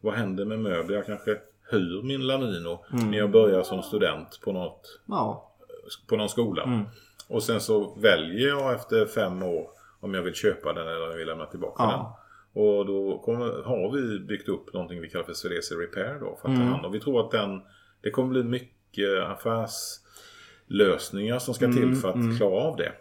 Vad 0.00 0.14
händer 0.14 0.44
med 0.44 0.58
möbler? 0.58 0.96
Jag 0.96 1.06
kanske 1.06 1.38
hyr 1.70 2.02
min 2.02 2.26
Lanino 2.26 2.84
när 2.90 3.18
jag 3.18 3.30
börjar 3.30 3.62
som 3.62 3.82
student 3.82 4.40
på, 4.44 4.52
något, 4.52 5.00
Ja. 5.06 5.52
på 6.06 6.16
någon 6.16 6.28
skola. 6.28 6.84
Och 7.28 7.42
sen 7.42 7.60
så 7.60 7.94
väljer 7.94 8.48
jag 8.48 8.74
efter 8.74 9.06
fem 9.06 9.42
år 9.42 9.70
om 10.00 10.14
jag 10.14 10.22
vill 10.22 10.34
köpa 10.34 10.72
den 10.72 10.86
eller 10.88 11.02
om 11.04 11.10
jag 11.10 11.16
vill 11.18 11.26
lämna 11.26 11.46
tillbaka 11.46 11.82
Ja. 11.82 11.90
den. 11.90 12.25
Och 12.56 12.86
då 12.86 13.18
kommer, 13.18 13.62
har 13.62 13.92
vi 13.92 14.18
byggt 14.18 14.48
upp 14.48 14.72
någonting 14.72 15.00
vi 15.00 15.08
kallar 15.08 15.24
för 15.24 15.32
Swedese 15.32 15.74
Repair 15.74 16.20
då 16.20 16.38
för 16.42 16.48
att 16.48 16.56
ta 16.56 16.62
hand 16.62 16.86
om. 16.86 16.92
Vi 16.92 17.00
tror 17.00 17.24
att 17.24 17.30
den, 17.30 17.60
det 18.00 18.10
kommer 18.10 18.30
bli 18.30 18.42
mycket 18.42 19.22
affärslösningar 19.22 21.38
som 21.38 21.54
ska 21.54 21.72
till 21.72 21.96
för 21.96 22.08
att 22.08 22.38
klara 22.38 22.62
av 22.62 22.76
det. 22.76 22.92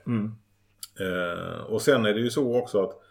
Eh, 1.00 1.60
och 1.60 1.82
sen 1.82 2.06
är 2.06 2.14
det 2.14 2.20
ju 2.20 2.30
så 2.30 2.58
också 2.58 2.84
att 2.84 3.02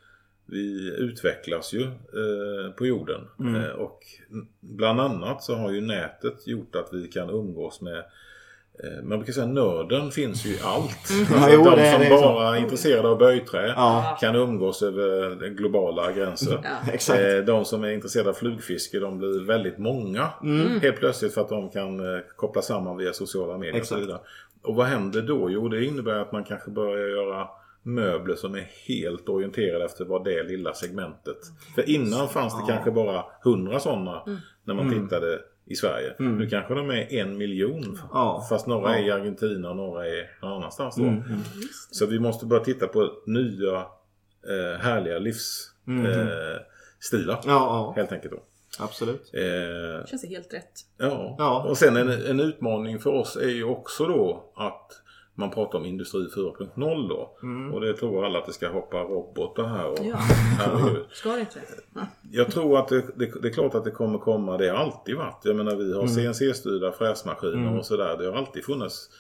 vi 0.47 0.97
utvecklas 0.99 1.73
ju 1.73 1.83
eh, 1.83 2.71
på 2.77 2.87
jorden. 2.87 3.21
Eh, 3.57 3.71
och 3.71 4.01
bland 4.61 5.01
annat 5.01 5.43
så 5.43 5.55
har 5.55 5.73
ju 5.73 5.81
nätet 5.81 6.47
gjort 6.47 6.77
att 6.77 6.89
vi 6.93 7.09
kan 7.09 7.31
umgås 7.31 7.81
med 7.81 8.05
man 9.03 9.19
brukar 9.19 9.33
säga 9.33 9.47
nörden 9.47 10.11
finns 10.11 10.47
ju 10.47 10.51
i 10.51 10.59
allt. 10.65 11.11
Ja, 11.31 11.37
Alltså, 11.37 11.51
jo, 11.53 11.65
de 11.65 11.77
det- 11.77 11.93
som 11.93 12.01
det 12.01 12.07
är 12.07 12.17
så. 12.17 12.23
bara 12.23 12.57
är 12.57 12.61
intresserade 12.61 13.09
av 13.09 13.19
böjträ 13.19 13.69
Ja. 13.77 14.17
kan 14.21 14.35
umgås 14.35 14.83
över 14.83 15.37
globala 15.49 16.13
gränser. 16.13 16.59
Exakt. 16.93 17.21
Eh, 17.21 17.37
De 17.37 17.65
som 17.65 17.85
är 17.85 17.91
intresserade 17.91 18.31
av 18.31 18.35
flugfiske 18.35 18.99
de 18.99 19.19
blir 19.19 19.47
väldigt 19.47 19.79
många 19.79 20.29
Mm. 20.43 20.81
helt 20.81 20.97
plötsligt 20.97 21.35
för 21.35 21.41
att 21.41 21.49
de 21.49 21.71
kan 21.71 22.15
eh, 22.15 22.21
koppla 22.37 22.63
samman 22.63 22.97
via 22.97 23.13
sociala 23.13 23.59
medier 23.59 23.73
och 23.73 23.79
Exakt. 23.79 24.01
så 24.01 24.07
vidare. 24.07 24.21
Och 24.63 24.75
vad 24.75 24.87
händer 24.87 25.23
då? 25.23 25.51
Jo, 25.51 25.69
det 25.69 25.85
innebär 25.85 26.15
att 26.19 26.33
man 26.33 26.45
kanske 26.45 26.71
börjar 26.71 27.09
göra 27.09 27.49
möbler 27.83 28.35
som 28.35 28.55
är 28.55 28.67
helt 28.89 29.29
orienterade 29.29 29.85
efter 29.85 30.05
vad 30.05 30.25
det 30.25 30.43
lilla 30.43 30.75
segmentet. 30.75 31.37
För 31.75 31.89
innan 31.91 32.29
fanns 32.29 32.55
det 32.61 32.73
kanske 32.73 32.91
bara 32.91 33.25
hundra 33.45 33.81
sådana 33.81 34.23
när 34.65 34.75
man 34.75 34.91
tittade 34.91 35.39
i 35.67 35.75
Sverige. 35.75 36.15
Nu 36.19 36.49
kanske 36.49 36.75
de 36.75 36.91
är 36.91 37.13
en 37.13 37.37
miljon. 37.39 37.99
Ja. 38.13 38.47
Fast 38.49 38.67
några 38.67 38.97
är 38.99 39.03
i 39.07 39.11
Argentina 39.11 39.71
och 39.71 39.77
några 39.77 40.07
är 40.09 40.31
någon 40.43 40.53
annanstans 40.53 40.97
då. 40.97 41.23
Så 41.91 42.07
vi 42.07 42.19
måste 42.19 42.47
börja 42.47 42.65
titta 42.65 42.87
på 42.87 43.13
nya 43.27 43.77
eh, 44.49 44.81
härliga 44.81 45.19
livsstilar. 45.19 46.53
Eh, 46.53 46.59
stilar, 47.01 47.41
Ja, 47.45 47.51
ja. 47.51 47.93
Helt 47.97 48.13
enkelt 48.13 48.33
då. 48.33 48.43
Absolut. 48.79 49.31
Eh, 49.35 50.07
Känns 50.07 50.23
det 50.23 50.29
helt 50.29 50.55
rätt. 50.55 50.81
Ja. 50.99 51.37
Ja. 51.39 51.67
och 51.69 51.79
sen 51.79 51.97
en, 51.97 52.09
en 52.11 52.41
utmaning 52.41 52.99
för 52.99 53.11
oss 53.11 53.37
är 53.37 53.49
ju 53.49 53.65
också 53.65 54.07
då 54.07 54.53
att 54.57 55.01
man 55.35 55.51
pratar 55.51 55.79
om 55.79 55.85
industri 55.85 56.21
4.0 56.37 57.09
då. 57.09 57.37
Och 57.75 57.81
det 57.81 57.95
tror 57.95 58.25
alla 58.27 58.39
att 58.39 58.47
det 58.47 58.53
ska 58.53 58.69
hoppa 58.69 58.97
robotar 59.03 59.65
här. 59.65 59.87
Och, 59.91 59.99
Ja. 60.03 60.17
herregud. 60.59 61.05
Ska 61.13 61.33
det 61.33 61.41
inte? 61.41 61.61
Jag 62.33 62.51
tror 62.51 62.79
att 62.79 62.89
det, 62.89 63.03
det, 63.17 63.43
det 63.43 63.49
är 63.49 63.53
klart 63.53 63.75
att 63.75 63.85
det 63.85 63.91
kommer 63.91 64.19
komma. 64.19 64.57
Det 64.57 64.69
har 64.69 64.77
alltid 64.77 65.17
varit. 65.17 65.41
Jag 65.45 65.57
menar 65.57 65.77
vi 65.77 65.95
har 65.95 66.07
CNC-styrda 66.07 66.93
fräsmaskiner 66.93 67.79
och 67.79 67.87
sådär. 67.87 68.17
Det 68.19 68.27
har 68.27 68.33
alltid 68.33 68.65
funnits 68.65 69.11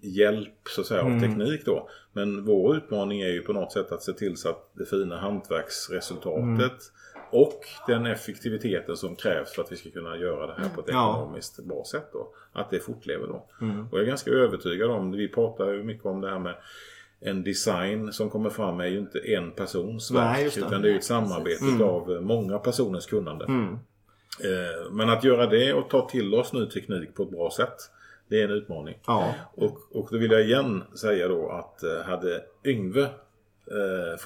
hjälp 0.00 0.68
så 0.68 0.80
att 0.80 0.86
säga 0.86 1.02
av 1.02 1.20
teknik 1.20 1.64
då. 1.64 1.88
Men 2.12 2.44
vår 2.44 2.76
utmaning 2.76 3.20
är 3.20 3.28
ju 3.32 3.40
på 3.42 3.52
något 3.52 3.72
sätt 3.72 3.92
att 3.92 4.02
se 4.02 4.12
till 4.12 4.36
så 4.36 4.48
att 4.48 4.70
det 4.72 4.84
fina 4.86 5.18
hantverksresultatet 5.20 6.92
och 7.30 7.60
den 7.86 8.06
effektiviteten 8.06 8.96
som 8.96 9.16
krävs 9.16 9.52
för 9.52 9.62
att 9.62 9.72
vi 9.72 9.76
ska 9.76 9.90
kunna 9.90 10.16
göra 10.16 10.46
det 10.46 10.54
här 10.62 10.68
på 10.68 10.80
ett 10.80 10.88
ekonomiskt 10.88 11.64
bra 11.64 11.84
sätt 11.84 12.08
då. 12.12 12.28
Att 12.52 12.70
det 12.70 12.80
fortlever 12.80 13.26
då. 13.26 13.46
Och 13.90 13.98
jag 13.98 14.00
är 14.00 14.06
ganska 14.06 14.30
övertygad 14.30 14.90
om, 14.90 15.12
vi 15.12 15.28
pratar 15.28 15.72
ju 15.72 15.82
mycket 15.82 16.06
om 16.06 16.20
det 16.20 16.30
här 16.30 16.38
med 16.38 16.54
en 17.20 17.44
design 17.44 18.12
som 18.12 18.30
kommer 18.30 18.50
fram 18.50 18.80
är 18.80 18.86
ju 18.86 18.98
inte 18.98 19.18
en 19.18 19.50
persons 19.50 20.10
Nej, 20.10 20.44
verk 20.44 20.54
det. 20.54 20.60
utan 20.60 20.82
det 20.82 20.90
är 20.92 20.96
ett 20.96 21.04
samarbete 21.04 21.84
av 21.84 22.12
eh, 22.12 22.20
många 22.20 22.58
personers 22.58 23.06
kunnande. 23.06 23.44
Eh, 23.44 24.90
Men 24.92 25.10
att 25.10 25.24
göra 25.24 25.46
det 25.46 25.72
och 25.72 25.90
ta 25.90 26.08
till 26.08 26.34
oss 26.34 26.52
ny 26.52 26.66
teknik 26.66 27.14
på 27.14 27.22
ett 27.22 27.30
bra 27.30 27.50
sätt 27.50 27.76
det 28.28 28.40
är 28.40 28.44
en 28.44 28.50
utmaning. 28.50 28.98
Ja. 29.06 29.34
Och, 29.54 29.78
och 29.92 30.08
då 30.10 30.18
vill 30.18 30.30
jag 30.30 30.42
igen 30.42 30.84
säga 30.94 31.28
då 31.28 31.50
att 31.50 31.82
eh, 31.82 32.02
hade 32.06 32.42
Yngve 32.64 33.08
eh, 33.70 34.18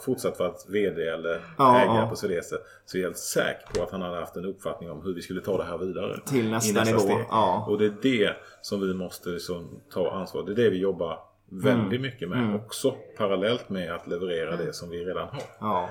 fortsatt, 0.00 0.38
varit 0.38 0.64
VD 0.68 1.08
eller 1.08 1.40
Ja, 1.58 1.80
ägare 1.80 1.98
ja. 1.98 2.06
på 2.08 2.16
Swedese 2.16 2.56
så 2.86 2.96
är 2.96 3.00
jag 3.00 3.08
helt 3.08 3.18
säker 3.18 3.66
på 3.74 3.82
att 3.82 3.90
han 3.90 4.02
hade 4.02 4.16
haft 4.16 4.36
en 4.36 4.44
uppfattning 4.44 4.90
om 4.90 5.02
hur 5.02 5.14
vi 5.14 5.22
skulle 5.22 5.40
ta 5.40 5.56
det 5.56 5.64
här 5.64 5.78
vidare. 5.78 6.20
Till 6.26 6.46
i 6.46 6.50
nästa 6.50 6.84
nivå, 6.84 7.20
ja. 7.30 7.64
Och 7.68 7.78
det 7.78 7.84
är 7.86 7.94
det 8.02 8.36
som 8.62 8.80
vi 8.80 8.94
måste 8.94 9.28
liksom 9.28 9.80
ta 9.92 10.10
ansvar 10.10 10.42
Det 10.42 10.52
är 10.52 10.56
det 10.56 10.70
vi 10.70 10.78
jobbar 10.78 11.18
väldigt 11.52 11.88
Mm. 12.00 12.02
mycket 12.02 12.28
med 12.28 12.54
också 12.54 12.94
parallellt 13.16 13.68
med 13.68 13.92
att 13.94 14.06
leverera 14.06 14.56
det 14.56 14.72
som 14.72 14.90
vi 14.90 15.04
redan 15.04 15.28
har. 15.58 15.82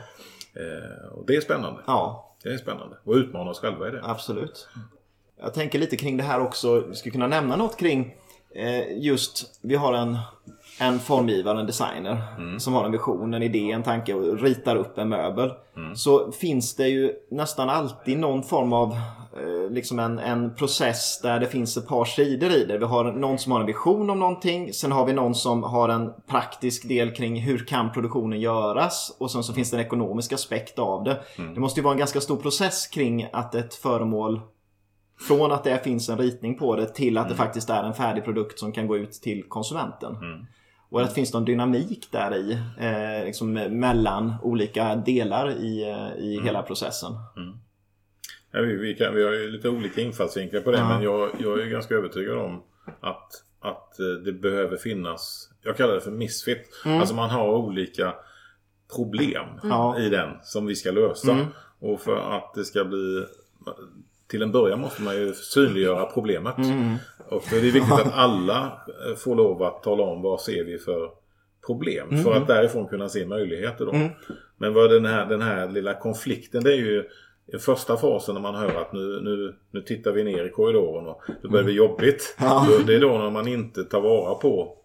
Eh, 0.54 1.08
och 1.12 1.26
det 1.28 1.36
är 1.36 1.42
spännande. 1.42 1.82
Ja. 1.88 2.36
Det 2.44 2.50
är 2.50 2.58
spännande. 2.58 2.98
Och 3.04 3.14
utmana 3.14 3.52
oss 3.52 3.60
själva 3.60 3.88
i 3.88 3.92
det. 3.92 4.02
Absolut. 4.04 4.68
Jag 5.42 5.54
tänker 5.54 5.80
lite 5.80 5.98
kring 5.98 6.18
det 6.18 6.24
här 6.24 6.40
också. 6.42 6.80
Vi 6.80 6.96
skulle 6.96 7.12
kunna 7.12 7.28
nämna 7.28 7.56
något 7.56 7.78
kring 7.80 8.16
eh, 8.56 8.98
just, 8.98 9.60
vi 9.62 9.76
har 9.76 9.94
en, 9.94 10.18
en 10.80 11.00
formgivare, 11.00 11.60
en 11.60 11.66
designer 11.66 12.18
som 12.60 12.74
har 12.74 12.86
en 12.86 12.92
vision, 12.92 13.34
en 13.34 13.44
idé, 13.44 13.72
en 13.72 13.84
tanke 13.84 14.14
och 14.14 14.42
ritar 14.42 14.76
upp 14.76 14.98
en 14.98 15.10
möbel. 15.10 15.52
Så 15.96 16.32
finns 16.32 16.76
det 16.76 16.88
ju 16.88 17.14
nästan 17.32 17.70
alltid 17.70 18.20
någon 18.20 18.44
form 18.44 18.74
av 18.74 18.92
eh, 19.38 19.72
liksom 19.72 20.00
en, 20.00 20.20
en 20.20 20.56
process 20.56 21.20
där 21.22 21.40
det 21.40 21.48
finns 21.48 21.78
ett 21.78 21.88
par 21.88 22.06
sidor 22.06 22.52
i 22.52 22.66
det. 22.66 22.78
Vi 22.78 22.86
har 22.86 23.04
någon 23.04 23.38
som 23.40 23.52
har 23.52 23.60
en 23.60 23.66
vision 23.66 24.10
om 24.10 24.20
någonting. 24.20 24.74
Sen 24.74 24.92
har 24.92 25.06
vi 25.06 25.14
någon 25.14 25.36
som 25.36 25.64
har 25.64 25.90
en 25.90 26.14
praktisk 26.28 26.88
del 26.88 27.12
kring 27.12 27.42
hur 27.42 27.66
kan 27.66 27.92
produktionen 27.92 28.40
göras. 28.40 29.16
Och 29.20 29.32
sen 29.32 29.44
så 29.44 29.54
finns 29.54 29.72
det 29.72 29.78
en 29.78 29.86
ekonomisk 29.86 30.34
aspekt 30.34 30.80
av 30.80 31.04
det. 31.04 31.22
Det 31.54 31.60
måste 31.60 31.80
ju 31.80 31.84
vara 31.84 31.94
en 31.94 32.00
ganska 32.00 32.22
stor 32.22 32.38
process 32.38 32.88
kring 32.88 33.28
att 33.34 33.56
ett 33.56 33.76
föremål 33.76 34.42
från 35.28 35.52
att 35.52 35.64
det 35.64 35.84
finns 35.84 36.10
en 36.10 36.18
ritning 36.18 36.58
på 36.58 36.76
det 36.76 36.86
till 36.86 37.18
att 37.18 37.30
det 37.30 37.36
faktiskt 37.36 37.70
är 37.70 37.84
en 37.84 37.94
färdig 37.94 38.24
produkt 38.24 38.60
som 38.60 38.72
kan 38.72 38.88
gå 38.88 38.98
ut 38.98 39.12
till 39.12 39.44
konsumenten. 39.44 40.16
Och 40.90 41.02
att 41.02 41.10
det 41.10 41.16
finns 41.16 41.34
någon 41.34 41.46
dynamik 41.46 42.08
där 42.12 42.36
i, 42.36 42.52
eh, 42.78 43.26
liksom 43.26 43.54
mellan 43.54 44.34
olika 44.44 44.96
delar 44.96 45.52
i, 45.52 45.90
eh, 45.90 46.24
i 46.26 46.42
hela 46.44 46.64
processen. 46.64 47.12
Ja, 48.52 48.62
vi, 48.62 48.76
vi, 48.76 48.96
kan, 48.96 49.16
vi 49.16 49.24
har 49.24 49.32
ju 49.32 49.52
lite 49.52 49.70
olika 49.70 50.02
infallsvinklar 50.02 50.62
på 50.62 50.72
det 50.72 50.84
men 50.84 51.02
jag, 51.04 51.30
jag 51.40 51.60
är 51.62 51.66
ganska 51.66 51.96
övertygad 51.96 52.38
om 52.38 52.64
att, 53.00 53.44
att 53.60 54.00
eh, 54.00 54.06
det 54.26 54.32
behöver 54.32 54.78
finnas, 54.78 55.50
jag 55.62 55.78
kallar 55.78 55.94
det 55.94 56.02
för 56.02 56.12
misfit. 56.12 56.70
Alltså 56.86 57.16
man 57.16 57.30
har 57.30 57.50
olika 57.50 58.14
problem 58.96 59.46
Ja. 59.64 60.00
i 60.00 60.10
den 60.10 60.30
som 60.44 60.66
vi 60.66 60.76
ska 60.76 60.92
lösa. 60.92 61.48
Och 61.80 62.02
för 62.02 62.38
att 62.38 62.54
det 62.54 62.66
ska 62.66 62.86
bli 62.86 63.26
till 64.30 64.42
en 64.42 64.52
början 64.52 64.80
måste 64.80 65.02
man 65.02 65.16
ju 65.16 65.34
synliggöra 65.34 66.06
problemet. 66.06 66.56
Och 67.30 67.44
det 67.50 67.58
är 67.58 67.62
viktigt 67.62 67.92
att 67.92 68.14
alla 68.14 68.64
eh, 69.10 69.16
får 69.16 69.36
lov 69.36 69.64
att 69.64 69.84
tala 69.84 70.04
om 70.04 70.22
vad 70.22 70.42
ser 70.42 70.64
vi 70.64 70.78
för 70.80 71.10
problem. 71.66 72.24
För 72.24 72.34
att 72.34 72.48
därifrån 72.48 72.88
kunna 72.88 73.10
se 73.10 73.26
möjligheter 73.26 73.86
då. 73.86 73.92
Men 74.58 74.74
vad 74.74 74.92
den 74.92 75.06
här, 75.06 75.26
den 75.26 75.42
här 75.42 75.70
lilla 75.70 75.94
konflikten 75.94 76.64
det 76.64 76.72
är 76.74 76.78
ju 76.78 77.04
i 77.54 77.58
första 77.58 77.98
fasen 77.98 78.36
när 78.36 78.42
man 78.42 78.56
hör 78.56 78.82
att 78.82 78.94
nu, 78.94 79.20
nu, 79.24 79.56
nu 79.72 79.82
tittar 79.82 80.12
vi 80.12 80.24
ner 80.24 80.46
i 80.46 80.50
korridoren 80.50 81.08
och 81.08 81.22
det 81.42 81.48
börjar 81.48 81.64
bli 81.66 81.74
jobbigt. 81.74 82.36
Då- 82.70 82.84
Det 82.88 82.96
är 82.96 83.00
då 83.00 83.18
när 83.18 83.30
man 83.30 83.48
inte 83.48 83.84
tar 83.84 84.02
vara 84.02 84.36
på 84.36 84.76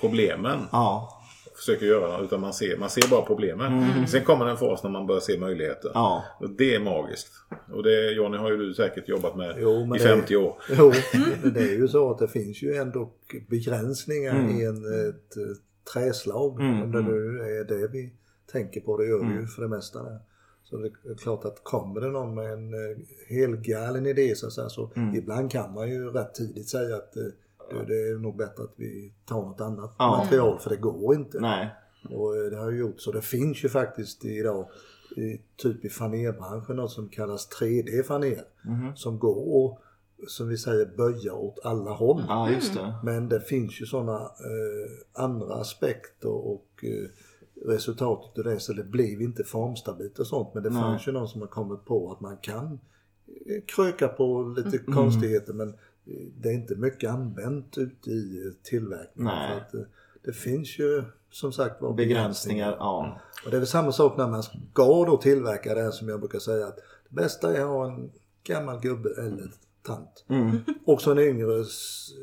problemen. 0.00 0.58
Ja, 0.72 1.15
försöker 1.56 1.86
göra. 1.86 2.20
Utan 2.24 2.40
man 2.40 2.52
ser, 2.52 2.76
man 2.78 2.90
ser 2.90 3.10
bara 3.10 3.22
problemen. 3.22 4.06
Sen 4.06 4.24
kommer 4.24 4.46
en 4.46 4.56
fas 4.56 4.82
när 4.82 4.90
man 4.90 5.06
börjar 5.06 5.20
se 5.20 5.38
möjligheter. 5.38 5.90
Ja. 5.94 6.24
Och 6.40 6.50
det 6.50 6.74
är 6.74 6.80
magiskt. 6.80 7.32
Och 7.72 7.82
det 7.82 8.10
Johnny 8.12 8.36
har 8.38 8.50
ju 8.50 8.56
du 8.56 8.74
säkert 8.74 9.08
jobbat 9.08 9.36
med 9.36 9.56
Jo, 9.60 9.94
i 9.94 9.98
det- 9.98 10.04
50 10.04 10.36
år. 10.36 10.56
Jo, 10.78 10.92
men 11.42 11.52
det 11.52 11.60
är 11.60 11.74
ju 11.78 11.88
så 11.88 12.10
att 12.10 12.18
det 12.18 12.28
finns 12.28 12.62
ju 12.62 12.74
ändå 12.74 13.12
begränsningar 13.48 14.50
i 14.50 14.64
en, 14.64 15.08
ett 15.08 15.36
eh, 15.36 15.42
träslag. 15.92 16.60
Mm, 16.60 16.82
Om 16.82 16.92
det 16.92 17.02
nu 17.02 17.40
är 17.40 17.64
det 17.64 17.88
vi 17.92 18.12
tänker 18.52 18.80
på, 18.80 18.96
det 18.96 19.06
gör 19.06 19.18
vi 19.24 19.40
ju 19.40 19.46
för 19.46 19.62
det 19.62 19.68
mesta 19.68 20.02
där. 20.02 20.18
Så 20.64 20.76
det 20.76 20.86
är 21.10 21.14
klart 21.14 21.44
att 21.44 21.60
kommer 21.62 22.00
det 22.00 22.08
någon 22.08 22.34
med 22.34 22.52
en 22.52 22.74
eh, 22.74 22.96
helgalen 23.28 24.06
idé 24.06 24.34
så, 24.36 24.46
att 24.46 24.52
säga, 24.52 24.68
så 24.68 24.90
Mm. 24.96 25.14
ibland 25.14 25.50
kan 25.50 25.74
man 25.74 25.88
ju 25.90 26.10
rätt 26.10 26.34
tidigt 26.34 26.68
säga 26.68 26.96
att 26.96 27.14
du, 27.70 27.84
det 27.84 28.08
är 28.10 28.18
nog 28.18 28.36
bättre 28.36 28.62
att 28.62 28.72
vi 28.76 29.12
tar 29.24 29.42
något 29.42 29.60
annat 29.60 29.94
Ja. 29.98 30.18
material 30.22 30.58
för 30.58 30.70
det 30.70 30.76
går 30.76 31.14
inte. 31.14 31.40
Nej. 31.40 31.74
Och 32.10 32.36
eh, 32.36 32.50
det 32.50 32.56
har 32.56 32.70
ju 32.70 32.78
gjort 32.78 33.00
så. 33.00 33.12
Det 33.12 33.22
finns 33.22 33.64
ju 33.64 33.68
faktiskt 33.68 34.24
idag 34.24 34.68
i, 35.16 35.40
typ 35.56 35.84
i 35.84 35.88
fanerbranschen 35.88 36.76
något 36.76 36.90
som 36.90 37.08
kallas 37.08 37.48
3D-faner. 37.60 38.42
Som 38.94 39.18
går 39.18 39.70
att, 39.72 39.78
som 40.30 40.48
vi 40.48 40.56
säger, 40.58 40.86
böja 40.96 41.34
åt 41.34 41.58
alla 41.64 41.90
håll. 41.90 42.24
Ja, 42.28 42.48
det. 42.74 42.94
Men 43.04 43.28
det 43.28 43.40
finns 43.40 43.80
ju 43.80 43.86
sådana 43.86 44.16
eh, 44.22 45.22
andra 45.22 45.54
aspekter 45.54 46.28
och 46.30 46.66
eh, 46.82 47.08
resultatet 47.68 48.38
av 48.38 48.44
det 48.44 48.60
så 48.60 48.72
det 48.72 48.84
blev 48.84 49.22
inte 49.22 49.44
formstabilt 49.44 50.18
och 50.18 50.26
sånt. 50.26 50.54
Men 50.54 50.62
det 50.62 50.70
Nej. 50.70 50.82
fanns 50.82 51.08
ju 51.08 51.12
någon 51.12 51.28
som 51.28 51.40
har 51.40 51.48
kommit 51.48 51.84
på 51.84 52.12
att 52.12 52.20
man 52.20 52.36
kan 52.36 52.80
eh, 53.46 53.62
kröka 53.66 54.08
på 54.08 54.54
lite 54.56 54.78
konstigheter 54.78 55.52
men 55.52 55.74
det 56.36 56.48
är 56.48 56.52
inte 56.52 56.74
mycket 56.74 57.10
använt 57.10 57.78
ute 57.78 58.10
i 58.10 58.52
tillverkningen. 58.62 59.34
Nej. 59.34 59.48
För 59.48 59.56
att, 59.60 59.74
eh, 59.74 59.90
det 60.24 60.32
finns 60.32 60.78
ju 60.78 61.04
som 61.30 61.52
sagt 61.52 61.82
var 61.82 61.94
Begränsningar, 61.94 62.76
ja. 62.78 63.20
och 63.44 63.50
det 63.50 63.56
är 63.56 63.60
väl 63.60 63.66
samma 63.66 63.92
sak 63.92 64.16
när 64.16 64.28
man 64.28 64.42
ska 64.42 65.04
då 65.04 65.16
tillverka 65.16 65.74
det 65.74 65.82
här 65.82 65.90
som 65.90 66.08
jag 66.08 66.20
brukar 66.20 66.38
säga 66.38 66.66
att 66.66 66.76
det 67.08 67.14
bästa 67.14 67.56
är 67.56 67.60
att 67.60 67.66
ha 67.66 67.86
en 67.86 68.10
gammal 68.44 68.80
gubbe 68.80 69.08
eller 69.18 69.50
tant. 69.86 70.24
Mm. 70.28 70.58
Också 70.86 71.12
en 71.12 71.18
yngre 71.18 71.64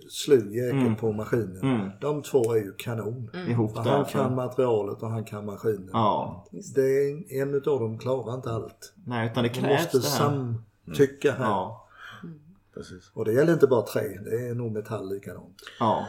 slug 0.09 0.55
jäkel 0.55 0.95
på 0.99 1.11
maskinen. 1.11 1.61
Mm. 1.61 1.89
De 2.01 2.21
två 2.21 2.53
är 2.53 2.57
ju 2.57 2.73
kanon. 2.77 3.29
Där. 3.34 3.81
han 3.84 4.05
kan 4.05 4.36
materialet 4.36 5.03
och 5.03 5.09
han 5.09 5.23
kan 5.23 5.45
maskinen. 5.45 5.89
Ja. 5.93 6.45
Det 6.75 6.81
är 6.81 7.11
en, 7.11 7.41
en 7.41 7.53
utav 7.53 7.79
dem 7.79 7.97
klarar 7.97 8.36
inte 8.36 8.51
allt. 8.51 8.93
Nej, 9.05 9.29
utan 9.31 9.43
det 9.43 9.49
krävs 9.49 9.93
måste 9.93 9.97
det 9.97 10.23
här. 10.23 10.53
samtycka 10.86 11.31
här. 11.31 11.45
Ja. 11.45 11.82
Precis. 12.74 13.11
Och 13.13 13.26
det 13.26 13.34
gäller 13.34 13.53
inte 13.53 13.67
bara 13.67 13.82
trä, 13.82 14.01
det 14.01 14.47
är 14.49 14.53
nog 14.55 14.71
metall 14.71 15.13
likadant. 15.13 15.57
Ja. 15.80 16.07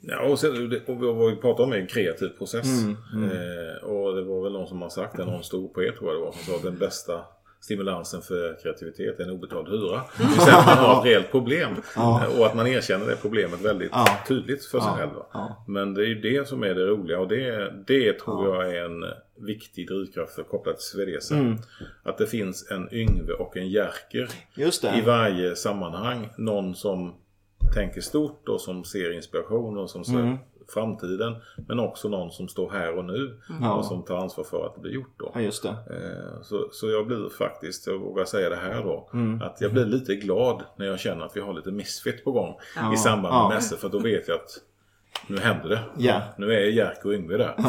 Ja, 0.00 0.20
och, 0.28 0.38
sen, 0.38 0.80
och 0.86 0.96
vad 0.96 1.30
vi 1.30 1.36
pratar 1.36 1.64
om 1.64 1.72
är 1.72 1.76
en 1.76 1.86
kreativ 1.86 2.28
process. 2.28 2.82
Mm, 2.84 2.96
Eh, 3.30 3.84
och 3.84 4.14
det 4.16 4.22
var 4.24 4.42
väl 4.42 4.52
någon 4.52 4.66
som 4.68 4.82
har 4.82 4.88
sagt 4.88 5.16
det, 5.16 5.24
någon 5.24 5.44
stor 5.44 5.68
poet 5.68 5.96
tror 5.96 6.10
jag 6.12 6.20
det 6.20 6.24
var, 6.24 6.32
som 6.32 6.40
sa 6.42 6.56
att 6.56 6.62
den 6.62 6.78
bästa 6.78 7.20
stimulansen 7.60 8.22
för 8.22 8.58
kreativitet 8.62 9.20
är 9.20 9.24
en 9.24 9.30
obetald 9.30 9.68
hyra. 9.68 10.02
Det 10.18 10.22
vill 10.24 10.40
säga 10.40 10.56
att 10.56 10.66
man 10.66 10.78
har 10.78 11.00
ett 11.00 11.06
reellt 11.06 11.30
problem. 11.30 11.70
Eh, 11.96 12.38
Och 12.40 12.46
att 12.46 12.54
man 12.56 12.66
erkänner 12.66 13.06
det 13.06 13.16
problemet 13.22 13.60
väldigt 13.60 13.90
Ja. 13.92 14.06
tydligt 14.28 14.64
för 14.64 14.80
sig 14.80 14.88
Ja. 14.90 14.96
själv. 14.96 15.10
Ja. 15.32 15.64
Men 15.68 15.94
det 15.94 16.02
är 16.02 16.06
ju 16.06 16.20
det 16.20 16.48
som 16.48 16.62
är 16.62 16.74
det 16.74 16.86
roliga 16.86 17.20
och 17.20 17.28
det, 17.28 17.72
det 17.86 18.18
tror 18.18 18.54
jag 18.56 18.76
är 18.76 18.84
en 18.84 19.04
viktig 19.36 19.88
drivkraft 19.88 20.34
för 20.34 20.42
kopplat 20.42 20.76
till 20.76 20.84
Svedese. 20.86 21.34
Mm. 21.34 21.58
Att 22.02 22.18
det 22.18 22.26
finns 22.26 22.70
en 22.70 22.94
Yngve 22.94 23.32
och 23.32 23.56
en 23.56 23.68
Jerker 23.68 24.28
Just 24.54 24.84
i 24.84 25.00
varje 25.06 25.56
sammanhang. 25.56 26.28
Någon 26.38 26.74
som 26.74 27.14
tänker 27.74 28.00
stort 28.00 28.48
och 28.48 28.60
som 28.60 28.84
ser 28.84 29.12
inspiration 29.12 29.78
och 29.78 29.90
som 29.90 30.04
ser 30.04 30.14
Mm. 30.20 30.36
framtiden. 30.74 31.36
Men 31.68 31.80
också 31.80 32.08
någon 32.08 32.30
som 32.30 32.48
står 32.48 32.70
här 32.70 32.98
och 32.98 33.04
nu 33.04 33.40
Ja. 33.60 33.74
och 33.74 33.84
som 33.84 34.04
tar 34.04 34.16
ansvar 34.16 34.44
för 34.44 34.66
att 34.66 34.74
det 34.74 34.80
blir 34.80 34.92
gjort 34.92 35.14
då. 35.18 35.30
Ja, 35.34 35.40
just 35.40 35.62
det. 35.62 35.68
Eh, 35.68 36.42
Så, 36.42 36.68
så 36.72 36.90
jag 36.90 37.06
blir 37.06 37.28
faktiskt, 37.38 37.86
jag 37.86 37.98
vågar 37.98 38.24
säga 38.24 38.48
det 38.50 38.56
här 38.56 38.82
då, 38.82 39.10
Mm. 39.12 39.42
att 39.42 39.60
jag 39.60 39.72
blir 39.72 39.84
lite 39.84 40.14
glad 40.14 40.62
när 40.76 40.86
jag 40.86 41.00
känner 41.00 41.24
att 41.24 41.36
vi 41.36 41.40
har 41.40 41.54
lite 41.54 41.70
misfit 41.70 42.24
på 42.24 42.32
gång 42.32 42.54
Ja. 42.76 42.94
i 42.94 42.96
samband 42.96 43.34
Ja. 43.34 43.48
med 43.48 43.54
mässor. 43.56 43.76
För 43.76 43.88
då 43.88 43.98
vet 43.98 44.28
jag 44.28 44.34
att 44.34 44.50
nu 45.28 45.38
händer 45.38 45.68
det. 45.68 45.80
Ja. 45.98 46.22
Nu 46.38 46.52
är 46.52 46.60
Jerker 46.60 47.06
och 47.06 47.14
Yngve 47.14 47.36
där. 47.36 47.54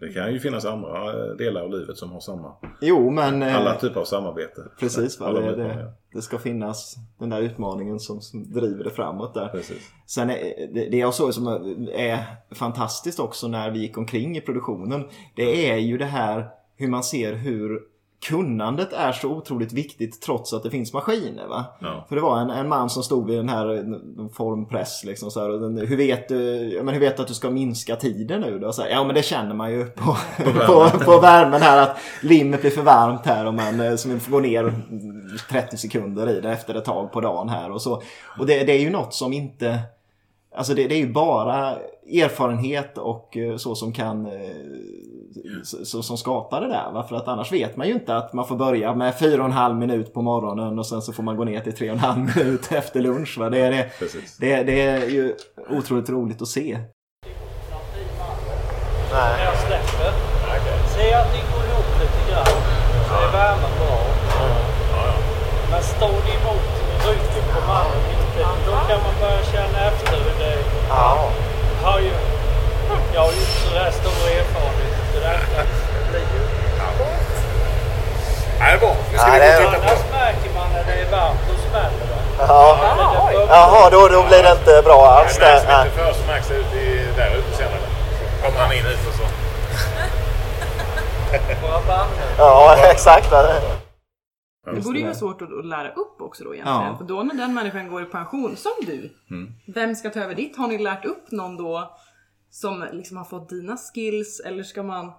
Det 0.00 0.08
kan 0.12 0.32
ju 0.32 0.40
finnas 0.40 0.64
andra 0.64 1.10
eh, 1.12 1.36
delar 1.36 1.60
av 1.60 1.70
livet 1.70 1.96
som 1.96 2.12
har 2.12 2.20
samma. 2.20 2.52
Jo, 2.80 3.10
men... 3.10 3.42
eh, 3.42 3.56
Alla 3.56 3.74
typer 3.74 4.00
av 4.00 4.04
samarbete. 4.04 4.62
Precis, 4.80 5.20
va? 5.20 5.32
Det, 5.32 5.56
det, 5.56 5.92
det 6.12 6.22
ska 6.22 6.38
finnas 6.38 6.94
den 7.18 7.28
där 7.30 7.40
utmaningen 7.40 8.00
som, 8.00 8.20
som 8.20 8.52
driver 8.52 8.84
det 8.84 8.90
framåt 8.90 9.34
där. 9.34 9.48
Precis. 9.48 9.90
Sen 10.06 10.30
är, 10.30 10.34
det, 10.74 10.88
det 10.90 10.96
jag 10.96 11.14
såg 11.14 11.34
som 11.34 11.46
är 11.94 12.18
fantastiskt 12.54 13.20
också 13.20 13.48
när 13.48 13.70
vi 13.70 13.78
gick 13.78 13.98
omkring 13.98 14.36
i 14.36 14.40
produktionen. 14.40 15.04
Det 15.36 15.70
är 15.70 15.76
ju 15.76 15.98
det 15.98 16.04
här 16.04 16.48
hur 16.76 16.88
man 16.88 17.02
ser 17.04 17.32
hur 17.34 17.80
kunnandet 18.24 18.92
är 18.92 19.12
så 19.12 19.28
otroligt 19.28 19.72
viktigt 19.72 20.22
trots 20.22 20.52
att 20.52 20.62
det 20.62 20.70
finns 20.70 20.92
maskiner. 20.92 21.46
Va? 21.46 21.64
Ja. 21.80 22.04
För 22.08 22.16
det 22.16 22.22
var 22.22 22.38
en, 22.38 22.50
en 22.50 22.68
man 22.68 22.90
som 22.90 23.02
stod 23.02 23.26
vid 23.26 23.36
den 23.36 23.48
här 23.48 23.98
formpress 24.32 25.04
liksom 25.04 25.30
så 25.30 25.40
här, 25.40 25.50
och 25.50 25.60
den, 25.60 25.86
hur, 25.86 25.96
vet 25.96 26.28
du, 26.28 26.80
men 26.84 26.94
hur 26.94 27.00
vet 27.00 27.16
du 27.16 27.22
att 27.22 27.28
du 27.28 27.34
ska 27.34 27.50
minska 27.50 27.96
tiden 27.96 28.40
nu 28.40 28.58
då? 28.58 28.72
Så 28.72 28.82
här, 28.82 28.88
ja 28.88 29.04
men 29.04 29.14
det 29.14 29.22
känner 29.22 29.54
man 29.54 29.72
ju 29.72 29.84
på, 29.84 30.16
på, 30.66 30.90
på 31.04 31.20
värmen 31.20 31.62
här 31.62 31.82
att 31.82 31.96
limmet 32.22 32.60
blir 32.60 32.70
för 32.70 32.82
varmt 32.82 33.26
här 33.26 33.46
och 33.46 33.54
man 33.54 33.80
eh, 33.80 33.96
som 33.96 34.20
får 34.20 34.32
gå 34.32 34.40
ner 34.40 34.74
30 35.50 35.76
sekunder 35.76 36.30
i 36.30 36.40
det 36.40 36.50
efter 36.50 36.74
ett 36.74 36.84
tag 36.84 37.12
på 37.12 37.20
dagen 37.20 37.48
här 37.48 37.70
och 37.70 37.82
så. 37.82 38.02
Och 38.38 38.46
det, 38.46 38.64
det 38.64 38.72
är 38.72 38.80
ju 38.80 38.90
något 38.90 39.14
som 39.14 39.32
inte 39.32 39.78
Alltså 40.56 40.74
det, 40.74 40.88
det 40.88 40.94
är 40.94 40.98
ju 40.98 41.12
bara 41.12 41.76
erfarenhet 42.12 42.98
och 42.98 43.36
eh, 43.36 43.56
så 43.56 43.74
som 43.74 43.92
kan 43.92 44.26
eh, 44.26 44.32
så, 44.32 44.40
så, 44.40 45.13
som 46.02 46.16
skapar 46.16 46.60
det 46.60 46.68
där. 46.68 46.90
Va? 46.92 47.06
För 47.08 47.16
att 47.16 47.28
annars 47.28 47.52
vet 47.52 47.76
man 47.76 47.86
ju 47.86 47.92
inte 47.94 48.16
att 48.16 48.32
man 48.32 48.46
får 48.46 48.56
börja 48.56 48.94
med 48.94 49.18
fyra 49.18 49.40
och 49.40 49.46
en 49.46 49.52
halv 49.52 49.76
minut 49.76 50.14
på 50.14 50.22
morgonen 50.22 50.78
och 50.78 50.86
sen 50.86 51.02
så 51.02 51.12
får 51.12 51.22
man 51.22 51.36
gå 51.36 51.44
ner 51.44 51.60
till 51.60 51.72
tre 51.72 51.90
och 51.90 51.96
en 51.96 52.00
halv 52.00 52.18
minut 52.36 52.72
efter 52.72 53.00
lunch. 53.00 53.38
Va? 53.38 53.50
Det, 53.50 53.60
är 53.60 53.70
det, 53.70 53.90
det, 54.38 54.62
det 54.62 54.80
är 54.80 55.08
ju 55.08 55.34
otroligt 55.70 56.08
roligt 56.08 56.42
att 56.42 56.48
se. 56.48 56.78
När 59.12 59.44
jag 59.44 59.56
släpper. 59.56 60.12
Se 60.96 61.14
att 61.14 61.32
ni 61.32 61.38
går 61.38 61.64
ihop 61.64 62.00
lite 62.00 62.30
grann. 62.30 62.46
Så 63.08 63.14
är 63.14 63.32
värmen 63.32 63.70
bra. 63.78 63.98
Men 65.70 65.82
står 65.82 66.08
ni 66.08 66.32
emot 66.40 66.66
ryggen 67.06 67.54
på 67.54 67.66
mannen 67.66 68.14
då 68.36 68.72
kan 68.88 69.02
man 69.02 69.14
börja 69.20 69.44
känna 69.44 69.78
efter 69.88 70.16
hur 70.16 70.38
det 70.38 70.58
har 71.84 72.00
ju, 72.00 72.10
Jag 73.14 73.20
har 73.20 73.32
ju 73.32 73.38
inte 73.38 73.50
sådär 73.68 73.90
stor 73.90 74.28
erfarenhet. 74.38 74.94
Så 75.14 75.20
det 75.20 75.26
här 75.26 75.66
blir 76.10 76.20
ju... 76.20 76.40
Nej, 78.53 78.53
det 78.66 78.76
är 78.76 78.78
bra. 78.78 78.94
Nu 79.12 79.18
ska 79.18 79.26
Nej, 79.26 79.40
vi 79.40 79.46
det 79.46 79.62
gå 79.62 79.68
och 79.68 79.74
titta 79.74 79.86
på. 79.86 79.92
Annars 79.92 80.10
märker 80.10 80.50
man 80.58 80.68
när 80.72 80.84
det 80.88 80.96
är 81.02 81.10
varmt, 81.10 81.40
då 81.48 81.54
smäller 81.68 82.04
det. 82.10 82.20
Ja. 82.38 82.78
Jaha, 83.48 83.90
då, 83.90 84.08
då 84.08 84.22
blir 84.28 84.42
det 84.42 84.52
inte 84.52 84.82
bra 84.84 85.06
alls 85.06 85.38
Det 85.38 85.44
märks 85.44 85.64
Nej. 85.68 85.84
lite 85.84 85.96
för 85.96 86.12
så 86.12 86.26
märks 86.26 86.48
det 86.48 86.54
ut 86.54 86.72
i, 86.74 86.86
där 87.16 87.30
ute 87.38 87.56
senare. 87.56 87.80
Kommer 88.44 88.58
han 88.58 88.72
in 88.72 88.84
hit 88.84 89.06
och 89.08 89.14
så. 89.14 89.24
Ja, 92.38 92.76
exakt. 92.90 93.30
Det 94.74 94.80
borde 94.80 94.98
ju 94.98 95.04
vara 95.04 95.14
svårt 95.14 95.42
att, 95.42 95.58
att 95.58 95.66
lära 95.66 95.88
upp 95.92 96.20
också 96.20 96.44
då 96.44 96.54
egentligen. 96.54 96.82
Ja. 96.82 96.96
För 96.98 97.04
då 97.04 97.22
när 97.22 97.34
den 97.34 97.54
människan 97.54 97.88
går 97.90 98.02
i 98.02 98.04
pension, 98.04 98.56
som 98.56 98.72
du. 98.86 99.10
Vem 99.74 99.94
ska 99.94 100.10
ta 100.10 100.20
över 100.20 100.34
ditt? 100.34 100.56
Har 100.56 100.68
ni 100.68 100.78
lärt 100.78 101.04
upp 101.04 101.30
någon 101.30 101.56
då 101.56 101.96
som 102.50 102.84
liksom 102.92 103.16
har 103.16 103.24
fått 103.24 103.48
dina 103.48 103.76
skills? 103.76 104.40
Eller 104.40 104.62
ska 104.62 104.82
man... 104.82 105.12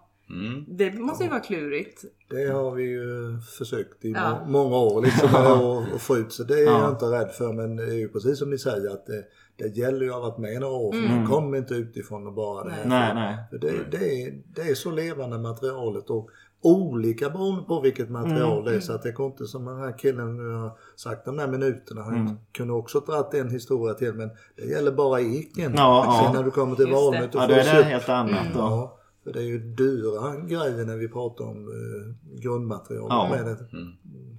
Det 0.67 0.93
måste 0.93 1.23
ju 1.23 1.29
vara 1.29 1.39
klurigt. 1.39 2.03
Det 2.29 2.45
har 2.51 2.71
vi 2.71 2.83
ju 2.83 3.37
försökt 3.57 4.05
i 4.05 4.11
Ja. 4.11 4.39
må- 4.45 4.51
många 4.63 4.77
år 4.77 5.01
liksom 5.01 5.29
att 5.95 6.01
få 6.01 6.17
ut. 6.17 6.31
Så 6.31 6.43
det 6.43 6.53
är 6.59 6.65
Ja. 6.65 6.79
jag 6.81 6.89
inte 6.91 7.05
rädd 7.05 7.31
för. 7.31 7.53
Men 7.53 7.75
det 7.75 7.83
är 7.83 7.97
ju 7.97 8.09
precis 8.09 8.39
som 8.39 8.49
ni 8.49 8.57
säger 8.57 8.89
att 8.93 9.05
det, 9.05 9.23
det 9.57 9.77
gäller 9.77 10.01
ju 10.01 10.09
att 10.09 10.15
ha 10.15 10.21
varit 10.29 10.37
med 10.37 10.61
några 10.61 10.73
år. 10.75 10.91
För 10.91 11.15
man 11.15 11.27
kommer 11.27 11.57
inte 11.57 11.73
utifrån 11.73 12.27
och 12.27 12.33
bara 12.33 12.63
det 12.63 12.71
här. 12.71 12.85
Mm. 12.85 12.89
Nej, 12.89 13.13
nej. 13.15 13.37
För 13.49 13.57
det, 13.57 13.73
det, 13.91 14.21
är, 14.23 14.41
det 14.55 14.61
är 14.61 14.75
så 14.75 14.91
levande 14.91 15.37
materialet 15.37 16.09
och 16.09 16.29
olika 16.61 17.29
beroende 17.29 17.63
på 17.63 17.81
vilket 17.81 18.09
material 18.09 18.51
Mm. 18.59 18.65
det 18.65 18.75
är. 18.75 18.79
Så 18.79 18.93
att 18.93 19.03
det 19.03 19.11
går 19.11 19.25
inte 19.27 19.45
som 19.45 19.65
den 19.65 19.77
här 19.79 19.97
killen 19.97 20.37
nu 20.37 20.49
har 20.55 20.77
sagt 20.95 21.25
de 21.25 21.39
här 21.39 21.47
minuterna. 21.47 22.01
Han 22.01 22.15
Mm. 22.15 22.33
kunde 22.51 22.73
också 22.73 22.99
dragit 22.99 23.33
en 23.33 23.49
historia 23.49 23.93
till 23.93 24.13
men 24.13 24.29
det 24.55 24.65
gäller 24.65 24.91
bara 24.91 25.21
eken. 25.21 25.73
Ja, 25.77 26.03
ja. 26.05 26.21
Sen 26.25 26.35
när 26.35 26.43
du 26.43 26.51
kommer 26.51 26.75
till 26.75 26.85
och 26.93 27.15
Ja, 27.15 27.27
då 27.31 27.39
är 27.39 27.47
det 27.47 27.63
köpt 27.63 27.85
helt 27.85 28.09
annat. 28.09 28.45
Då. 28.53 28.59
Ja, 28.59 28.99
för 29.25 29.33
det 29.33 29.39
är 29.39 29.43
ju 29.43 29.59
dyra 29.59 30.35
grejer 30.35 30.85
när 30.85 30.97
vi 30.97 31.07
pratar 31.07 31.45
om 31.45 31.57
eh, 31.57 32.39
grundmaterial. 32.41 33.07
Ja. 33.09 33.29
Med 33.29 33.45
det. 33.45 33.57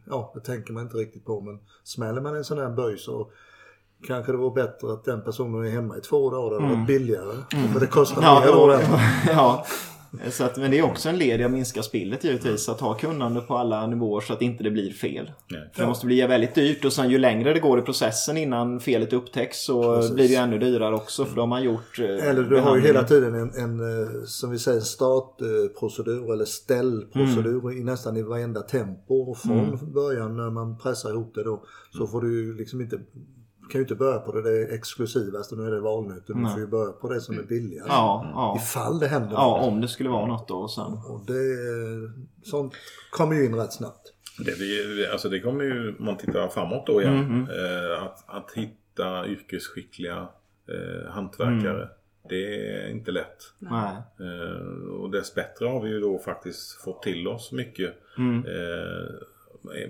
ja, 0.06 0.32
det 0.34 0.40
tänker 0.40 0.72
man 0.72 0.82
inte 0.82 0.96
riktigt 0.96 1.24
på. 1.24 1.40
Men 1.40 1.58
smäller 1.84 2.20
man 2.20 2.36
en 2.36 2.44
sån 2.44 2.58
här 2.58 2.70
böj 2.70 2.98
så 2.98 3.30
kanske 4.06 4.32
det 4.32 4.38
vore 4.38 4.54
bättre 4.54 4.92
att 4.92 5.04
den 5.04 5.24
personen 5.24 5.66
är 5.66 5.70
hemma 5.70 5.96
i 5.98 6.00
två 6.00 6.30
dagar. 6.30 6.56
Det 6.58 6.62
hade 6.64 6.76
varit 6.76 6.86
billigare. 6.86 7.36
För 7.72 7.80
det 7.80 7.86
kostar 7.86 8.22
Mm. 8.22 8.28
Ja, 8.28 8.40
mer 8.40 8.52
då. 8.52 9.00
ja, 9.32 9.66
Så 10.30 10.44
att, 10.44 10.56
men 10.56 10.70
det 10.70 10.78
är 10.78 10.82
också 10.82 11.08
en 11.08 11.18
led 11.18 11.40
i 11.40 11.44
att 11.44 11.50
minska 11.50 11.82
spillet 11.82 12.24
givetvis. 12.24 12.68
Att 12.68 12.80
ha 12.80 12.94
kunnande 12.94 13.40
på 13.40 13.56
alla 13.56 13.86
nivåer 13.86 14.20
så 14.20 14.32
att 14.32 14.42
inte 14.42 14.64
det 14.64 14.70
blir 14.70 14.90
fel. 14.92 15.30
Nej. 15.50 15.70
För 15.74 15.82
det 15.82 15.88
måste 15.88 16.06
bli 16.06 16.26
väldigt 16.26 16.54
dyrt 16.54 16.84
och 16.84 16.92
sen 16.92 17.10
ju 17.10 17.18
längre 17.18 17.52
det 17.54 17.60
går 17.60 17.78
i 17.78 17.82
processen 17.82 18.36
innan 18.36 18.80
felet 18.80 19.12
upptäcks 19.12 19.64
så 19.64 19.94
Precis. 19.96 20.14
blir 20.14 20.24
det 20.24 20.30
ju 20.30 20.36
ännu 20.40 20.58
dyrare 20.58 20.94
också 20.94 21.24
för 21.24 21.34
då 21.36 21.42
har 21.42 21.46
man 21.46 21.62
gjort 21.62 21.98
eh, 21.98 22.28
Eller 22.28 22.42
du 22.42 22.60
har 22.60 22.76
ju 22.76 22.82
hela 22.82 23.02
tiden 23.04 23.34
en, 23.34 23.50
en 23.54 23.80
eh, 23.80 24.08
som 24.26 24.50
vi 24.50 24.58
säger, 24.58 24.80
startprocedur 24.80 26.32
eller 26.32 26.44
ställprocedur 26.44 27.60
Mm. 27.60 27.78
i 27.78 27.84
nästan 27.84 28.16
i 28.16 28.22
varenda 28.22 28.60
tempo. 28.62 29.14
Och 29.14 29.38
från 29.38 29.92
början 29.92 30.36
när 30.36 30.50
man 30.50 30.78
pressar 30.78 31.10
ihop 31.10 31.34
det 31.34 31.44
då 31.44 31.62
så 31.90 32.06
får 32.06 32.20
du 32.20 32.44
ju 32.44 32.56
liksom 32.56 32.80
inte 32.80 32.98
kan 33.70 33.78
ju 33.78 33.82
inte 33.82 33.94
börja 33.94 34.18
på 34.18 34.32
det, 34.32 34.42
det 34.42 34.74
exklusivaste, 34.74 35.56
nu 35.56 35.66
är 35.66 35.70
det 35.70 35.80
valnöten. 35.80 36.42
Du 36.42 36.50
får 36.50 36.60
ju 36.60 36.66
börja 36.66 36.92
på 36.92 37.08
det 37.08 37.20
som 37.20 37.38
är 37.38 37.42
billigast. 37.42 37.88
Ja, 37.88 38.30
ja. 38.34 38.56
Ifall 38.62 38.98
det 38.98 39.06
händer 39.06 39.32
ja, 39.32 39.56
något. 39.56 39.68
om 39.68 39.80
det 39.80 39.88
skulle 39.88 40.08
vara 40.08 40.26
något 40.26 40.48
då 40.48 40.54
och 40.54 40.70
sen. 40.70 40.92
Och 40.92 41.20
det, 41.26 41.56
sånt 42.42 42.74
kommer 43.10 43.36
ju 43.36 43.46
in 43.46 43.54
rätt 43.54 43.72
snabbt. 43.72 44.12
Det, 44.38 44.58
blir, 44.58 45.10
alltså 45.12 45.28
det 45.28 45.40
kommer 45.40 45.64
ju, 45.64 45.96
om 45.98 46.04
man 46.04 46.16
tittar 46.16 46.48
framåt 46.48 46.86
då 46.86 47.02
igen, 47.02 47.48
eh, 47.50 48.02
att, 48.02 48.24
att 48.26 48.52
hitta 48.54 49.26
yrkesskickliga 49.26 50.28
eh, 50.68 51.10
hantverkare. 51.10 51.88
Det 52.28 52.70
är 52.72 52.90
inte 52.90 53.10
lätt. 53.10 53.52
Nej. 53.58 53.96
Eh, 54.20 54.88
och 54.88 55.10
dessbättre 55.10 55.66
har 55.66 55.80
vi 55.82 55.88
ju 55.88 56.00
då 56.00 56.18
faktiskt 56.18 56.82
fått 56.82 57.02
till 57.02 57.28
oss 57.28 57.52
mycket. 57.52 57.94
Eh, 58.18 59.14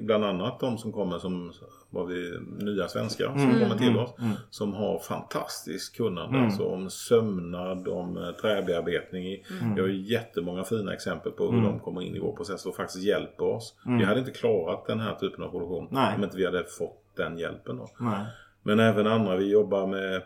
bland 0.01 0.25
annat 0.25 0.61
de 0.61 0.79
som 0.79 0.93
kommer 0.93 1.19
som 1.19 1.53
var 1.91 2.05
vi, 2.07 2.39
nya 2.65 2.89
svenskar 2.89 3.27
som 3.39 3.61
kommer 3.61 3.77
till 3.79 3.97
oss. 3.99 4.15
Som 4.51 4.75
har 4.75 4.99
fantastiskt 4.99 5.97
kunnande. 5.97 6.39
Alltså 6.39 6.65
om 6.65 6.91
sömnad, 6.91 7.89
om 7.89 8.17
eh, 8.17 8.31
träbearbetning. 8.31 9.27
i- 9.27 9.43
Vi 9.75 9.81
har 9.81 9.89
jättemånga 9.89 10.65
fina 10.65 10.93
exempel 10.95 11.33
på 11.33 11.51
hur 11.53 11.63
de 11.63 11.81
kommer 11.81 12.03
in 12.03 12.17
i 12.17 12.19
vår 12.19 12.33
process 12.37 12.67
och 12.67 12.77
faktiskt 12.77 13.05
hjälper 13.05 13.45
oss. 13.45 13.75
Vi 13.99 14.05
hade 14.05 14.19
inte 14.21 14.31
klarat 14.33 14.87
den 14.87 15.01
här 15.01 15.15
typen 15.15 15.45
av 15.45 15.49
produktion 15.49 15.89
Nej. 15.91 16.15
om 16.17 16.25
inte 16.25 16.37
vi 16.37 16.45
hade 16.47 16.65
fått 16.65 17.03
den 17.17 17.39
hjälpen. 17.39 17.77
Då. 17.77 17.89
Nej. 17.99 18.25
Men 18.63 18.81
även 18.81 19.07
andra, 19.07 19.37
vi 19.37 19.51
jobbar 19.51 19.87
med 19.87 20.23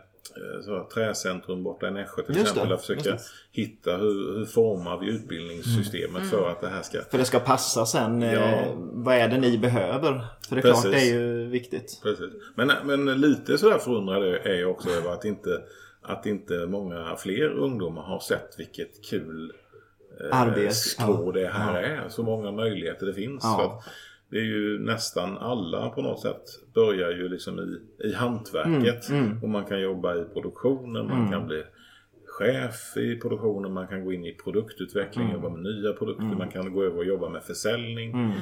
så, 0.65 0.87
träcentrum 0.93 1.63
borta 1.63 1.87
i 1.87 1.91
Nässjö 1.91 2.23
till 2.23 2.35
Just 2.35 2.47
exempel. 2.47 2.69
det, 2.69 2.77
försöker 2.77 3.11
just 3.11 3.29
hitta 3.51 3.97
hur, 3.97 4.37
hur 4.37 4.45
formar 4.45 4.97
vi 4.97 5.07
utbildningssystemet 5.07 6.29
för 6.29 6.49
att 6.49 6.61
det 6.61 6.69
här 6.69 6.81
ska... 6.81 7.01
För 7.01 7.17
det 7.17 7.25
ska 7.25 7.39
passa 7.39 7.85
sen. 7.85 8.23
Eh, 8.23 8.33
Ja. 8.33 8.73
vad 8.77 9.15
är 9.15 9.27
det 9.27 9.37
ni 9.37 9.57
behöver? 9.57 10.25
För 10.49 10.55
det 10.55 10.59
är 10.59 10.61
Precis. 10.61 10.81
klart, 10.81 10.93
det 10.93 10.99
är 11.01 11.13
ju 11.13 11.45
viktigt. 11.47 11.99
Precis. 12.03 12.29
Men, 12.55 12.71
men 12.83 13.21
lite 13.21 13.57
sådär 13.57 13.77
förundrad 13.77 14.23
är 14.23 14.53
jag 14.53 14.71
också 14.71 14.89
över 14.89 15.13
att 15.13 15.25
inte, 15.25 15.61
att 16.01 16.25
inte 16.25 16.53
många 16.53 17.15
fler 17.15 17.49
ungdomar 17.49 18.01
har 18.01 18.19
sett 18.19 18.55
vilket 18.57 19.05
kul 19.09 19.53
eh, 20.21 20.41
Arbete. 20.41 20.73
skrå 20.73 21.31
det 21.31 21.47
här 21.47 21.81
är. 21.83 22.09
Så 22.09 22.23
många 22.23 22.51
möjligheter 22.51 23.05
det 23.05 23.13
finns. 23.13 23.43
Ja. 23.43 23.83
Det 24.31 24.37
är 24.37 24.43
ju 24.43 24.79
nästan 24.79 25.37
alla 25.37 25.89
på 25.89 26.01
något 26.01 26.19
sätt 26.19 26.43
börjar 26.75 27.11
ju 27.11 27.29
liksom 27.29 27.59
i, 27.59 28.07
i 28.07 28.13
hantverket. 28.13 29.09
Mm, 29.09 29.43
Och 29.43 29.49
man 29.49 29.65
kan 29.65 29.81
jobba 29.81 30.15
i 30.15 30.23
produktionen, 30.33 31.07
man 31.07 31.31
kan 31.31 31.47
bli 31.47 31.63
chef 32.39 32.97
i 32.97 33.15
produktionen, 33.19 33.73
man 33.73 33.87
kan 33.87 34.05
gå 34.05 34.13
in 34.13 34.25
i 34.25 34.33
produktutveckling, 34.33 35.25
Mm. 35.29 35.35
jobba 35.41 35.49
med 35.49 35.63
nya 35.63 35.93
produkter, 35.93 36.23
man 36.37 36.49
kan 36.49 36.73
gå 36.73 36.83
över 36.83 36.97
och 36.97 37.05
jobba 37.05 37.29
med 37.29 37.43
försäljning. 37.43 38.33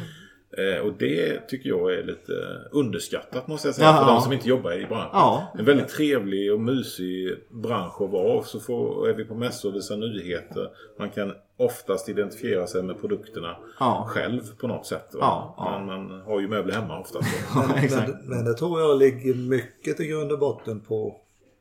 Eh, 0.57 0.81
och 0.85 0.93
det 0.93 1.47
tycker 1.49 1.69
jag 1.69 1.93
är 1.93 2.03
lite 2.03 2.31
underskattat 2.71 3.47
måste 3.47 3.67
jag 3.67 3.75
säga 3.75 3.87
Ja, 3.87 3.93
för 3.93 4.01
ja. 4.07 4.13
de 4.13 4.21
som 4.21 4.33
inte 4.33 4.49
jobbar 4.49 4.71
i 4.73 4.85
branschen. 4.85 5.09
Ja. 5.13 5.53
En 5.59 5.65
väldigt 5.65 5.87
trevlig 5.87 6.53
och 6.53 6.59
mysig 6.61 7.35
bransch 7.49 8.01
att 8.01 8.09
vara. 8.11 8.43
Så 8.43 8.59
får, 8.59 9.09
är 9.09 9.13
vi 9.13 9.25
på 9.25 9.35
mässor 9.35 9.69
och 9.69 9.75
visar 9.75 9.97
nyheter. 9.97 10.67
Man 10.99 11.09
kan 11.09 11.33
oftast 11.59 12.09
identifiera 12.09 12.67
sig 12.67 12.83
med 12.83 13.01
produkterna 13.01 13.57
Ja. 13.79 14.05
själv 14.09 14.41
på 14.61 14.67
något 14.67 14.85
sätt. 14.85 15.07
Va? 15.13 15.19
Ja, 15.21 15.53
ja. 15.57 15.79
Men 15.79 15.85
man 15.85 16.21
har 16.21 16.39
ju 16.39 16.47
möbler 16.47 16.73
hemma 16.73 16.99
oftast. 16.99 17.27
Men, 17.91 18.17
men 18.29 18.45
det 18.45 18.53
tror 18.53 18.79
jag 18.79 18.97
ligger 18.97 19.35
mycket 19.35 19.99
i 19.99 20.07
grund 20.07 20.31
och 20.31 20.39
botten 20.39 20.79
på 20.79 21.15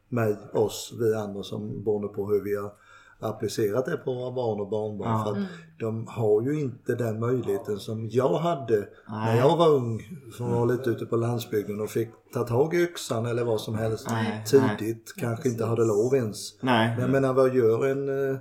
mig, 0.09 0.37
oss, 0.53 0.95
vi 1.01 1.15
andra 1.15 1.43
som 1.43 1.85
beroende 1.85 2.09
på 2.09 2.27
hur 2.27 2.45
vi 2.45 2.57
har 2.57 2.73
applicerat 3.21 3.87
det 3.87 3.97
på 3.97 4.15
våra 4.15 4.31
barn 4.33 4.61
och 4.61 4.69
barnbarn. 4.69 5.09
Ja. 5.11 5.25
För 5.25 5.41
att 5.41 5.47
de 5.79 6.07
har 6.07 6.43
ju 6.43 6.61
inte 6.61 6.95
den 6.95 7.21
möjligheten 7.21 7.79
som 7.79 8.09
jag 8.09 8.39
hade 8.39 8.89
när 9.09 9.37
jag 9.37 9.57
var 9.57 9.69
ung. 9.69 10.03
Som 10.37 10.53
var 10.53 10.67
lite 10.67 10.91
ute 10.91 11.07
på 11.07 11.17
landsbygden 11.17 11.81
och 11.81 11.91
fick 11.91 12.09
ta 12.35 12.43
tag 12.43 12.75
i 12.75 12.83
yxan 12.83 13.27
eller 13.27 13.45
vad 13.45 13.61
som 13.61 13.75
helst 13.75 14.07
Nej, 14.11 14.45
tidigt. 14.47 15.15
Kanske 15.17 15.49
inte 15.49 15.65
hade 15.65 15.85
lov 15.85 16.15
ens. 16.15 16.63
Nej. 16.63 16.89
Men 16.91 17.01
jag 17.01 17.11
menar 17.11 17.33
vad 17.33 17.55
gör 17.55 17.87
en, 17.87 18.31
eh, 18.31 18.37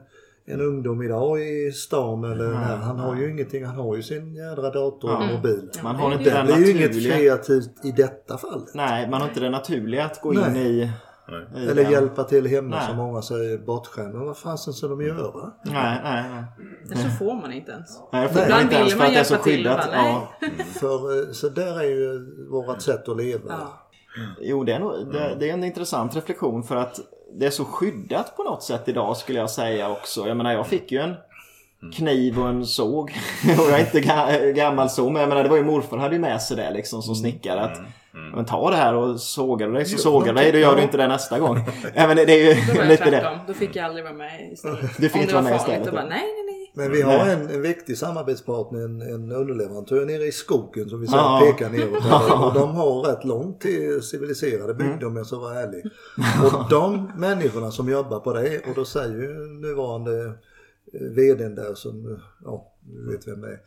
en 0.50 0.62
ungdom 0.62 1.04
idag 1.04 1.42
i 1.42 1.72
stan 1.72 2.24
eller 2.24 2.54
här? 2.54 2.78
Han 2.78 3.00
har 3.00 3.16
ju 3.16 3.32
ingenting. 3.32 3.66
Han 3.66 3.76
har 3.76 3.96
ju 3.96 4.04
sin 4.04 4.36
jädra 4.36 4.70
dator 4.70 5.16
och 5.16 5.26
mobil. 5.36 5.70
Man 5.84 5.96
har 5.96 6.12
inte 6.12 6.24
Det 6.24 6.30
den 6.30 6.46
blir 6.46 6.58
ju 6.58 6.72
inget 6.72 7.12
kreativt 7.12 7.86
i 7.86 7.92
detta 7.92 8.38
fallet. 8.38 8.74
Nej, 8.74 9.10
man 9.10 9.22
har 9.22 9.28
inte 9.28 9.40
det 9.40 9.50
naturliga 9.50 10.06
att 10.06 10.22
gå 10.22 10.34
in 10.34 10.40
Nej. 10.40 10.82
i... 10.82 10.92
Nej. 11.54 11.68
Eller 11.68 11.92
hjälpa 11.92 12.24
till 12.24 12.48
hemma 12.48 12.76
Nej. 12.76 12.86
som 12.88 12.98
många 12.98 13.22
säger 13.22 13.58
bortskämda. 13.58 14.18
Men 14.18 14.28
vad 14.28 14.38
fasen 14.38 14.74
ska 14.74 14.88
de 14.88 15.02
göra? 15.02 15.52
Nej, 15.64 16.00
nej, 16.04 16.24
nej. 16.32 16.44
Det 16.90 16.98
så 16.98 17.10
får 17.10 17.34
man 17.34 17.52
inte 17.52 17.72
ens. 17.72 18.00
Nej, 18.12 18.22
jag 18.22 18.32
får 18.32 18.42
Ibland 18.42 18.64
inte 18.64 18.76
ens 18.76 18.94
för 18.94 19.04
att 19.04 19.14
det 19.14 19.20
är 19.20 19.24
så 19.24 19.34
hjälpa 19.34 19.44
till, 19.44 19.58
skyddat. 19.58 19.88
Nej. 19.92 20.14
Ja. 20.14 20.48
För, 20.80 21.20
eh, 21.20 21.32
så 21.32 21.50
där 21.50 21.80
är 21.80 21.90
ju 21.90 22.36
vårt 22.50 22.82
sätt 22.82 23.10
att 23.10 23.18
leva. 23.18 23.44
Ja. 23.48 23.90
Jo, 24.42 24.64
det 24.64 24.74
är, 24.74 24.80
nog, 24.80 25.14
det, 25.14 25.36
det 25.40 25.50
är 25.50 25.54
en 25.54 25.64
intressant 25.64 26.16
reflektion 26.16 26.64
för 26.64 26.76
att 26.76 27.00
det 27.34 27.46
är 27.46 27.50
så 27.50 27.66
skyddat 27.66 28.38
på 28.38 28.44
något 28.44 28.64
sätt 28.64 28.84
idag 28.86 29.18
skulle 29.18 29.40
jag 29.40 29.50
säga 29.50 29.90
också. 29.90 30.28
Jag 30.28 30.38
menar, 30.38 30.54
jag 30.54 30.68
fick 30.68 30.92
ju 30.92 31.00
en 31.00 31.16
kniv 31.94 32.40
och 32.40 32.50
en 32.50 32.66
såg. 32.66 33.12
och 33.58 33.72
jag 33.72 33.80
är 33.80 33.80
inte 33.80 34.00
ga- 34.00 34.52
gammal 34.52 34.90
så, 34.90 35.10
men 35.10 35.20
jag 35.20 35.30
menar, 35.30 35.44
det 35.44 35.50
var 35.50 35.58
ju 35.58 35.64
morfar 35.64 35.98
hade 35.98 36.16
ju 36.16 36.22
med 36.22 36.42
sig 36.42 36.58
det 36.58 36.72
liksom 36.72 37.02
som 37.02 37.16
snickare. 37.16 37.62
Att, 37.62 37.82
Men 38.36 38.46
ta 38.46 38.70
det 38.70 38.76
här 38.78 38.94
och 38.96 39.20
sågar 39.20 39.68
du 39.68 39.74
dig 39.74 39.86
så 39.86 39.94
Jo, 39.94 39.98
sågar 39.98 40.34
du 40.34 40.40
dig, 40.40 40.52
då 40.52 40.58
gör 40.58 40.76
du 40.76 40.82
inte 40.82 40.98
det 40.98 41.08
nästa 41.08 41.40
gång. 41.40 41.56
men 41.96 42.16
det, 42.16 42.26
det 42.26 42.34
är 42.52 42.76
Då 42.76 42.82
ju 42.84 42.90
lite 42.90 43.04
det. 43.06 43.10
tvärtom. 43.20 43.40
Då 43.48 43.54
fick 43.54 43.76
jag 43.76 43.86
aldrig 43.86 44.04
vara 44.04 44.14
med 44.14 44.52
istället. 44.52 44.82
Du 44.98 45.10
fick 45.10 45.22
inte 45.22 45.28
det 45.28 45.34
var 45.36 45.42
vara 45.42 45.52
med 45.52 45.56
istället, 45.62 45.92
bara, 45.94 46.04
nej, 46.06 46.10
nej. 46.46 46.47
Men 46.78 46.92
vi 46.92 47.02
har 47.02 47.28
en, 47.28 47.50
en 47.50 47.62
viktig 47.62 47.98
samarbetspartner, 47.98 48.80
en, 48.86 49.02
en 49.02 49.32
underleverantör 49.32 50.06
nere 50.06 50.24
i 50.26 50.32
skogen 50.32 50.90
som 50.90 51.02
vi 51.02 51.08
säger 51.08 51.22
Ja. 51.24 51.42
pekar 51.52 51.70
neråt. 51.70 52.04
här. 52.04 52.46
Och 52.48 52.54
de 52.54 52.76
har 52.76 53.02
rätt 53.04 53.26
långt 53.26 53.62
till 53.62 54.02
civiliserade 54.02 54.74
bygder 54.74 55.08
om 55.08 55.16
jag 55.18 55.26
ska 55.26 55.38
vara 55.40 55.60
ärlig. 55.60 55.86
Och 56.44 56.70
de 56.70 57.12
människorna 57.18 57.72
som 57.72 57.90
jobbar 57.90 58.20
på 58.20 58.34
det 58.34 58.60
och 58.70 58.76
då 58.76 58.86
säger 58.86 59.16
ju 59.22 59.34
nuvarande 59.48 60.26
eh, 60.26 61.02
vdn 61.02 61.56
där 61.56 61.74
som, 61.76 62.20
ja, 62.46 62.74
du 62.82 63.12
vet 63.12 63.28
vem 63.28 63.42
det 63.42 63.48
är. 63.48 63.60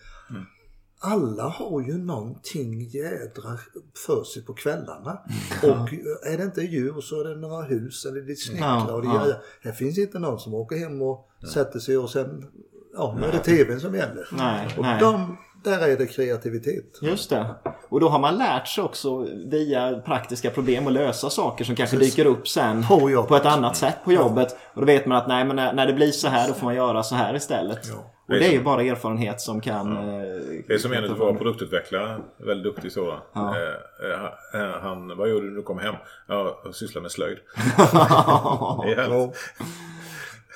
Alla 1.03 1.43
har 1.43 1.81
ju 1.81 1.99
någonting 1.99 2.81
jädra 2.89 3.59
för 4.07 4.25
sig 4.25 4.45
på 4.45 4.53
kvällarna. 4.55 5.19
Och 5.63 5.93
är 6.27 6.37
det 6.39 6.45
inte 6.45 6.61
djur 6.61 7.01
så 7.01 7.21
är 7.21 7.25
det 7.25 7.37
några 7.37 7.63
hus 7.63 8.07
eller 8.07 8.21
det 8.21 8.37
snickrar 8.37 8.95
och 8.95 9.03
det 9.03 9.09
ja. 9.09 9.33
Här 9.63 9.73
finns 9.73 9.99
inte 9.99 10.19
någon 10.19 10.39
som 10.41 10.55
åker 10.55 10.77
hem 10.77 11.03
och 11.03 11.29
sätter 11.53 11.79
sig 11.79 11.99
och 11.99 12.11
sen, 12.11 12.47
ja 12.95 13.17
nu 13.21 13.27
är 13.27 13.33
det 13.33 13.39
tvn 13.39 13.81
som 13.81 13.95
gäller. 13.95 14.29
Nej, 14.33 14.69
och 14.77 14.83
nej. 14.83 15.01
de, 15.01 15.37
där 15.65 15.89
är 15.89 15.97
det 15.97 16.07
kreativitet. 16.07 16.99
Just 17.03 17.31
det. 17.31 17.47
Och 17.89 18.01
då 18.01 18.09
har 18.09 18.19
man 18.19 18.35
lärt 18.39 18.69
sig 18.69 18.85
också 18.85 19.27
via 19.51 19.99
praktiska 19.99 20.51
problem 20.51 20.87
att 20.87 20.93
lösa 20.93 21.31
saker 21.31 21.65
som 21.65 21.77
kanske 21.77 21.97
dyker 21.97 22.27
upp 22.27 22.49
sen 22.49 22.83
På 22.87 23.25
på 23.29 23.37
ett 23.37 23.47
annat 23.47 23.77
sätt 23.77 23.97
på 24.05 24.13
jobbet. 24.13 24.57
Och 24.75 24.81
då 24.81 24.87
vet 24.87 25.07
man 25.07 25.19
att 25.19 25.29
nej, 25.29 25.45
men 25.45 25.57
när, 25.57 25.73
när 25.73 25.87
det 25.87 25.93
blir 25.93 26.11
så 26.11 26.29
här 26.29 26.49
då 26.49 26.55
får 26.55 26.65
man 26.65 26.75
göra 26.75 27.03
så 27.03 27.15
här 27.15 27.35
istället. 27.35 27.79
Och 28.29 28.37
det 28.37 28.47
är 28.47 28.53
ju 28.53 28.63
bara 28.63 28.83
erfarenhet 28.83 29.41
som 29.41 29.61
kan... 29.61 29.97
eh, 29.97 30.03
Det 30.69 30.75
är 30.75 30.79
som 30.79 30.93
en 30.93 31.11
av 31.11 31.19
våra 31.19 31.35
produktutvecklare, 31.35 32.21
väldigt 32.39 32.65
duktig 32.75 32.93
sådan. 32.93 33.19
Ja. 33.33 33.55
Eh, 34.55 34.61
eh, 34.61 34.81
han, 34.83 35.17
vad 35.17 35.29
gjorde 35.31 35.47
du 35.47 35.51
när 35.51 35.57
du 35.57 35.63
kom 35.63 35.79
hem? 35.79 35.95
Ja, 36.29 36.61
jag 36.65 36.75
sysslar 36.75 37.03
med 37.03 37.11
slöjd. 37.11 37.39
Ja. 38.97 39.33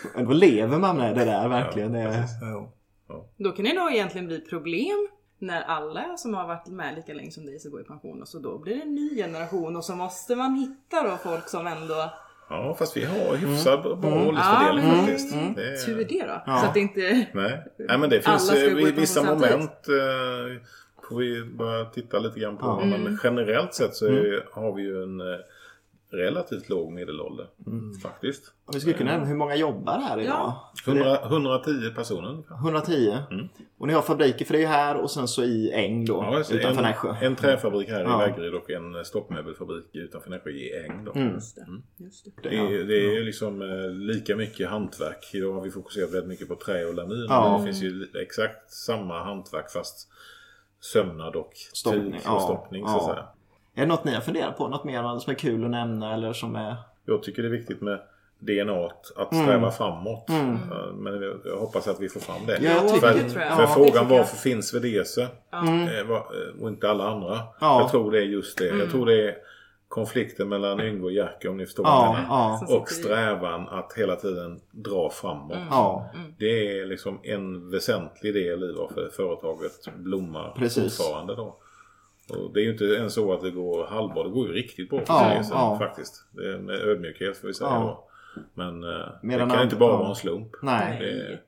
Det 0.05 0.09
är 0.09 0.13
härligt. 0.13 0.17
Men 0.17 0.25
då 0.25 0.33
lever 0.33 0.79
man 0.79 0.97
med 0.97 1.15
det 1.17 1.25
där 1.25 1.49
verkligen. 1.49 1.95
Ja. 1.95 3.27
Då 3.39 3.51
kan 3.53 3.65
det 3.65 3.73
nog 3.75 3.93
egentligen 3.93 4.27
bli 4.27 4.41
problem 4.41 5.09
när 5.39 5.63
alla 5.63 6.17
som 6.17 6.35
har 6.35 6.47
varit 6.47 6.67
med 6.67 6.95
lika 6.95 7.13
länge 7.15 7.31
som 7.31 7.47
dig 7.47 7.59
ska 7.59 7.69
gå 7.69 7.81
i 7.81 7.85
pension 7.85 8.21
och 8.23 8.29
så 8.29 8.39
då 8.39 8.59
blir 8.59 8.75
det 8.75 8.83
en 8.83 8.95
ny 8.95 9.17
generation 9.17 9.77
och 9.77 9.85
så 9.85 9.95
måste 9.97 10.37
man 10.37 10.55
hitta 10.55 11.03
då 11.11 11.17
folk 11.17 11.49
som 11.49 11.67
ändå... 11.67 12.11
Ja, 12.51 12.77
fast 12.79 12.97
vi 12.97 13.05
har 13.05 13.37
hyfsad 13.37 13.83
bra 13.83 14.11
Ja, 14.11 14.27
åldersfördelning 14.29 14.87
men 14.89 15.07
faktiskt. 15.07 15.35
mm, 15.35 15.55
Det 15.55 15.73
är- 15.73 15.77
tur 15.87 16.05
det 16.09 16.27
då. 16.27 16.43
Ja. 16.47 16.59
Så 16.59 16.67
att 16.67 16.75
det 16.75 16.81
inte... 16.81 17.27
Nej. 17.35 17.63
Nej, 17.79 17.99
men 17.99 18.11
det 18.11 18.21
finns 18.23 18.47
ska 18.47 18.67
eh, 18.71 18.75
vissa 18.75 19.23
moment 19.23 19.71
eh, 19.89 20.63
får 21.09 21.17
vi 21.19 21.45
börja 21.45 21.85
titta 21.85 22.19
lite 22.19 22.41
grann 22.41 22.57
på. 22.57 22.67
Ja. 22.67 22.85
Men 22.85 23.19
generellt 23.25 23.75
sett 23.75 23.95
så 23.95 24.07
är, 24.07 24.45
har 24.53 24.73
vi 24.75 24.83
ju 24.83 25.03
en 25.03 25.21
eh, 25.21 25.27
relativt 26.17 26.69
låg 26.69 26.93
medelålder. 26.93 27.47
Faktiskt. 28.03 28.53
Och 28.67 28.75
vi 28.75 28.81
skulle 28.81 28.95
kunna 28.97 29.11
nämna 29.11 29.27
hur 29.27 29.35
många 29.37 29.57
jobbar 29.57 29.99
här 29.99 30.21
idag? 30.21 30.53
100, 30.87 31.19
110 31.25 31.71
personer 31.95 32.29
ungefär. 32.29 32.55
110. 32.55 33.19
Och 33.79 33.87
ni 33.87 33.93
har 33.93 34.03
fabriker, 34.03 34.45
för 34.45 34.55
det 34.55 34.67
här 34.67 34.97
och 34.97 35.11
sen 35.11 35.29
så 35.29 35.43
i 35.43 35.73
Äng 35.73 36.05
då, 36.05 36.13
Ja, 36.13 36.37
alltså 36.37 36.55
utanför 36.55 36.83
en, 36.83 36.89
Nässjö. 36.89 37.15
en 37.21 37.37
träfabrik 37.37 37.89
här 37.89 38.01
Ja. 38.01 38.25
i 38.27 38.29
Vaggeryd 38.31 38.55
och 38.55 38.71
en 38.71 39.05
stoppmöbelfabrik 39.05 39.85
utanför 39.93 40.31
Nässjö 40.31 40.51
i 40.51 40.85
Äng. 40.85 41.05
Då. 41.05 41.21
Just 41.21 41.57
det. 41.57 41.67
Just 42.05 42.25
det. 42.25 42.49
Det, 42.51 42.57
är, 42.57 42.85
det 42.85 42.95
är 42.97 43.15
ju 43.15 43.25
liksom 43.25 43.63
eh, 43.63 43.91
lika 43.91 44.37
mycket 44.37 44.69
hantverk. 44.71 45.31
Idag 45.35 45.53
har 45.53 45.61
vi 45.61 45.71
fokuserat 45.71 46.11
väldigt 46.11 46.29
mycket 46.29 46.49
på 46.49 46.55
trä 46.55 46.85
och 46.85 46.95
lamin. 46.95 47.27
Ja. 47.29 47.49
Men 47.51 47.61
det 47.61 47.73
finns 47.73 47.83
ju 47.83 48.07
exakt 48.23 48.73
samma 48.73 49.25
hantverk 49.25 49.71
fast 49.71 50.09
sömnad 50.81 51.37
och 51.37 51.53
Stoppning, 51.75 52.13
tyg 52.13 52.21
ja. 52.25 52.35
och 52.37 52.43
stoppning 52.43 52.87
så 52.87 52.93
Ja. 52.93 52.97
att 52.99 53.05
säga. 53.17 53.27
Är 53.75 53.81
det 53.81 53.87
något 53.87 54.05
ni 54.05 54.15
har 54.15 54.21
funderat 54.21 54.57
på? 54.59 54.69
Något 54.69 54.85
mer 54.85 55.19
som 55.19 55.31
är 55.31 55.35
kul 55.35 55.65
att 55.65 55.71
nämna 55.71 56.15
eller 56.15 56.33
som 56.33 56.57
är... 56.57 56.77
Jag 57.07 57.23
tycker 57.23 57.43
det 57.43 57.49
är 57.49 57.53
viktigt 57.53 57.81
med 57.81 58.01
DNA 58.39 58.87
att 59.17 59.33
Mm. 59.33 59.45
sträva 59.45 59.71
framåt. 59.71 60.31
Eh, 60.31 60.45
Men 60.95 61.23
jag- 61.45 61.57
hoppas 61.57 61.89
att 61.89 62.01
vi 62.01 62.09
får 62.09 62.21
fram 62.21 62.47
det. 62.47 62.59
Ja, 62.63 62.71
jag 62.71 63.01
för 63.01 63.15
det 63.15 63.29
tror 63.31 63.43
jag. 63.43 63.57
för 63.57 63.63
Ja, 63.63 63.69
frågan 63.69 64.09
varför 64.09 64.37
finns 64.37 64.75
VDC 64.75 65.23
eh, 65.23 65.29
var- 66.09 66.17
eh, 66.17 66.63
och 66.63 66.69
inte 66.69 66.91
alla 66.91 67.09
andra? 67.09 67.39
Ja. 67.61 67.81
Jag 67.81 67.91
tror 67.91 68.11
det 68.13 68.19
är 68.19 68.23
just 68.23 68.59
det. 68.59 68.67
Jag 68.67 68.91
tror 68.91 69.07
det 69.07 69.29
är 69.29 69.35
konflikten 69.89 70.49
mellan 70.49 70.81
Yngve 70.81 71.05
och 71.05 71.13
Jerker 71.13 71.49
om 71.49 71.57
ni 71.57 71.65
förstår 71.67 71.87
Ja, 71.87 72.17
ja, 72.29 72.67
Och 72.77 72.89
strävan 72.89 73.69
att 73.69 73.93
hela 73.97 74.17
tiden 74.17 74.61
dra 74.71 75.11
framåt. 75.11 75.59
ja. 75.71 76.11
Det 76.39 76.79
är 76.81 76.87
liksom 76.87 77.21
en 77.23 77.71
väsentlig 77.71 78.35
del 78.35 78.65
i 78.65 78.73
varför 78.79 79.11
företaget 79.17 79.95
blommar 79.97 80.55
Precis. 80.59 80.97
fortfarande 80.97 81.35
då. 81.35 81.57
Och 82.31 82.53
det 82.55 82.61
är 82.61 82.65
ju 82.65 82.73
inte 82.73 82.85
ens 82.85 83.15
så 83.15 83.33
att 83.33 83.41
det 83.41 83.51
går 83.51 83.87
halvbra. 83.87 84.23
Det 84.23 84.31
går 84.31 84.47
ju 84.49 84.53
riktigt 84.53 84.91
bra 84.91 84.99
för 84.99 85.15
Ja, 85.15 85.43
sen, 85.43 85.57
ja. 85.57 85.79
faktiskt. 85.79 86.27
Det 86.31 86.55
är 86.55 86.59
med 86.59 86.75
ödmjukhet 86.75 87.37
får 87.37 87.49
vi 87.49 87.55
säga 87.55 87.71
Ja. 87.71 87.81
då. 87.81 88.05
Men 88.55 88.85
eh, 88.85 89.07
Medan 89.23 89.49
det 89.49 89.55
kan 89.55 89.65
inte 89.65 89.77
bara 89.77 89.93
ja. 89.93 89.97
vara 89.99 90.09
en 90.09 90.15
slump. 90.15 90.49
Nej. 90.63 90.99
Det, 91.01 91.41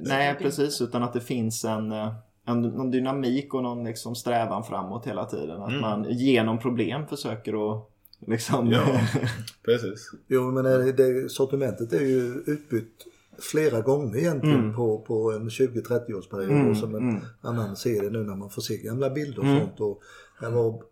Nej, 0.00 0.36
precis. 0.38 0.80
Utan 0.80 1.02
att 1.02 1.12
det 1.12 1.20
finns 1.20 1.64
en, 1.64 1.92
eh, 1.92 2.14
en 2.44 2.62
någon 2.62 2.90
dynamik 2.90 3.54
och 3.54 3.62
någon 3.62 3.84
liksom 3.84 4.14
strävan 4.14 4.64
framåt 4.64 5.06
hela 5.06 5.24
tiden. 5.24 5.62
Att 5.62 5.80
man 5.80 6.06
genom 6.10 6.58
problem 6.58 7.06
försöker 7.06 7.72
att 7.72 7.90
liksom... 8.26 8.70
ja, 8.70 8.86
precis. 9.64 10.10
Jo 10.28 10.50
men 10.50 10.64
det, 10.64 10.92
det, 10.92 11.28
sortimentet 11.30 11.92
är 11.92 12.00
ju 12.00 12.42
utbytt 12.46 13.06
flera 13.38 13.80
gånger 13.80 14.16
egentligen 14.18 14.60
Mm. 14.60 14.74
på, 14.76 14.98
på 15.00 15.32
en 15.32 15.48
20-30 15.48 16.12
årsperiod. 16.14 16.70
Och 16.70 16.76
som 16.76 16.94
en 16.94 17.20
annan 17.40 17.76
ser 17.76 18.02
det 18.02 18.10
nu 18.10 18.24
när 18.24 18.36
man 18.36 18.50
får 18.50 18.62
se 18.62 18.76
gamla 18.76 19.10
bilder 19.10 19.38
och 19.38 19.44
Mm. 19.44 19.60
sånt. 19.60 19.80
Och 19.80 20.02
här, 20.40 20.50
var, 20.50 20.82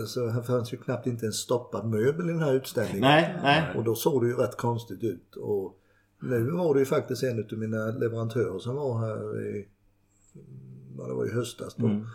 alltså, 0.00 0.26
här 0.26 0.42
fanns 0.42 0.72
ju 0.72 0.76
knappt 0.76 1.06
inte 1.06 1.26
en 1.26 1.32
stoppad 1.32 1.86
möbel 1.88 2.26
i 2.30 2.32
den 2.32 2.42
här 2.42 2.54
utställningen. 2.54 3.00
nej, 3.00 3.38
nej. 3.42 3.76
Och 3.76 3.84
då 3.84 3.94
såg 3.94 4.22
det 4.22 4.28
ju 4.28 4.34
rätt 4.36 4.56
konstigt 4.56 5.02
ut. 5.04 5.36
Och 5.36 5.76
nu 6.22 6.50
var 6.50 6.74
det 6.74 6.80
ju 6.80 6.86
faktiskt 6.86 7.22
en 7.22 7.44
av 7.52 7.58
mina 7.58 7.86
leverantörer 7.86 8.58
som 8.58 8.74
var 8.76 8.98
här 8.98 9.40
i, 9.46 9.68
ja, 10.98 11.06
det 11.06 11.14
var 11.14 11.26
i 11.26 11.30
höstas 11.32 11.74
då. 11.74 11.86
Mm. 11.86 12.06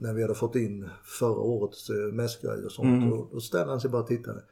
När 0.00 0.14
vi 0.14 0.22
hade 0.22 0.34
fått 0.34 0.56
in 0.56 0.88
förra 1.04 1.40
årets 1.40 1.90
eh, 1.90 1.96
mässgrejer 1.96 2.64
och 2.64 2.72
sånt. 2.72 3.02
Mm. 3.02 3.12
Och 3.12 3.28
då 3.32 3.40
ställde 3.40 3.70
han 3.70 3.80
sig 3.80 3.90
bara 3.90 4.02
och 4.02 4.08
tittade. 4.08 4.42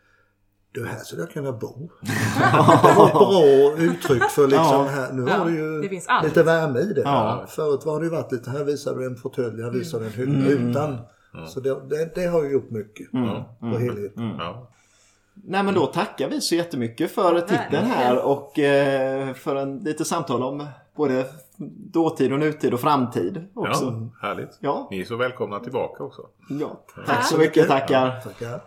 Du 0.76 0.86
här 0.86 0.98
skulle 0.98 1.22
jag 1.22 1.30
kunna 1.30 1.52
bo. 1.52 1.90
det 2.00 2.94
var 2.96 3.06
ett 3.06 3.12
bra 3.12 3.84
uttryck 3.84 4.22
för 4.30 4.42
liksom 4.42 4.64
Ja. 4.64 4.82
här. 4.90 5.12
Nu 5.12 5.24
Ja, 5.28 5.34
har 5.36 5.46
du 5.46 5.56
ju 5.56 5.82
lite 6.24 6.42
värme 6.42 6.78
i 6.78 6.92
det. 6.92 7.00
Ja. 7.00 7.44
Förut 7.48 7.84
har 7.84 7.98
det 8.00 8.04
ju 8.06 8.10
varit 8.10 8.32
lite, 8.32 8.50
här 8.50 8.64
visar 8.64 8.94
du 8.94 9.06
en 9.06 9.16
fåtölj, 9.16 9.62
här 9.62 9.70
visar 9.70 10.00
du 10.00 10.06
en 10.06 10.12
hylla 10.12 10.32
Mm. 10.50 10.70
utan. 10.70 10.98
Så 11.48 11.60
det, 11.60 11.80
det, 11.88 12.14
det 12.14 12.26
har 12.26 12.42
ju 12.44 12.52
gjort 12.52 12.70
mycket 12.70 13.10
på 13.60 13.68
helheten. 13.78 14.34
Ja. 14.38 14.68
Nej 15.34 15.62
men 15.62 15.74
då 15.74 15.86
tackar 15.86 16.28
vi 16.28 16.40
så 16.40 16.54
jättemycket 16.54 17.10
för 17.14 17.40
titeln 17.40 17.86
här 17.86 18.24
och 18.26 18.58
eh, 18.58 19.34
för 19.34 19.56
en 19.56 19.78
lite 19.78 20.04
samtal 20.04 20.42
om 20.42 20.66
både 20.96 21.24
dåtid 21.92 22.32
och 22.32 22.38
nutid 22.38 22.74
och 22.74 22.80
framtid 22.80 23.44
också. 23.54 23.84
ja, 23.84 24.28
härligt. 24.28 24.58
Ja. 24.60 24.88
Ni 24.90 25.00
är 25.00 25.04
så 25.04 25.16
välkomna 25.16 25.60
tillbaka 25.60 26.04
också. 26.04 26.22
Ja. 26.48 26.80
Tack 27.06 27.24
så 27.26 27.38
mycket, 27.38 27.68
tackar. 27.68 28.20
Tackar. 28.20 28.60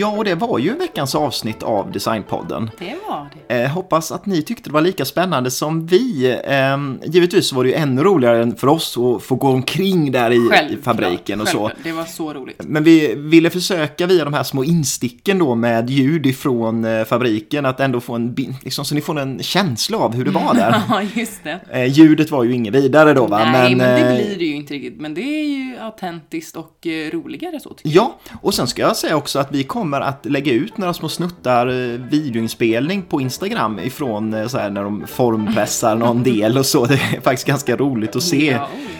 Ja, 0.00 0.16
och 0.16 0.24
det 0.24 0.34
var 0.34 0.58
ju 0.58 0.74
veckans 0.74 1.14
avsnitt 1.14 1.62
av 1.62 1.92
Designpodden. 1.92 2.70
Det 2.78 2.96
var 3.08 3.30
det. 3.34 3.37
Eh, 3.50 3.70
hoppas 3.70 4.12
att 4.12 4.26
ni 4.26 4.42
tyckte 4.42 4.70
det 4.70 4.74
var 4.74 4.80
lika 4.80 5.04
spännande 5.04 5.50
som 5.50 5.86
vi. 5.86 6.36
Eh, 6.44 7.08
givetvis 7.10 7.52
var 7.52 7.64
det 7.64 7.70
ju 7.70 7.74
ännu 7.76 8.02
roligare 8.02 8.52
för 8.56 8.66
oss 8.66 8.98
att 8.98 9.22
få 9.22 9.34
gå 9.34 9.48
omkring 9.48 10.12
där 10.12 10.30
i, 10.30 10.36
i 10.72 10.76
fabriken 10.82 11.40
och 11.40 11.48
så. 11.48 11.58
självklart. 11.58 11.84
Det 11.84 11.92
var 11.92 12.04
så 12.04 12.34
roligt. 12.34 12.60
Men 12.64 12.84
vi 12.84 13.14
ville 13.16 13.50
försöka 13.50 14.06
via 14.06 14.24
de 14.24 14.34
här 14.34 14.42
små 14.42 14.64
insticken 14.64 15.38
då 15.38 15.54
med 15.54 15.90
ljud 15.90 16.26
ifrån 16.26 16.84
eh, 16.84 17.04
fabriken 17.04 17.66
att 17.66 17.80
ändå 17.80 18.00
få 18.00 18.14
en, 18.14 18.36
liksom, 18.62 18.84
så 18.84 18.94
ni 18.94 19.00
får 19.00 19.18
en 19.20 19.42
känsla 19.42 19.98
av 19.98 20.14
hur 20.14 20.24
det 20.24 20.30
var 20.30 20.54
där. 20.54 20.74
Ja, 20.88 21.02
just 21.14 21.44
det. 21.44 21.60
eh, 21.72 21.84
ljudet 21.92 22.30
var 22.30 22.44
ju 22.44 22.54
inget 22.54 22.74
vidare 22.74 23.14
då 23.14 23.26
va? 23.26 23.38
Nej, 23.52 23.74
men, 23.74 23.78
det 23.78 24.08
eh, 24.08 24.14
blir 24.14 24.38
det 24.38 24.44
ju 24.44 24.54
inte 24.54 24.74
riktigt. 24.74 25.00
Men 25.00 25.14
det 25.14 25.20
är 25.20 25.44
ju 25.44 25.78
autentiskt 25.78 26.56
och 26.56 26.86
eh, 26.86 27.10
roligare 27.10 27.60
så 27.60 27.74
tycker 27.74 27.96
Ja, 27.96 28.18
och 28.42 28.54
sen 28.54 28.66
ska 28.66 28.82
jag 28.82 28.96
säga 28.96 29.16
också 29.16 29.38
att 29.38 29.52
vi 29.52 29.64
kommer 29.64 30.00
att 30.00 30.26
lägga 30.26 30.52
ut 30.52 30.78
några 30.78 30.94
små 30.94 31.08
snuttar 31.08 31.66
videoinspelning 32.10 33.02
på 33.02 33.20
Instagram 33.20 33.37
ifrån 33.82 34.34
eh, 34.34 34.46
så 34.46 34.58
här 34.58 34.70
när 34.70 34.84
de 34.84 35.06
formpressar 35.06 35.96
någon 35.96 36.22
del 36.22 36.58
och 36.58 36.66
så. 36.66 36.84
Det 36.86 36.94
är 36.94 37.20
faktiskt 37.20 37.46
ganska 37.46 37.76
roligt 37.76 38.16
att 38.16 38.22
se. 38.22 38.58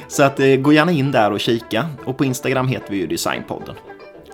Så 0.09 0.23
att 0.23 0.41
eh, 0.41 0.57
gå 0.57 0.73
gärna 0.73 0.93
in 0.93 1.13
där 1.13 1.33
och 1.33 1.41
kika. 1.41 1.87
Och 2.05 2.17
på 2.17 2.25
Instagram 2.25 2.69
heter 2.69 2.91
vi 2.91 2.97
ju 2.97 3.07
Designpodden. 3.07 3.75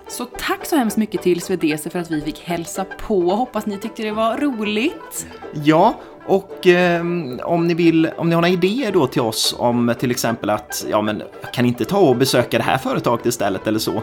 Så 0.07 0.25
tack 0.25 0.65
så 0.65 0.75
hemskt 0.75 0.97
mycket 0.97 1.21
till 1.21 1.41
Swedese 1.41 1.89
för 1.89 1.99
att 1.99 2.11
vi 2.11 2.21
fick 2.21 2.39
hälsa 2.39 2.85
på. 3.07 3.35
Hoppas 3.35 3.65
ni 3.65 3.77
tyckte 3.77 4.03
det 4.03 4.11
var 4.11 4.37
roligt. 4.37 5.27
Ja, 5.63 5.99
och 6.27 6.67
eh, 6.67 7.03
om 7.43 7.67
ni 7.67 7.73
vill, 7.73 8.09
om 8.17 8.29
ni 8.29 8.35
har 8.35 8.41
några 8.41 8.53
idéer 8.53 8.91
då 8.91 9.07
till 9.07 9.21
oss 9.21 9.55
om 9.57 9.93
till 9.99 10.11
exempel 10.11 10.49
att, 10.49 10.85
ja 10.91 11.01
men 11.01 11.23
jag 11.41 11.53
kan 11.53 11.65
inte 11.65 11.85
ta 11.85 11.97
och 11.97 12.15
besöka 12.15 12.57
det 12.57 12.63
här 12.63 12.77
företaget 12.77 13.25
istället 13.25 13.67
eller 13.67 13.79
så. 13.79 14.01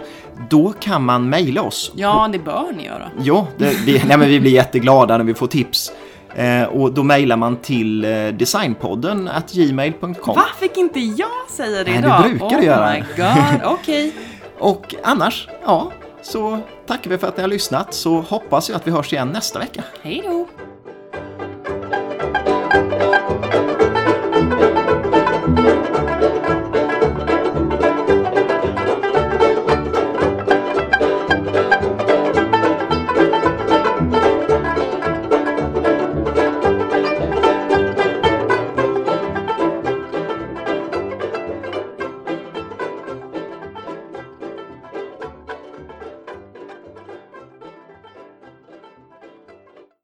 Då 0.50 0.72
kan 0.80 1.04
man 1.04 1.28
mejla 1.28 1.62
oss. 1.62 1.92
Ja, 1.94 2.28
det 2.32 2.38
bör 2.38 2.72
ni 2.76 2.84
göra. 2.84 3.10
Ja, 3.18 3.46
det, 3.58 3.74
vi, 3.86 4.02
nej, 4.06 4.18
men 4.18 4.28
vi 4.28 4.40
blir 4.40 4.52
jätteglada 4.52 5.18
när 5.18 5.24
vi 5.24 5.34
får 5.34 5.46
tips. 5.46 5.92
Eh, 6.34 6.62
och 6.64 6.92
då 6.92 7.02
mejlar 7.02 7.36
man 7.36 7.56
till 7.56 8.04
eh, 8.04 8.10
designpodden 8.28 9.28
at 9.28 9.52
gmail.com. 9.52 10.34
Va? 10.34 10.44
Fick 10.60 10.76
inte 10.76 11.00
jag 11.00 11.50
säga 11.50 11.84
det 11.84 11.90
Nej, 11.90 12.02
du 12.02 12.06
idag? 12.08 12.22
brukar 12.22 12.58
oh 12.60 12.64
göra. 12.64 12.92
my 12.92 13.04
god, 13.16 13.60
okej. 13.72 14.12
Och 14.58 14.94
annars, 15.02 15.48
ja, 15.64 15.92
så 16.22 16.58
tackar 16.86 17.10
vi 17.10 17.18
för 17.18 17.28
att 17.28 17.36
ni 17.36 17.42
har 17.42 17.48
lyssnat 17.48 17.94
så 17.94 18.20
hoppas 18.20 18.68
jag 18.68 18.76
att 18.76 18.86
vi 18.86 18.90
hörs 18.90 19.12
igen 19.12 19.28
nästa 19.28 19.58
vecka. 19.58 19.84
Hej 20.02 20.22
då! 20.24 20.46
Thank 22.72 23.80
you. 23.80 23.81